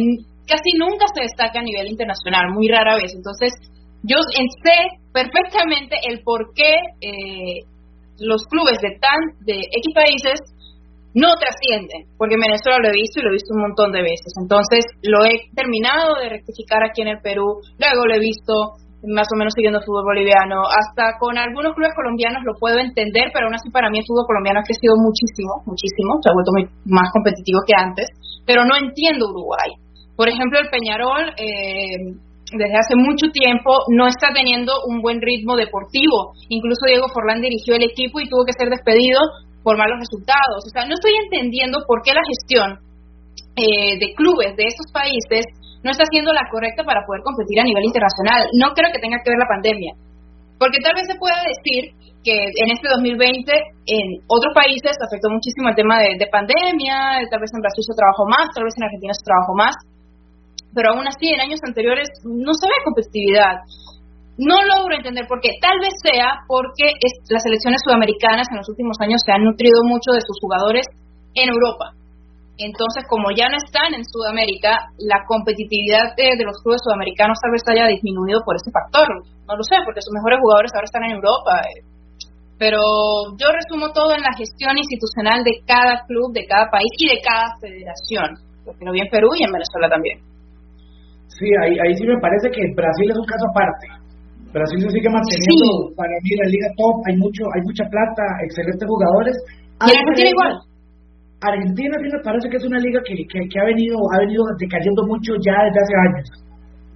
casi 0.48 0.72
nunca 0.80 1.06
se 1.12 1.28
destaca 1.28 1.60
a 1.60 1.68
nivel 1.68 1.92
internacional, 1.92 2.56
muy 2.56 2.72
rara 2.72 2.96
vez. 2.96 3.12
Entonces, 3.14 3.52
yo 4.04 4.16
sé 4.32 4.78
perfectamente 5.12 6.00
el 6.08 6.24
por 6.24 6.54
qué 6.56 6.72
eh, 7.04 7.68
los 8.20 8.48
clubes 8.48 8.80
de 8.80 8.98
tan 8.98 9.20
de 9.44 9.60
X 9.60 9.94
países 9.94 10.40
no 11.14 11.34
trascienden, 11.36 12.06
porque 12.18 12.36
en 12.36 12.46
Venezuela 12.46 12.78
lo 12.78 12.90
he 12.90 13.02
visto 13.02 13.20
y 13.20 13.24
lo 13.24 13.30
he 13.30 13.40
visto 13.42 13.54
un 13.54 13.62
montón 13.62 13.92
de 13.92 14.04
veces. 14.04 14.32
Entonces, 14.40 14.86
lo 15.02 15.26
he 15.26 15.50
terminado 15.56 16.16
de 16.22 16.30
rectificar 16.30 16.84
aquí 16.84 17.02
en 17.02 17.10
el 17.10 17.20
Perú, 17.22 17.58
luego 17.80 18.06
lo 18.06 18.14
he 18.14 18.20
visto 18.20 18.78
más 19.06 19.28
o 19.30 19.38
menos 19.38 19.54
siguiendo 19.54 19.82
fútbol 19.86 20.10
boliviano, 20.10 20.66
hasta 20.66 21.18
con 21.20 21.38
algunos 21.38 21.76
clubes 21.78 21.94
colombianos 21.94 22.42
lo 22.44 22.58
puedo 22.58 22.80
entender, 22.80 23.30
pero 23.34 23.46
aún 23.46 23.56
así 23.56 23.70
para 23.70 23.90
mí 23.90 24.00
el 24.00 24.08
fútbol 24.08 24.26
colombiano 24.26 24.60
ha 24.60 24.68
crecido 24.68 24.98
muchísimo, 24.98 25.62
muchísimo, 25.70 26.18
se 26.22 26.30
ha 26.30 26.38
vuelto 26.38 26.52
más 26.90 27.10
competitivo 27.14 27.62
que 27.66 27.78
antes, 27.78 28.08
pero 28.46 28.66
no 28.66 28.74
entiendo 28.74 29.30
Uruguay. 29.30 29.78
Por 30.18 30.30
ejemplo, 30.30 30.58
el 30.58 30.74
Peñarol 30.74 31.30
eh, 31.38 32.18
desde 32.52 32.80
hace 32.80 32.96
mucho 32.96 33.28
tiempo 33.30 33.86
no 33.92 34.08
está 34.08 34.34
teniendo 34.34 34.72
un 34.88 35.02
buen 35.02 35.22
ritmo 35.22 35.56
deportivo. 35.56 36.34
Incluso 36.50 36.88
Diego 36.88 37.06
Forlán 37.14 37.42
dirigió 37.42 37.76
el 37.76 37.84
equipo 37.84 38.20
y 38.20 38.30
tuvo 38.30 38.46
que 38.46 38.58
ser 38.58 38.70
despedido 38.70 39.20
por 39.64 39.78
malos 39.78 40.00
resultados. 40.00 40.64
O 40.66 40.72
sea, 40.72 40.88
no 40.88 40.96
estoy 40.96 41.12
entendiendo 41.22 41.84
por 41.86 42.02
qué 42.02 42.14
la 42.16 42.24
gestión 42.24 42.80
eh, 43.60 44.00
de 44.00 44.14
clubes 44.16 44.56
de 44.56 44.64
esos 44.64 44.88
países 44.94 45.44
no 45.84 45.92
está 45.92 46.06
siendo 46.10 46.34
la 46.34 46.48
correcta 46.50 46.84
para 46.84 47.06
poder 47.06 47.22
competir 47.22 47.60
a 47.60 47.68
nivel 47.68 47.86
internacional. 47.86 48.48
No 48.54 48.74
creo 48.74 48.90
que 48.92 49.02
tenga 49.02 49.22
que 49.24 49.32
ver 49.32 49.40
la 49.40 49.50
pandemia. 49.50 49.94
Porque 50.58 50.82
tal 50.82 50.98
vez 50.98 51.06
se 51.06 51.20
pueda 51.22 51.38
decir 51.46 51.94
que 52.26 52.34
en 52.34 52.70
este 52.74 52.90
2020 52.90 53.46
en 53.88 54.06
otros 54.26 54.52
países 54.58 54.98
afectó 54.98 55.30
muchísimo 55.30 55.70
el 55.70 55.78
tema 55.78 56.02
de, 56.02 56.18
pandemia, 56.28 57.22
tal 57.30 57.40
vez 57.40 57.54
en 57.54 57.62
Brasil 57.62 57.84
se 57.86 57.96
trabajó 57.96 58.26
más, 58.26 58.50
tal 58.52 58.66
vez 58.66 58.74
en 58.76 58.84
Argentina 58.90 59.14
se 59.14 59.24
trabajó 59.24 59.54
más, 59.54 59.76
pero 60.74 60.92
aún 60.92 61.06
así 61.08 61.30
en 61.30 61.40
años 61.40 61.62
anteriores 61.62 62.10
no 62.26 62.52
se 62.58 62.68
ve 62.68 62.84
competitividad. 62.84 63.62
No 64.38 64.62
logro 64.62 64.94
entender 64.94 65.26
por 65.26 65.42
qué. 65.42 65.58
Tal 65.62 65.80
vez 65.82 65.94
sea 66.04 66.46
porque 66.46 66.94
las 67.30 67.42
selecciones 67.42 67.82
sudamericanas 67.82 68.46
en 68.52 68.58
los 68.62 68.70
últimos 68.70 68.98
años 69.02 69.22
se 69.26 69.34
han 69.34 69.46
nutrido 69.46 69.82
mucho 69.86 70.14
de 70.14 70.22
sus 70.22 70.38
jugadores 70.42 70.86
en 71.34 71.50
Europa. 71.50 71.98
Entonces, 72.58 73.06
como 73.06 73.30
ya 73.38 73.46
no 73.54 73.58
están 73.62 73.94
en 73.94 74.02
Sudamérica, 74.02 74.90
la 74.98 75.22
competitividad 75.30 76.18
de, 76.18 76.42
los 76.42 76.58
clubes 76.66 76.82
sudamericanos 76.82 77.38
tal 77.38 77.54
vez 77.54 77.62
haya 77.70 77.86
disminuido 77.86 78.42
por 78.42 78.58
ese 78.58 78.74
factor. 78.74 79.06
No 79.46 79.54
lo 79.54 79.62
sé, 79.62 79.78
porque 79.86 80.02
sus 80.02 80.10
mejores 80.18 80.42
jugadores 80.42 80.74
ahora 80.74 80.90
están 80.90 81.06
en 81.06 81.22
Europa. 81.22 81.54
Pero 82.58 82.82
yo 83.38 83.54
resumo 83.54 83.94
todo 83.94 84.18
en 84.18 84.26
la 84.26 84.34
gestión 84.34 84.74
institucional 84.74 85.46
de 85.46 85.62
cada 85.70 86.02
club, 86.10 86.34
de 86.34 86.50
cada 86.50 86.66
país 86.74 86.90
y 86.98 87.14
de 87.14 87.22
cada 87.22 87.54
federación. 87.62 88.42
Porque 88.66 88.82
lo 88.82 88.92
vi 88.92 89.06
en 89.06 89.14
Perú 89.14 89.30
y 89.38 89.46
en 89.46 89.54
Venezuela 89.54 89.86
también. 89.94 90.18
Sí, 91.30 91.46
ahí, 91.62 91.78
ahí 91.78 91.94
sí 91.94 92.10
me 92.10 92.18
parece 92.18 92.50
que 92.50 92.74
Brasil 92.74 93.06
es 93.14 93.18
un 93.22 93.30
caso 93.30 93.46
aparte. 93.54 93.86
Brasil 94.50 94.82
se 94.82 94.90
sigue 94.90 95.14
manteniendo, 95.14 95.94
para 95.94 96.10
mí, 96.26 96.32
la 96.42 96.50
liga 96.50 96.74
top. 96.74 96.96
Hay 97.06 97.16
mucho 97.22 97.46
hay 97.54 97.62
mucha 97.62 97.86
plata, 97.86 98.26
excelentes 98.50 98.90
jugadores. 98.90 99.38
Y 99.86 99.94
Argentina 99.94 100.34
igual 100.34 100.68
Argentina 101.42 101.94
sí 102.02 102.10
me 102.10 102.24
parece 102.26 102.50
que 102.50 102.58
es 102.58 102.66
una 102.66 102.82
liga 102.82 102.98
que, 103.06 103.14
que, 103.14 103.58
ha 103.62 103.66
venido 103.70 103.94
ha 104.10 104.18
venido 104.26 104.42
decayendo 104.58 105.06
mucho 105.06 105.38
ya 105.46 105.54
desde 105.70 105.82
hace 105.86 105.96
años, 106.10 106.28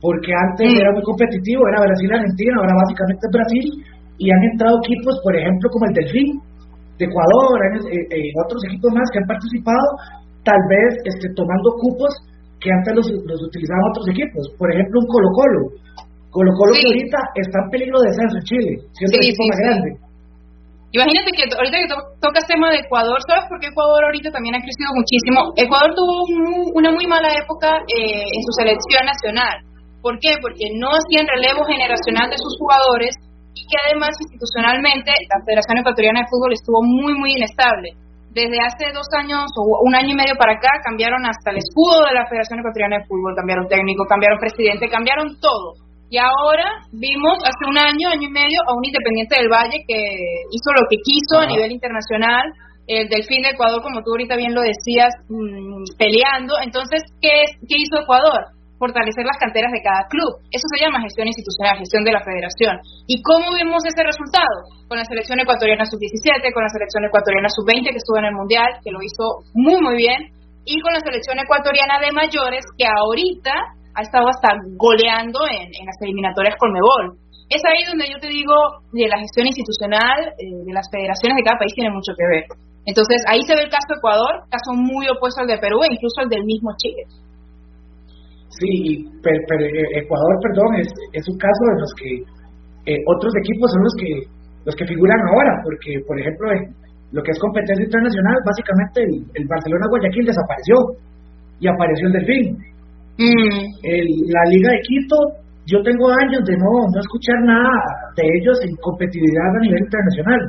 porque 0.02 0.34
antes 0.34 0.66
era 0.66 0.90
muy 0.98 1.04
competitivo, 1.06 1.62
era 1.70 1.86
Brasil-Argentina, 1.86 2.58
ahora 2.58 2.74
básicamente 2.82 3.22
es 3.22 3.34
Brasil, 3.38 3.66
y 4.18 4.26
han 4.34 4.44
entrado 4.50 4.82
equipos, 4.82 5.14
por 5.22 5.34
ejemplo, 5.38 5.70
como 5.70 5.86
el 5.86 5.94
Delfín, 5.94 6.30
de 6.98 7.06
Ecuador, 7.06 7.58
eh, 7.86 8.02
eh, 8.18 8.34
otros 8.42 8.62
equipos 8.66 8.90
más 8.98 9.06
que 9.14 9.20
han 9.22 9.30
participado, 9.30 9.86
tal 10.42 10.62
vez 10.74 10.90
este, 11.06 11.30
tomando 11.38 11.78
cupos 11.78 12.10
que 12.58 12.70
antes 12.70 12.94
los, 12.98 13.08
los 13.26 13.42
utilizaban 13.46 13.90
otros 13.94 14.10
equipos, 14.10 14.50
por 14.58 14.74
ejemplo, 14.74 15.02
un 15.02 15.08
Colo-Colo. 15.10 15.64
Colo-Colo 16.30 16.74
que 16.78 16.88
ahorita 16.90 17.20
está 17.42 17.58
en 17.62 17.70
peligro 17.70 17.98
de 18.02 18.10
descenso 18.10 18.38
en 18.38 18.46
Chile, 18.50 18.74
siendo 18.94 19.18
el 19.18 19.26
equipo 19.26 19.44
más 19.50 19.60
grande 19.62 20.11
Imagínate 20.92 21.32
que 21.32 21.48
ahorita 21.48 21.78
que 21.80 21.92
tocas 22.20 22.44
tema 22.52 22.68
de 22.68 22.84
Ecuador, 22.84 23.16
¿sabes 23.24 23.48
por 23.48 23.64
qué 23.64 23.72
Ecuador 23.72 24.04
ahorita 24.04 24.28
también 24.28 24.60
ha 24.60 24.66
crecido 24.66 24.92
muchísimo? 24.92 25.56
Ecuador 25.56 25.96
tuvo 25.96 26.28
una 26.76 26.92
muy 26.92 27.08
mala 27.08 27.32
época 27.32 27.80
eh, 27.88 28.28
en 28.28 28.42
su 28.44 28.52
selección 28.60 29.08
nacional. 29.08 29.64
¿Por 30.04 30.20
qué? 30.20 30.36
Porque 30.44 30.68
no 30.76 30.92
hacían 30.92 31.32
relevo 31.32 31.64
generacional 31.64 32.28
de 32.28 32.36
sus 32.36 32.60
jugadores 32.60 33.16
y 33.56 33.64
que 33.64 33.78
además 33.88 34.20
institucionalmente 34.20 35.16
la 35.32 35.40
Federación 35.48 35.80
Ecuatoriana 35.80 36.28
de 36.28 36.32
Fútbol 36.32 36.52
estuvo 36.52 36.84
muy, 36.84 37.16
muy 37.16 37.40
inestable. 37.40 37.96
Desde 38.36 38.60
hace 38.60 38.92
dos 38.92 39.08
años 39.16 39.48
o 39.56 39.64
un 39.88 39.96
año 39.96 40.12
y 40.12 40.20
medio 40.20 40.36
para 40.36 40.60
acá 40.60 40.76
cambiaron 40.84 41.24
hasta 41.24 41.56
el 41.56 41.64
escudo 41.64 42.04
de 42.04 42.20
la 42.20 42.28
Federación 42.28 42.60
Ecuatoriana 42.60 43.00
de 43.00 43.08
Fútbol, 43.08 43.32
cambiaron 43.40 43.68
técnico, 43.72 44.04
cambiaron 44.12 44.44
presidente, 44.44 44.92
cambiaron 44.92 45.40
todo 45.40 45.91
y 46.12 46.20
ahora 46.20 46.68
vimos 46.92 47.40
hace 47.40 47.64
un 47.64 47.80
año, 47.80 48.12
año 48.12 48.28
y 48.28 48.36
medio, 48.36 48.60
a 48.68 48.76
un 48.76 48.84
Independiente 48.84 49.40
del 49.40 49.48
Valle 49.48 49.80
que 49.88 49.96
hizo 50.52 50.70
lo 50.76 50.84
que 50.92 51.00
quiso 51.00 51.40
a 51.40 51.48
nivel 51.48 51.72
internacional, 51.72 52.52
el 52.84 53.08
Delfín 53.08 53.48
de 53.48 53.56
Ecuador, 53.56 53.80
como 53.80 54.04
tú 54.04 54.12
ahorita 54.12 54.36
bien 54.36 54.52
lo 54.52 54.60
decías, 54.60 55.16
mm, 55.32 55.96
peleando. 55.96 56.60
Entonces, 56.60 57.08
¿qué, 57.24 57.56
¿qué 57.64 57.80
hizo 57.80 58.04
Ecuador? 58.04 58.52
Fortalecer 58.76 59.24
las 59.24 59.40
canteras 59.40 59.72
de 59.72 59.80
cada 59.80 60.04
club. 60.12 60.36
Eso 60.52 60.68
se 60.68 60.84
llama 60.84 61.00
gestión 61.00 61.32
institucional, 61.32 61.80
gestión 61.80 62.04
de 62.04 62.12
la 62.12 62.20
federación. 62.28 62.76
¿Y 63.08 63.24
cómo 63.24 63.56
vimos 63.56 63.80
ese 63.88 64.04
resultado? 64.04 64.68
Con 64.92 65.00
la 65.00 65.08
selección 65.08 65.40
ecuatoriana 65.40 65.88
sub-17, 65.88 66.52
con 66.52 66.68
la 66.68 66.76
selección 66.76 67.08
ecuatoriana 67.08 67.48
sub-20 67.48 67.88
que 67.88 68.04
estuvo 68.04 68.20
en 68.20 68.28
el 68.28 68.36
Mundial, 68.36 68.84
que 68.84 68.92
lo 68.92 69.00
hizo 69.00 69.48
muy, 69.56 69.80
muy 69.80 69.96
bien, 69.96 70.28
y 70.68 70.76
con 70.84 70.92
la 70.92 71.00
selección 71.00 71.40
ecuatoriana 71.40 72.04
de 72.04 72.12
mayores 72.12 72.68
que 72.76 72.84
ahorita 72.84 73.80
ha 73.96 74.02
estado 74.02 74.28
hasta 74.30 74.56
goleando 74.78 75.40
en, 75.48 75.86
las 75.86 75.98
eliminatorias 76.02 76.56
con 76.58 76.72
Mebol. 76.72 77.18
Es 77.50 77.62
ahí 77.68 77.84
donde 77.84 78.08
yo 78.08 78.18
te 78.20 78.32
digo, 78.32 78.56
de 78.96 79.08
la 79.12 79.20
gestión 79.20 79.48
institucional 79.48 80.32
eh, 80.40 80.64
de 80.64 80.74
las 80.74 80.88
federaciones 80.88 81.36
de 81.36 81.44
cada 81.44 81.60
país 81.60 81.76
tiene 81.76 81.92
mucho 81.92 82.16
que 82.16 82.26
ver. 82.28 82.46
Entonces, 82.88 83.22
ahí 83.28 83.44
se 83.44 83.54
ve 83.54 83.68
el 83.68 83.74
caso 83.74 83.92
de 83.92 84.00
Ecuador, 84.00 84.48
caso 84.50 84.72
muy 84.74 85.06
opuesto 85.12 85.44
al 85.44 85.52
de 85.52 85.60
Perú 85.60 85.84
e 85.84 85.94
incluso 85.94 86.24
al 86.24 86.30
del 86.32 86.44
mismo 86.48 86.72
Chile. 86.80 87.04
Sí, 88.58 89.06
pero, 89.22 89.38
eh, 89.38 90.00
Ecuador, 90.02 90.36
perdón, 90.42 90.80
es, 90.80 90.90
es 91.14 91.24
un 91.28 91.38
caso 91.38 91.62
de 91.72 91.78
los 91.80 91.92
que 92.00 92.10
eh, 92.92 93.00
otros 93.06 93.32
equipos 93.38 93.70
son 93.72 93.84
los 93.84 93.96
que 94.00 94.12
los 94.66 94.76
que 94.76 94.86
figuran 94.86 95.18
ahora, 95.34 95.54
porque, 95.64 95.98
por 96.06 96.20
ejemplo, 96.20 96.46
lo 97.12 97.24
que 97.24 97.32
es 97.32 97.40
competencia 97.40 97.84
internacional, 97.84 98.38
básicamente 98.46 99.02
el, 99.04 99.26
el 99.42 99.48
Barcelona 99.48 99.90
Guayaquil 99.90 100.26
desapareció 100.26 100.76
y 101.60 101.68
apareció 101.68 102.08
el 102.08 102.14
Delfín. 102.14 102.58
Mm. 103.22 104.34
la 104.34 104.44
Liga 104.50 104.70
de 104.72 104.82
Quito, 104.82 105.18
yo 105.66 105.82
tengo 105.84 106.10
años 106.10 106.42
de 106.46 106.58
no, 106.58 106.74
no 106.90 107.00
escuchar 107.00 107.38
nada 107.46 107.78
de 108.18 108.24
ellos 108.26 108.58
en 108.66 108.76
competitividad 108.82 109.56
a 109.56 109.62
nivel 109.62 109.84
internacional. 109.84 110.42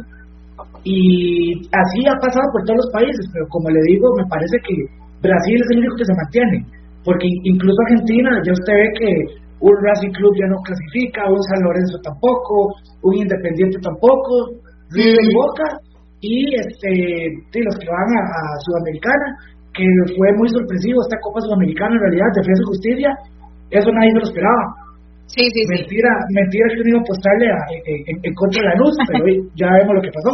Y 0.84 1.52
así 1.70 2.00
ha 2.08 2.18
pasado 2.18 2.46
por 2.52 2.64
todos 2.64 2.80
los 2.82 2.90
países, 2.92 3.24
pero 3.32 3.46
como 3.48 3.68
le 3.70 3.80
digo, 3.86 4.08
me 4.16 4.26
parece 4.26 4.56
que 4.66 4.74
Brasil 5.22 5.56
es 5.60 5.70
el 5.70 5.78
único 5.78 5.96
que 5.96 6.10
se 6.10 6.18
mantiene, 6.18 6.58
porque 7.04 7.28
incluso 7.44 7.76
Argentina, 7.86 8.30
ya 8.42 8.52
usted 8.52 8.74
ve 8.74 8.88
que 8.98 9.10
un 9.62 9.74
Racing 9.78 10.10
Club 10.10 10.34
ya 10.34 10.48
no 10.50 10.58
clasifica, 10.66 11.30
un 11.30 11.42
San 11.46 11.62
Lorenzo 11.62 11.98
tampoco, 12.02 12.74
un 13.02 13.14
Independiente 13.14 13.78
tampoco, 13.78 14.58
River 14.90 15.22
y 15.22 15.30
mm. 15.30 15.38
Boca, 15.38 15.68
y 16.22 16.54
este, 16.54 17.62
los 17.62 17.76
que 17.78 17.86
van 17.90 18.10
a 18.18 18.58
Sudamericana, 18.62 19.26
que 19.74 19.86
fue 20.16 20.28
muy 20.36 20.48
sorpresivo 20.48 21.00
esta 21.02 21.20
Copa 21.20 21.40
Sudamericana 21.40 21.96
en 21.96 22.02
realidad, 22.02 22.28
Defensa 22.36 22.62
y 22.62 22.70
Justicia, 22.72 23.10
eso 23.70 23.88
nadie 23.92 24.12
me 24.12 24.20
lo 24.20 24.28
esperaba. 24.28 24.64
Sí, 25.32 25.48
sí, 25.48 25.60
mentira, 25.68 26.12
sí. 26.28 26.34
mentira 26.34 26.64
que 26.68 26.80
uno 26.84 26.90
iba 26.92 27.00
a 27.00 27.06
apostarle 27.08 27.46
en, 28.20 28.34
contra 28.34 28.60
de 28.60 28.68
la 28.68 28.76
luz, 28.76 28.92
pero 29.08 29.24
ya 29.56 29.68
vemos 29.80 29.96
lo 29.96 30.02
que 30.04 30.12
pasó. 30.12 30.32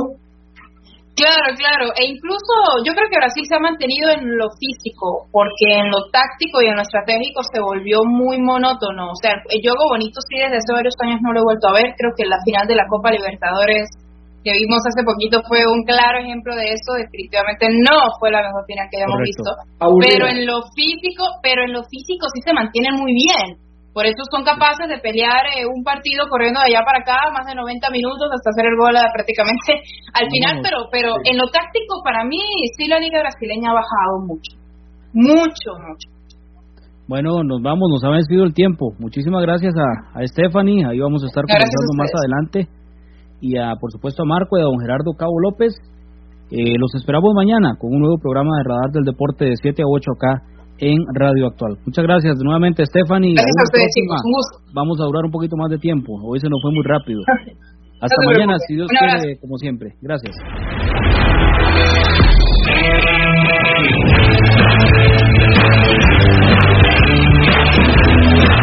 Claro, 1.14 1.50
claro, 1.58 1.86
e 1.98 2.14
incluso 2.14 2.54
yo 2.86 2.94
creo 2.94 3.10
que 3.10 3.18
Brasil 3.18 3.42
se 3.42 3.54
ha 3.54 3.58
mantenido 3.58 4.10
en 4.14 4.38
lo 4.38 4.46
físico, 4.54 5.26
porque 5.34 5.82
en 5.82 5.90
lo 5.90 6.06
táctico 6.14 6.62
y 6.62 6.70
en 6.70 6.78
lo 6.78 6.86
estratégico 6.86 7.42
se 7.42 7.58
volvió 7.58 8.06
muy 8.06 8.38
monótono. 8.38 9.10
O 9.10 9.18
sea, 9.18 9.34
el 9.34 9.58
juego 9.58 9.90
bonito 9.90 10.22
sí 10.22 10.38
desde 10.38 10.62
hace 10.62 10.78
varios 10.78 10.94
años 11.02 11.18
no 11.22 11.34
lo 11.34 11.42
he 11.42 11.50
vuelto 11.50 11.66
a 11.66 11.74
ver, 11.74 11.94
creo 11.98 12.14
que 12.14 12.22
la 12.22 12.38
final 12.46 12.70
de 12.70 12.78
la 12.78 12.86
Copa 12.86 13.10
Libertadores 13.10 13.90
que 14.48 14.64
vimos 14.64 14.80
hace 14.80 15.04
poquito 15.04 15.44
fue 15.44 15.60
un 15.68 15.84
claro 15.84 16.24
ejemplo 16.24 16.56
de 16.56 16.72
eso, 16.72 16.96
definitivamente 16.96 17.68
no 17.68 18.16
fue 18.16 18.32
la 18.32 18.40
mejor 18.40 18.64
final 18.64 18.88
que 18.88 18.96
hayamos 18.96 19.20
visto, 19.20 19.50
pero 19.76 20.24
en 20.24 20.48
lo 20.48 20.64
físico, 20.72 21.36
pero 21.44 21.68
en 21.68 21.76
lo 21.76 21.84
físico 21.84 22.24
sí 22.32 22.40
se 22.40 22.56
mantienen 22.56 22.96
muy 22.96 23.12
bien. 23.12 23.60
Por 23.92 24.06
eso 24.06 24.22
son 24.30 24.44
capaces 24.44 24.86
de 24.86 25.02
pelear 25.02 25.42
eh, 25.58 25.66
un 25.66 25.82
partido 25.82 26.28
corriendo 26.30 26.60
de 26.60 26.70
allá 26.70 26.86
para 26.86 27.02
acá 27.02 27.18
más 27.34 27.44
de 27.44 27.56
90 27.56 27.90
minutos 27.90 28.30
hasta 28.30 28.54
hacer 28.54 28.70
el 28.70 28.78
gol 28.78 28.94
prácticamente 29.12 29.84
al 30.14 30.30
final, 30.30 30.62
pero 30.62 30.88
pero 30.92 31.10
en 31.24 31.36
lo 31.36 31.50
táctico 31.50 32.00
para 32.04 32.24
mí 32.24 32.40
sí 32.78 32.86
la 32.86 33.00
liga 33.00 33.20
brasileña 33.20 33.74
ha 33.74 33.80
bajado 33.82 34.14
mucho. 34.24 34.54
Mucho, 35.12 35.70
mucho. 35.82 36.08
Bueno, 37.08 37.42
nos 37.42 37.60
vamos, 37.60 37.88
nos 37.90 38.04
ha 38.04 38.10
vencido 38.12 38.44
el 38.44 38.52
tiempo. 38.52 38.92
Muchísimas 39.00 39.42
gracias 39.42 39.74
a, 39.74 40.20
a 40.20 40.26
Stephanie, 40.28 40.84
ahí 40.84 41.00
vamos 41.00 41.24
a 41.24 41.26
estar 41.26 41.42
conversando 41.42 41.92
más 41.96 42.12
adelante 42.14 42.77
y 43.40 43.56
a, 43.58 43.74
por 43.80 43.90
supuesto 43.92 44.22
a 44.22 44.26
Marco 44.26 44.58
y 44.58 44.60
a 44.60 44.64
don 44.64 44.78
Gerardo 44.80 45.12
Cabo 45.16 45.40
López. 45.40 45.74
Eh, 46.50 46.78
los 46.78 46.94
esperamos 46.94 47.34
mañana 47.34 47.76
con 47.78 47.92
un 47.92 48.00
nuevo 48.00 48.18
programa 48.18 48.56
de 48.58 48.64
Radar 48.64 48.90
del 48.92 49.04
Deporte 49.04 49.44
de 49.44 49.56
7 49.60 49.82
a 49.82 49.86
8 49.86 50.10
acá 50.16 50.42
en 50.78 50.96
Radio 51.14 51.46
Actual. 51.48 51.76
Muchas 51.84 52.04
gracias 52.04 52.36
nuevamente, 52.42 52.84
Stephanie. 52.86 53.34
Gracias 53.34 53.56
a 53.58 53.64
ustedes, 53.64 53.90
chicos. 53.94 54.20
Un 54.24 54.32
gusto. 54.32 54.58
Vamos 54.72 55.00
a 55.00 55.04
durar 55.04 55.24
un 55.24 55.30
poquito 55.30 55.56
más 55.56 55.70
de 55.70 55.78
tiempo. 55.78 56.14
Hoy 56.24 56.40
se 56.40 56.48
nos 56.48 56.60
fue 56.62 56.72
muy 56.72 56.84
rápido. 56.84 57.20
Hasta 58.00 58.16
mañana, 58.24 58.54
si 58.66 58.76
Dios 58.76 58.88
quiere, 58.88 59.38
como 59.40 59.58
siempre. 59.58 59.94
Gracias. 60.00 60.36